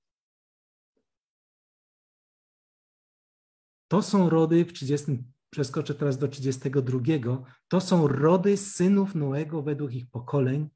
To 3.91 4.01
są 4.01 4.29
rody 4.29 4.65
w 4.65 4.73
30, 4.73 5.23
przeskoczę 5.49 5.95
teraz 5.95 6.17
do 6.17 6.27
32, 6.27 6.99
to 7.67 7.81
są 7.81 8.07
rody 8.07 8.57
synów 8.57 9.15
Noego 9.15 9.61
według 9.61 9.93
ich 9.93 10.09
pokoleń 10.09 10.69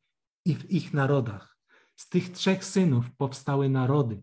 i 0.45 0.55
w 0.55 0.71
ich 0.71 0.93
narodach. 0.93 1.57
Z 1.95 2.09
tych 2.09 2.31
trzech 2.31 2.65
synów 2.65 3.15
powstały 3.17 3.69
narody. 3.69 4.21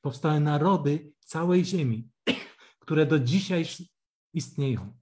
Powstały 0.00 0.40
narody 0.40 1.12
całej 1.20 1.64
ziemi, 1.64 2.10
które 2.82 3.06
do 3.06 3.18
dzisiaj 3.18 3.64
istnieją. 4.34 4.98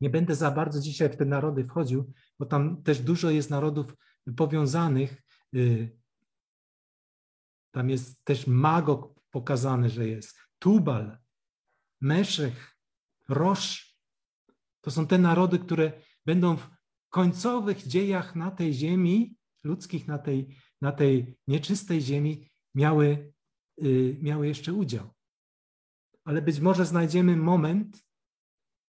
Nie 0.00 0.10
będę 0.10 0.34
za 0.34 0.50
bardzo 0.50 0.80
dzisiaj 0.80 1.08
w 1.08 1.16
te 1.16 1.24
narody 1.24 1.64
wchodził, 1.64 2.12
bo 2.38 2.46
tam 2.46 2.82
też 2.82 2.98
dużo 2.98 3.30
jest 3.30 3.50
narodów 3.50 3.94
powiązanych. 4.36 5.22
Y, 5.56 5.98
tam 7.70 7.90
jest 7.90 8.24
też 8.24 8.46
Magog 8.46 9.20
pokazane, 9.30 9.88
że 9.88 10.08
jest. 10.08 10.38
Tubal, 10.58 11.21
Meszech, 12.02 12.76
Rosz. 13.28 13.96
To 14.80 14.90
są 14.90 15.06
te 15.06 15.18
narody, 15.18 15.58
które 15.58 15.92
będą 16.26 16.56
w 16.56 16.70
końcowych 17.08 17.86
dziejach 17.86 18.36
na 18.36 18.50
tej 18.50 18.74
ziemi, 18.74 19.36
ludzkich 19.64 20.08
na 20.08 20.18
tej, 20.18 20.56
na 20.80 20.92
tej 20.92 21.38
nieczystej 21.46 22.00
ziemi, 22.00 22.50
miały, 22.74 23.32
y, 23.82 24.18
miały 24.22 24.48
jeszcze 24.48 24.72
udział. 24.72 25.10
Ale 26.24 26.42
być 26.42 26.60
może 26.60 26.86
znajdziemy 26.86 27.36
moment, 27.36 28.04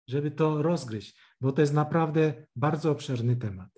żeby 0.08 0.30
to 0.30 0.62
rozgryźć, 0.62 1.20
bo 1.40 1.52
to 1.52 1.60
jest 1.60 1.72
naprawdę 1.72 2.46
bardzo 2.56 2.90
obszerny 2.90 3.36
temat. 3.36 3.70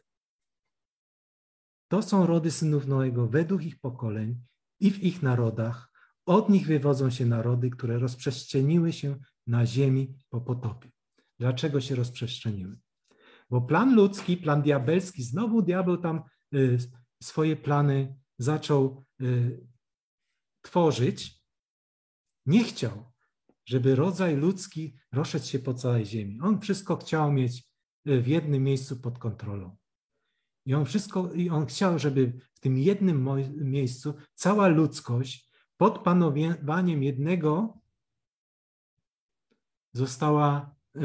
To 1.89 2.03
są 2.03 2.27
rody 2.27 2.51
synów 2.51 2.87
Noego 2.87 3.27
według 3.27 3.63
ich 3.63 3.81
pokoleń 3.81 4.45
i 4.81 4.91
w 4.91 5.03
ich 5.03 5.23
narodach. 5.23 5.92
Od 6.27 6.49
nich 6.49 6.67
wywodzą 6.67 7.11
się 7.11 7.27
narody, 7.27 7.71
które 7.71 7.99
rozprzestrzeniły 7.99 8.93
się 8.93 9.17
na 9.47 9.67
ziemi 9.67 10.15
po 10.29 10.41
potopie. 10.41 10.91
Dlaczego 11.39 11.81
się 11.81 11.95
rozprzestrzeniły? 11.95 12.79
Bo 13.51 13.61
plan 13.61 13.95
ludzki, 13.95 14.37
plan 14.37 14.63
diabelski, 14.63 15.23
znowu 15.23 15.63
diabeł 15.63 15.97
tam 15.97 16.23
y, 16.55 16.79
swoje 17.23 17.57
plany 17.57 18.17
zaczął 18.39 19.05
y, 19.23 19.67
tworzyć. 20.63 21.43
Nie 22.47 22.65
chciał, 22.65 23.13
żeby 23.65 23.95
rodzaj 23.95 24.37
ludzki 24.37 24.97
rozszedł 25.13 25.45
się 25.45 25.59
po 25.59 25.75
całej 25.75 26.07
ziemi. 26.07 26.39
On 26.43 26.61
wszystko 26.61 26.97
chciał 26.97 27.33
mieć 27.33 27.65
e, 28.07 28.21
w 28.21 28.27
jednym 28.29 28.63
miejscu 28.63 29.01
pod 29.01 29.19
kontrolą. 29.19 29.77
I 30.67 30.75
on 30.75 30.85
wszystko, 30.85 31.33
i 31.33 31.51
on 31.51 31.67
chciał, 31.67 31.99
żeby 31.99 32.33
w 32.55 32.61
tym 32.61 32.79
jednym 32.79 33.29
miejscu 33.57 34.15
cała 34.35 34.69
ludzkość 34.69 35.52
pod 35.83 35.99
panowaniem 35.99 37.03
jednego 37.03 37.79
została, 39.93 40.75
e, 40.97 41.01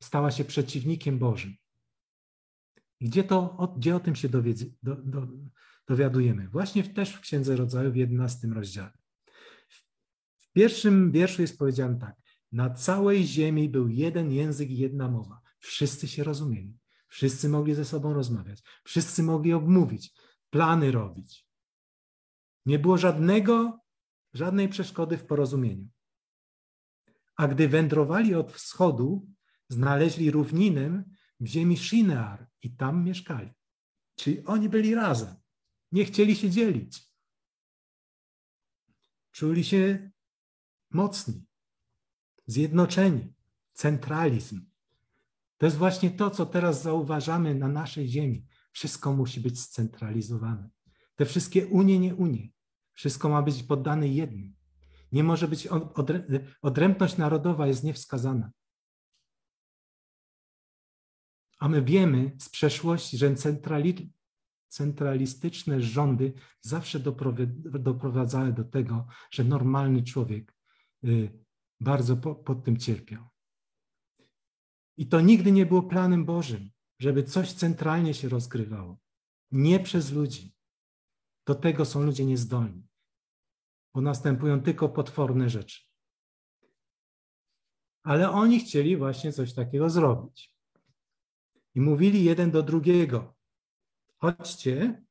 stała 0.00 0.30
się 0.30 0.44
przeciwnikiem 0.44 1.18
Bożym. 1.18 1.56
Gdzie, 3.00 3.24
to, 3.24 3.72
gdzie 3.76 3.96
o 3.96 4.00
tym 4.00 4.16
się 4.16 4.28
dowiedz, 4.28 4.64
do, 4.82 4.96
do, 4.96 5.26
dowiadujemy? 5.86 6.48
Właśnie 6.48 6.84
też 6.84 7.14
w 7.14 7.20
Księdze 7.20 7.56
Rodzaju 7.56 7.92
w 7.92 7.96
11 7.96 8.48
rozdziale. 8.48 8.92
W 10.38 10.52
pierwszym 10.52 11.12
wierszu 11.12 11.42
jest 11.42 11.58
powiedziane 11.58 11.98
tak. 11.98 12.16
Na 12.52 12.70
całej 12.70 13.26
ziemi 13.26 13.68
był 13.68 13.88
jeden 13.88 14.32
język 14.32 14.70
i 14.70 14.78
jedna 14.78 15.08
mowa. 15.08 15.40
Wszyscy 15.58 16.08
się 16.08 16.24
rozumieli. 16.24 16.78
Wszyscy 17.08 17.48
mogli 17.48 17.74
ze 17.74 17.84
sobą 17.84 18.14
rozmawiać. 18.14 18.62
Wszyscy 18.84 19.22
mogli 19.22 19.52
obmówić, 19.52 20.12
plany 20.50 20.92
robić. 20.92 21.46
Nie 22.66 22.78
było 22.78 22.98
żadnego, 22.98 23.87
żadnej 24.32 24.68
przeszkody 24.68 25.18
w 25.18 25.26
porozumieniu. 25.26 25.88
A 27.36 27.48
gdy 27.48 27.68
wędrowali 27.68 28.34
od 28.34 28.52
wschodu, 28.52 29.28
znaleźli 29.68 30.30
równinę 30.30 31.04
w 31.40 31.46
ziemi 31.46 31.76
Shinear 31.76 32.48
i 32.62 32.76
tam 32.76 33.04
mieszkali. 33.04 33.50
Czyli 34.16 34.44
oni 34.44 34.68
byli 34.68 34.94
razem. 34.94 35.34
Nie 35.92 36.04
chcieli 36.04 36.36
się 36.36 36.50
dzielić. 36.50 37.08
Czuli 39.30 39.64
się 39.64 40.10
mocni, 40.90 41.46
zjednoczeni, 42.46 43.34
centralizm. 43.72 44.66
To 45.56 45.66
jest 45.66 45.78
właśnie 45.78 46.10
to, 46.10 46.30
co 46.30 46.46
teraz 46.46 46.82
zauważamy 46.82 47.54
na 47.54 47.68
naszej 47.68 48.08
ziemi. 48.08 48.46
Wszystko 48.72 49.12
musi 49.12 49.40
być 49.40 49.60
scentralizowane. 49.60 50.70
Te 51.16 51.24
wszystkie 51.24 51.66
unie, 51.66 51.98
nie 51.98 52.14
unie. 52.14 52.48
Wszystko 52.98 53.28
ma 53.28 53.42
być 53.42 53.62
poddane 53.62 54.08
jednym. 54.08 54.56
Nie 55.12 55.24
może 55.24 55.48
być 55.48 55.68
odrębność 56.62 57.16
narodowa 57.16 57.66
jest 57.66 57.84
niewskazana. 57.84 58.50
A 61.58 61.68
my 61.68 61.82
wiemy 61.82 62.36
z 62.38 62.48
przeszłości, 62.48 63.18
że 63.18 63.34
centrali, 63.34 64.12
centralistyczne 64.68 65.80
rządy 65.80 66.32
zawsze 66.60 67.00
doprowadzały 67.64 68.52
do 68.52 68.64
tego, 68.64 69.06
że 69.30 69.44
normalny 69.44 70.02
człowiek 70.02 70.58
Y, 71.04 71.44
bardzo 71.80 72.16
po, 72.16 72.34
pod 72.34 72.64
tym 72.64 72.76
cierpiał. 72.76 73.28
I 74.96 75.06
to 75.06 75.20
nigdy 75.20 75.52
nie 75.52 75.66
było 75.66 75.82
planem 75.82 76.24
Bożym, 76.24 76.70
żeby 76.98 77.22
coś 77.22 77.52
centralnie 77.52 78.14
się 78.14 78.28
rozgrywało. 78.28 78.98
Nie 79.50 79.80
przez 79.80 80.12
ludzi. 80.12 80.54
Do 81.46 81.54
tego 81.54 81.84
są 81.84 82.02
ludzie 82.02 82.24
niezdolni, 82.24 82.87
bo 83.98 84.02
następują 84.02 84.60
tylko 84.60 84.88
potworne 84.88 85.50
rzeczy. 85.50 85.82
Ale 88.02 88.30
oni 88.30 88.60
chcieli 88.60 88.96
właśnie 88.96 89.32
coś 89.32 89.54
takiego 89.54 89.90
zrobić. 89.90 90.54
I 91.74 91.80
mówili 91.80 92.24
jeden 92.24 92.50
do 92.50 92.62
drugiego: 92.62 93.36
chodźcie, 94.16 95.02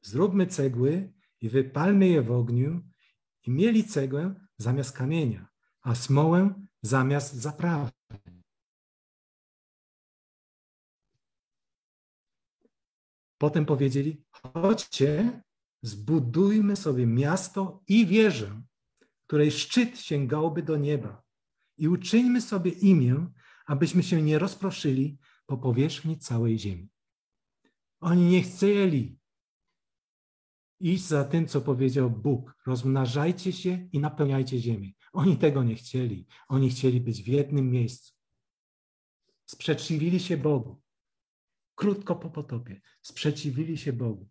zróbmy 0.00 0.46
cegły 0.46 1.12
i 1.40 1.48
wypalmy 1.48 2.08
je 2.08 2.22
w 2.22 2.32
ogniu. 2.32 2.88
I 3.46 3.50
mieli 3.50 3.84
cegłę 3.84 4.34
zamiast 4.58 4.96
kamienia, 4.96 5.48
a 5.80 5.94
smołę 5.94 6.54
zamiast 6.82 7.34
zaprawy. 7.34 7.90
Potem 13.38 13.66
powiedzieli: 13.66 14.24
chodźcie, 14.30 15.42
zbudujmy 15.82 16.76
sobie 16.76 17.06
miasto 17.06 17.82
i 17.88 18.06
wieżę, 18.06 18.62
której 19.26 19.50
szczyt 19.50 19.98
sięgałby 19.98 20.62
do 20.62 20.76
nieba. 20.76 21.22
I 21.78 21.88
uczyńmy 21.88 22.40
sobie 22.40 22.70
imię, 22.70 23.26
abyśmy 23.66 24.02
się 24.02 24.22
nie 24.22 24.38
rozproszyli 24.38 25.18
po 25.46 25.56
powierzchni 25.56 26.18
całej 26.18 26.58
ziemi. 26.58 26.88
Oni 28.00 28.22
nie 28.22 28.42
chcieli 28.42 29.18
iść 30.80 31.04
za 31.04 31.24
tym, 31.24 31.48
co 31.48 31.60
powiedział 31.60 32.10
Bóg. 32.10 32.56
Rozmnażajcie 32.66 33.52
się 33.52 33.88
i 33.92 33.98
napełniajcie 33.98 34.58
ziemię. 34.58 34.92
Oni 35.12 35.36
tego 35.36 35.64
nie 35.64 35.74
chcieli. 35.74 36.26
Oni 36.48 36.70
chcieli 36.70 37.00
być 37.00 37.22
w 37.22 37.26
jednym 37.26 37.70
miejscu. 37.70 38.14
Sprzeciwili 39.46 40.20
się 40.20 40.36
Bogu. 40.36 40.82
Krótko 41.74 42.16
po 42.16 42.30
potopie. 42.30 42.80
Sprzeciwili 43.02 43.78
się 43.78 43.92
Bogu. 43.92 44.28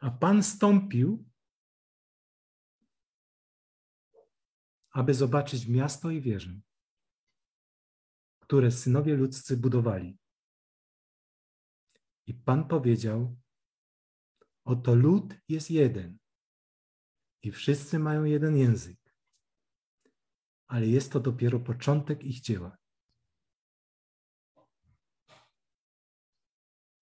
A 0.00 0.10
Pan 0.10 0.42
stąpił, 0.42 1.30
aby 4.90 5.14
zobaczyć 5.14 5.66
miasto 5.66 6.10
i 6.10 6.20
wieżę, 6.20 6.60
które 8.40 8.70
synowie 8.70 9.14
ludzcy 9.14 9.56
budowali. 9.56 10.18
I 12.26 12.34
Pan 12.34 12.68
powiedział: 12.68 13.36
Oto 14.64 14.94
lud 14.94 15.34
jest 15.48 15.70
jeden 15.70 16.18
i 17.42 17.52
wszyscy 17.52 17.98
mają 17.98 18.24
jeden 18.24 18.56
język, 18.56 18.98
ale 20.66 20.86
jest 20.86 21.12
to 21.12 21.20
dopiero 21.20 21.60
początek 21.60 22.24
ich 22.24 22.40
dzieła. 22.40 22.76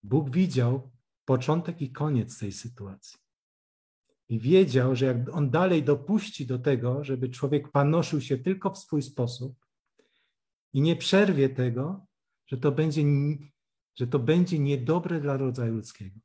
Bóg 0.03 0.30
widział 0.30 0.97
początek 1.28 1.82
i 1.82 1.92
koniec 1.92 2.38
tej 2.38 2.52
sytuacji. 2.52 3.18
I 4.28 4.40
wiedział, 4.40 4.96
że 4.96 5.06
jak 5.06 5.16
on 5.32 5.50
dalej 5.50 5.82
dopuści 5.82 6.46
do 6.46 6.58
tego, 6.58 7.04
żeby 7.04 7.28
człowiek 7.28 7.72
panoszył 7.72 8.20
się 8.20 8.38
tylko 8.38 8.70
w 8.70 8.78
swój 8.78 9.02
sposób 9.02 9.66
i 10.72 10.80
nie 10.80 10.96
przerwie 10.96 11.48
tego, 11.48 12.06
że 12.46 12.56
to 12.56 12.72
będzie, 12.72 13.02
że 13.96 14.06
to 14.06 14.18
będzie 14.18 14.58
niedobre 14.58 15.20
dla 15.20 15.36
rodzaju 15.36 15.74
ludzkiego. 15.74 16.20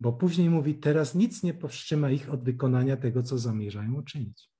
Bo 0.00 0.12
później 0.12 0.50
mówi, 0.50 0.74
teraz 0.74 1.14
nic 1.14 1.42
nie 1.42 1.54
powstrzyma 1.54 2.10
ich 2.10 2.30
od 2.30 2.44
wykonania 2.44 2.96
tego, 2.96 3.22
co 3.22 3.38
zamierzają 3.38 3.94
uczynić. 3.94 4.50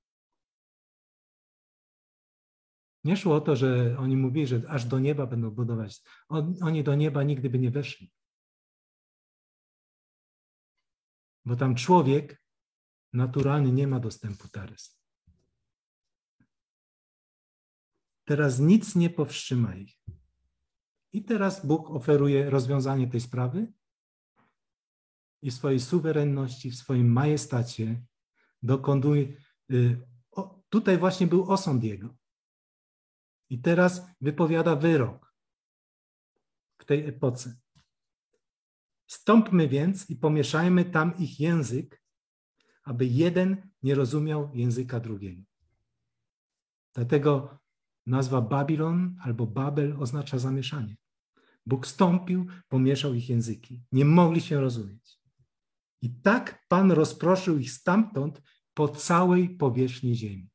Nie 3.04 3.16
szło 3.16 3.34
o 3.34 3.40
to, 3.40 3.56
że 3.56 3.96
oni 3.98 4.16
mówili, 4.16 4.46
że 4.46 4.62
aż 4.68 4.84
do 4.84 4.98
nieba 4.98 5.26
będą 5.26 5.50
budować. 5.50 6.02
Oni 6.62 6.84
do 6.84 6.94
nieba 6.94 7.22
nigdy 7.22 7.50
by 7.50 7.58
nie 7.58 7.70
weszli. 7.70 8.17
Bo 11.44 11.56
tam 11.56 11.74
człowiek 11.74 12.42
naturalny 13.12 13.72
nie 13.72 13.86
ma 13.86 14.00
dostępu 14.00 14.48
teraz. 14.48 14.98
Teraz 18.24 18.58
nic 18.58 18.96
nie 18.96 19.10
powstrzyma 19.10 19.74
ich. 19.74 19.98
I 21.12 21.24
teraz 21.24 21.66
Bóg 21.66 21.90
oferuje 21.90 22.50
rozwiązanie 22.50 23.10
tej 23.10 23.20
sprawy 23.20 23.72
i 25.42 25.50
w 25.50 25.54
swojej 25.54 25.80
suwerenności, 25.80 26.70
w 26.70 26.76
swoim 26.76 27.12
majestacie 27.12 28.02
dokonuje. 28.62 29.32
Y, 29.70 30.08
tutaj 30.68 30.98
właśnie 30.98 31.26
był 31.26 31.52
osąd 31.52 31.84
jego. 31.84 32.16
I 33.50 33.60
teraz 33.60 34.06
wypowiada 34.20 34.76
wyrok 34.76 35.34
w 36.78 36.84
tej 36.84 37.08
epoce. 37.08 37.56
Stąpmy 39.08 39.68
więc 39.68 40.10
i 40.10 40.16
pomieszajmy 40.16 40.84
tam 40.84 41.18
ich 41.18 41.40
język, 41.40 42.02
aby 42.82 43.06
jeden 43.06 43.70
nie 43.82 43.94
rozumiał 43.94 44.50
języka 44.54 45.00
drugiego. 45.00 45.42
Dlatego 46.94 47.58
nazwa 48.06 48.40
Babilon 48.40 49.16
albo 49.22 49.46
Babel 49.46 49.96
oznacza 49.98 50.38
zamieszanie. 50.38 50.96
Bóg 51.66 51.86
stąpił, 51.86 52.46
pomieszał 52.68 53.14
ich 53.14 53.28
języki. 53.28 53.82
Nie 53.92 54.04
mogli 54.04 54.40
się 54.40 54.60
rozumieć. 54.60 55.20
I 56.02 56.10
tak 56.10 56.64
Pan 56.68 56.92
rozproszył 56.92 57.58
ich 57.58 57.70
stamtąd 57.70 58.42
po 58.74 58.88
całej 58.88 59.50
powierzchni 59.50 60.16
ziemi. 60.16 60.48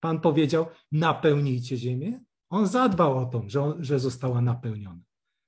Pan 0.00 0.20
powiedział: 0.20 0.66
napełnijcie 0.92 1.76
ziemię. 1.76 2.24
On 2.48 2.66
zadbał 2.66 3.18
o 3.18 3.26
to, 3.26 3.42
że, 3.46 3.74
że 3.78 3.98
została 3.98 4.40
napełniona, 4.40 5.02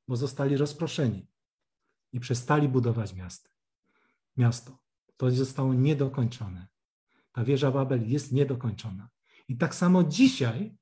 bo 0.08 0.16
zostali 0.16 0.56
rozproszeni 0.56 1.31
i 2.12 2.20
przestali 2.20 2.68
budować 2.68 3.14
miasto. 3.14 3.50
Miasto. 4.36 4.78
To 5.16 5.30
zostało 5.30 5.74
niedokończone. 5.74 6.68
Ta 7.32 7.44
wieża 7.44 7.70
Babel 7.70 8.10
jest 8.10 8.32
niedokończona. 8.32 9.08
I 9.48 9.56
tak 9.56 9.74
samo 9.74 10.04
dzisiaj 10.04 10.76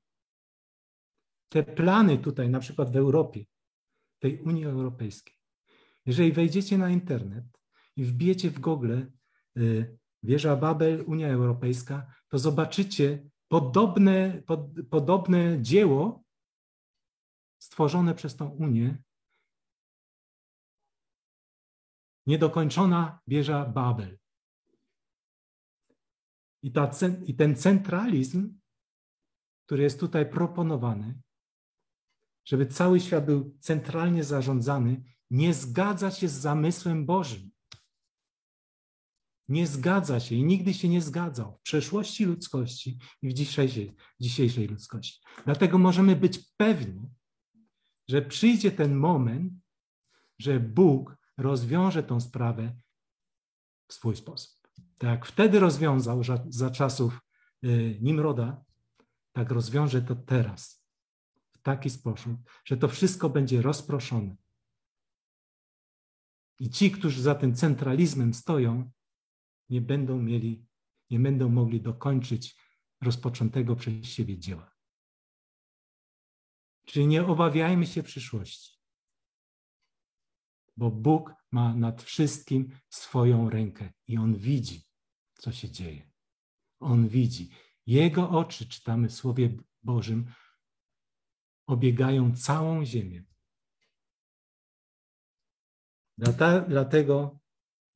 te 1.49 1.63
plany 1.63 2.17
tutaj, 2.17 2.49
na 2.49 2.59
przykład 2.59 2.91
w 2.91 2.95
Europie, 2.95 3.45
tej 4.19 4.41
Unii 4.41 4.65
Europejskiej, 4.65 5.35
jeżeli 6.05 6.31
wejdziecie 6.31 6.77
na 6.77 6.89
internet 6.89 7.45
i 7.95 8.03
wbijecie 8.03 8.49
w 8.49 8.59
Google 8.59 9.01
y, 9.57 9.97
wieża 10.23 10.55
Babel, 10.55 11.03
Unia 11.07 11.27
Europejska, 11.27 12.13
to 12.27 12.39
zobaczycie 12.39 13.29
podobne, 13.47 14.41
pod, 14.45 14.61
podobne 14.89 15.61
dzieło 15.61 16.23
stworzone 17.59 18.15
przez 18.15 18.35
tą 18.35 18.49
Unię, 18.49 19.03
niedokończona 22.25 23.19
wieża 23.27 23.65
Babel. 23.65 24.17
I, 26.63 26.71
ta, 26.71 26.91
I 27.25 27.35
ten 27.35 27.55
centralizm, 27.55 28.59
który 29.65 29.83
jest 29.83 29.99
tutaj 29.99 30.29
proponowany, 30.29 31.21
żeby 32.45 32.65
cały 32.65 32.99
świat 32.99 33.25
był 33.25 33.57
centralnie 33.59 34.23
zarządzany, 34.23 35.03
nie 35.29 35.53
zgadza 35.53 36.11
się 36.11 36.27
z 36.27 36.33
zamysłem 36.33 37.05
Bożym 37.05 37.51
nie 39.51 39.67
zgadza 39.67 40.19
się 40.19 40.35
i 40.35 40.43
nigdy 40.43 40.73
się 40.73 40.89
nie 40.89 41.01
zgadzał 41.01 41.57
w 41.57 41.61
przeszłości 41.61 42.25
ludzkości 42.25 42.97
i 43.21 43.29
w 43.29 43.33
dzisiejszej, 43.33 43.95
dzisiejszej 44.19 44.67
ludzkości. 44.67 45.21
Dlatego 45.45 45.77
możemy 45.77 46.15
być 46.15 46.39
pewni, 46.57 47.09
że 48.09 48.21
przyjdzie 48.21 48.71
ten 48.71 48.95
moment, 48.95 49.53
że 50.39 50.59
Bóg 50.59 51.17
rozwiąże 51.41 52.03
tą 52.03 52.19
sprawę 52.19 52.75
w 53.87 53.93
swój 53.93 54.15
sposób. 54.15 54.67
Tak 54.97 55.25
wtedy 55.25 55.59
rozwiązał 55.59 56.23
za, 56.23 56.45
za 56.49 56.71
czasów 56.71 57.19
y, 57.63 57.97
Nimroda, 58.01 58.63
tak 59.31 59.51
rozwiąże 59.51 60.01
to 60.01 60.15
teraz 60.15 60.85
w 61.51 61.61
taki 61.61 61.89
sposób, 61.89 62.33
że 62.65 62.77
to 62.77 62.87
wszystko 62.87 63.29
będzie 63.29 63.61
rozproszone. 63.61 64.35
I 66.59 66.69
ci, 66.69 66.91
którzy 66.91 67.21
za 67.21 67.35
tym 67.35 67.55
centralizmem 67.55 68.33
stoją, 68.33 68.91
nie 69.69 69.81
będą 69.81 70.21
mieli, 70.21 70.65
nie 71.09 71.19
będą 71.19 71.49
mogli 71.49 71.81
dokończyć 71.81 72.55
rozpoczętego 73.01 73.75
przez 73.75 74.05
siebie 74.05 74.37
dzieła. 74.37 74.71
Czyli 76.85 77.07
nie 77.07 77.25
obawiajmy 77.25 77.85
się 77.85 78.03
przyszłości, 78.03 78.80
bo 80.77 80.91
Bóg 80.91 81.33
ma 81.51 81.75
nad 81.75 82.03
wszystkim 82.03 82.69
swoją 82.89 83.49
rękę 83.49 83.93
i 84.07 84.17
On 84.17 84.35
widzi, 84.35 84.83
co 85.33 85.51
się 85.51 85.69
dzieje. 85.69 86.11
On 86.79 87.07
widzi. 87.07 87.49
Jego 87.85 88.29
oczy, 88.29 88.69
czytamy 88.69 89.09
w 89.09 89.13
Słowie 89.13 89.57
Bożym, 89.83 90.25
obiegają 91.67 92.35
całą 92.35 92.85
ziemię. 92.85 93.23
Dlatego 96.67 97.39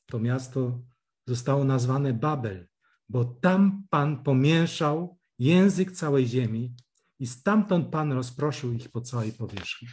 to 0.05 0.19
miasto 0.19 0.82
zostało 1.28 1.63
nazwane 1.63 2.13
Babel, 2.13 2.67
bo 3.09 3.26
tam 3.26 3.88
Pan 3.89 4.23
pomieszał 4.23 5.19
język 5.39 5.91
całej 5.91 6.28
ziemi 6.28 6.76
i 7.19 7.28
stamtąd 7.28 7.89
Pan 7.89 8.11
rozproszył 8.11 8.73
ich 8.73 8.91
po 8.91 9.01
całej 9.01 9.32
powierzchni. 9.32 9.88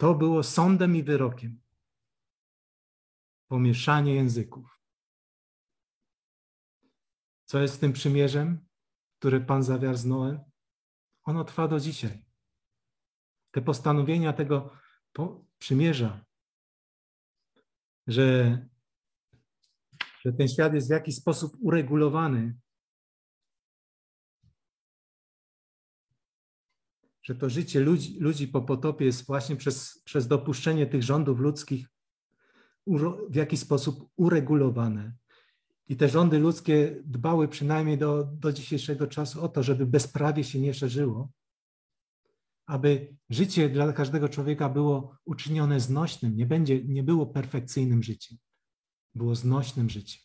To 0.00 0.14
było 0.14 0.42
sądem 0.42 0.96
i 0.96 1.02
wyrokiem. 1.02 1.60
Pomieszanie 3.48 4.14
języków. 4.14 4.80
Co 7.44 7.60
jest 7.60 7.74
z 7.74 7.78
tym 7.78 7.92
przymierzem, 7.92 8.66
które 9.18 9.40
Pan 9.40 9.62
zawarł 9.62 9.96
z 9.96 10.04
Noem? 10.04 10.40
Ono 11.24 11.44
trwa 11.44 11.68
do 11.68 11.80
dzisiaj. 11.80 12.24
Te 13.50 13.62
postanowienia 13.62 14.32
tego 14.32 14.76
przymierza, 15.58 16.24
że, 18.06 18.58
że 20.20 20.32
ten 20.32 20.48
świat 20.48 20.74
jest 20.74 20.88
w 20.88 20.90
jakiś 20.90 21.16
sposób 21.16 21.56
uregulowany. 21.60 22.58
Że 27.30 27.36
to 27.36 27.50
życie 27.50 27.80
ludzi, 27.80 28.18
ludzi 28.20 28.48
po 28.48 28.62
potopie 28.62 29.04
jest 29.04 29.26
właśnie 29.26 29.56
przez, 29.56 30.02
przez 30.04 30.28
dopuszczenie 30.28 30.86
tych 30.86 31.02
rządów 31.02 31.38
ludzkich 31.38 31.88
w 33.30 33.34
jakiś 33.34 33.60
sposób 33.60 34.10
uregulowane. 34.16 35.12
I 35.88 35.96
te 35.96 36.08
rządy 36.08 36.38
ludzkie 36.38 37.02
dbały 37.04 37.48
przynajmniej 37.48 37.98
do, 37.98 38.24
do 38.24 38.52
dzisiejszego 38.52 39.06
czasu 39.06 39.42
o 39.42 39.48
to, 39.48 39.62
żeby 39.62 39.86
bezprawie 39.86 40.44
się 40.44 40.60
nie 40.60 40.74
szerzyło, 40.74 41.30
aby 42.66 43.16
życie 43.28 43.68
dla 43.68 43.92
każdego 43.92 44.28
człowieka 44.28 44.68
było 44.68 45.16
uczynione 45.24 45.80
znośnym, 45.80 46.36
nie, 46.36 46.46
będzie, 46.46 46.84
nie 46.84 47.02
było 47.02 47.26
perfekcyjnym 47.26 48.02
życiem, 48.02 48.38
było 49.14 49.34
znośnym 49.34 49.90
życiem. 49.90 50.22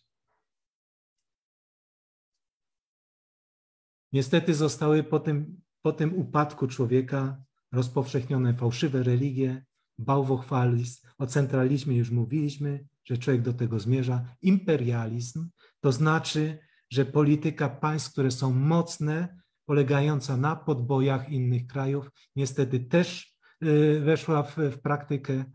Niestety 4.14 4.54
zostały 4.54 5.04
po 5.04 5.20
tym, 5.20 5.65
po 5.86 5.92
tym 5.92 6.14
upadku 6.14 6.68
człowieka 6.68 7.38
rozpowszechnione 7.72 8.54
fałszywe 8.54 9.04
religie, 9.04 9.66
bałwochwalizm, 9.98 11.08
o 11.18 11.28
centralizmie 11.28 11.98
już 11.98 12.12
mówiliśmy, 12.12 12.86
że 13.04 13.18
człowiek 13.18 13.42
do 13.42 13.54
tego 13.54 13.80
zmierza, 13.80 14.26
imperializm, 14.42 15.50
to 15.82 15.92
znaczy, 15.92 16.60
że 16.90 17.06
polityka 17.06 17.70
państw, 17.70 18.12
które 18.12 18.32
są 18.32 18.52
mocne, 18.52 19.42
polegająca 19.66 20.38
na 20.38 20.56
podbojach 20.56 21.30
innych 21.30 21.68
krajów, 21.68 22.12
niestety 22.36 22.80
też 22.80 23.38
y, 23.64 24.00
weszła 24.00 24.44
w, 24.44 24.58
w 24.58 24.80
praktykę 24.82 25.46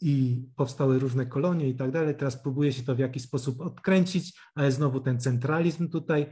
i 0.00 0.44
powstały 0.56 0.98
różne 0.98 1.26
kolonie 1.26 1.68
i 1.68 1.74
tak 1.74 1.90
dalej. 1.90 2.14
Teraz 2.14 2.42
próbuje 2.42 2.72
się 2.72 2.82
to 2.82 2.94
w 2.94 2.98
jakiś 2.98 3.22
sposób 3.22 3.60
odkręcić, 3.60 4.38
ale 4.54 4.72
znowu 4.72 5.00
ten 5.00 5.20
centralizm 5.20 5.88
tutaj 5.88 6.26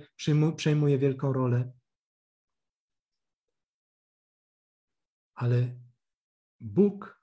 przejmuje 0.56 0.98
wielką 0.98 1.32
rolę. 1.32 1.72
Ale 5.34 5.80
Bóg 6.60 7.22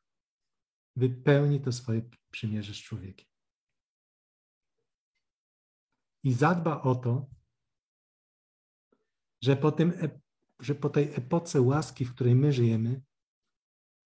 wypełni 0.96 1.62
to 1.62 1.72
swoje 1.72 2.10
przymierze 2.32 2.74
z 2.74 2.78
człowiekiem. 2.78 3.28
I 6.24 6.34
zadba 6.34 6.82
o 6.82 6.96
to, 6.96 7.30
że 9.42 9.56
po, 9.56 9.72
tym, 9.72 9.94
że 10.60 10.76
po 10.76 10.90
tej 10.90 11.16
epoce 11.16 11.62
łaski, 11.62 12.06
w 12.06 12.16
której 12.16 12.36
my 12.36 12.54
żyjemy, 12.54 13.02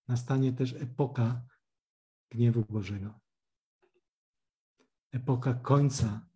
nastanie 0.08 0.54
też 0.54 0.74
epoka 0.74 1.46
gniewu 2.30 2.66
Bożego. 2.66 3.20
Epoka 5.12 5.54
końca 5.54 6.30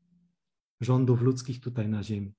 rządów 0.81 1.21
ludzkich 1.21 1.61
tutaj 1.61 1.89
na 1.89 2.03
ziemi. 2.03 2.35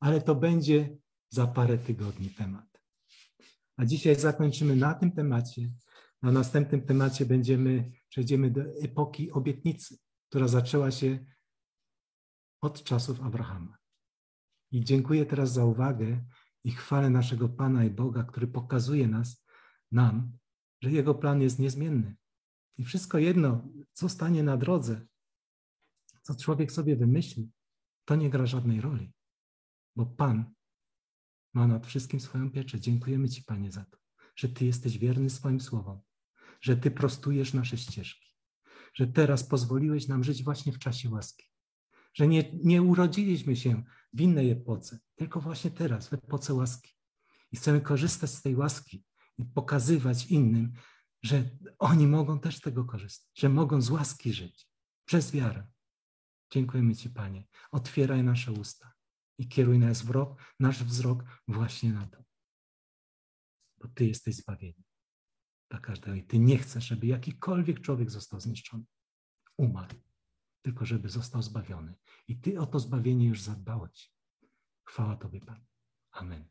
Ale 0.00 0.20
to 0.20 0.34
będzie 0.34 0.96
za 1.30 1.46
parę 1.46 1.78
tygodni 1.78 2.30
temat. 2.30 2.73
A 3.76 3.84
dzisiaj 3.84 4.16
zakończymy 4.16 4.76
na 4.76 4.94
tym 4.94 5.12
temacie. 5.12 5.70
Na 6.22 6.32
następnym 6.32 6.86
temacie 6.86 7.26
będziemy, 7.26 7.92
przejdziemy 8.08 8.50
do 8.50 8.60
epoki 8.82 9.30
obietnicy, 9.32 9.98
która 10.28 10.48
zaczęła 10.48 10.90
się 10.90 11.26
od 12.60 12.84
czasów 12.84 13.20
Abrahama. 13.20 13.78
I 14.70 14.84
dziękuję 14.84 15.26
teraz 15.26 15.52
za 15.52 15.64
uwagę 15.64 16.24
i 16.64 16.70
chwalę 16.70 17.10
naszego 17.10 17.48
Pana 17.48 17.84
i 17.84 17.90
Boga, 17.90 18.24
który 18.24 18.46
pokazuje 18.46 19.08
nas, 19.08 19.44
nam, 19.92 20.38
że 20.82 20.90
Jego 20.90 21.14
plan 21.14 21.42
jest 21.42 21.58
niezmienny. 21.58 22.16
I 22.76 22.84
wszystko 22.84 23.18
jedno, 23.18 23.68
co 23.92 24.08
stanie 24.08 24.42
na 24.42 24.56
drodze, 24.56 25.06
co 26.22 26.34
człowiek 26.34 26.72
sobie 26.72 26.96
wymyśli, 26.96 27.50
to 28.04 28.16
nie 28.16 28.30
gra 28.30 28.46
żadnej 28.46 28.80
roli, 28.80 29.12
bo 29.96 30.06
Pan 30.06 30.54
ma 31.54 31.66
nad 31.66 31.86
wszystkim 31.86 32.20
swoją 32.20 32.50
pieczę. 32.50 32.80
Dziękujemy 32.80 33.28
Ci, 33.28 33.44
Panie, 33.44 33.72
za 33.72 33.84
to, 33.84 33.98
że 34.36 34.48
Ty 34.48 34.64
jesteś 34.64 34.98
wierny 34.98 35.30
swoim 35.30 35.60
słowom, 35.60 36.00
że 36.60 36.76
Ty 36.76 36.90
prostujesz 36.90 37.54
nasze 37.54 37.78
ścieżki, 37.78 38.28
że 38.94 39.06
teraz 39.06 39.44
pozwoliłeś 39.44 40.08
nam 40.08 40.24
żyć 40.24 40.44
właśnie 40.44 40.72
w 40.72 40.78
czasie 40.78 41.10
łaski, 41.10 41.50
że 42.14 42.28
nie, 42.28 42.58
nie 42.64 42.82
urodziliśmy 42.82 43.56
się 43.56 43.82
w 44.12 44.20
innej 44.20 44.50
epoce, 44.50 44.98
tylko 45.14 45.40
właśnie 45.40 45.70
teraz, 45.70 46.08
w 46.08 46.12
epoce 46.12 46.54
łaski. 46.54 46.94
I 47.52 47.56
chcemy 47.56 47.80
korzystać 47.80 48.30
z 48.30 48.42
tej 48.42 48.56
łaski 48.56 49.04
i 49.38 49.44
pokazywać 49.44 50.26
innym, 50.26 50.72
że 51.22 51.50
oni 51.78 52.06
mogą 52.06 52.40
też 52.40 52.56
z 52.56 52.60
tego 52.60 52.84
korzystać, 52.84 53.30
że 53.38 53.48
mogą 53.48 53.80
z 53.80 53.90
łaski 53.90 54.32
żyć 54.32 54.68
przez 55.04 55.30
wiarę. 55.30 55.66
Dziękujemy 56.50 56.94
Ci, 56.96 57.10
Panie. 57.10 57.44
Otwieraj 57.72 58.24
nasze 58.24 58.52
usta 58.52 58.93
i 59.38 59.48
kieruj 59.48 59.78
nasz 59.78 59.98
wzrok, 59.98 60.54
nasz 60.60 60.84
wzrok 60.84 61.24
właśnie 61.48 61.92
na 61.92 62.06
to. 62.06 62.24
Bo 63.78 63.88
Ty 63.88 64.06
jesteś 64.06 64.36
zbawieniem 64.36 64.84
dla 65.70 65.80
każdego 65.80 66.14
i 66.14 66.22
Ty 66.22 66.38
nie 66.38 66.58
chcesz, 66.58 66.86
żeby 66.86 67.06
jakikolwiek 67.06 67.80
człowiek 67.80 68.10
został 68.10 68.40
zniszczony, 68.40 68.84
umarł, 69.58 69.94
tylko 70.62 70.86
żeby 70.86 71.08
został 71.08 71.42
zbawiony. 71.42 71.94
I 72.28 72.40
Ty 72.40 72.60
o 72.60 72.66
to 72.66 72.78
zbawienie 72.78 73.28
już 73.28 73.42
zadbałeś. 73.42 74.12
Chwała 74.88 75.16
Tobie, 75.16 75.40
Pan. 75.40 75.64
Amen. 76.10 76.48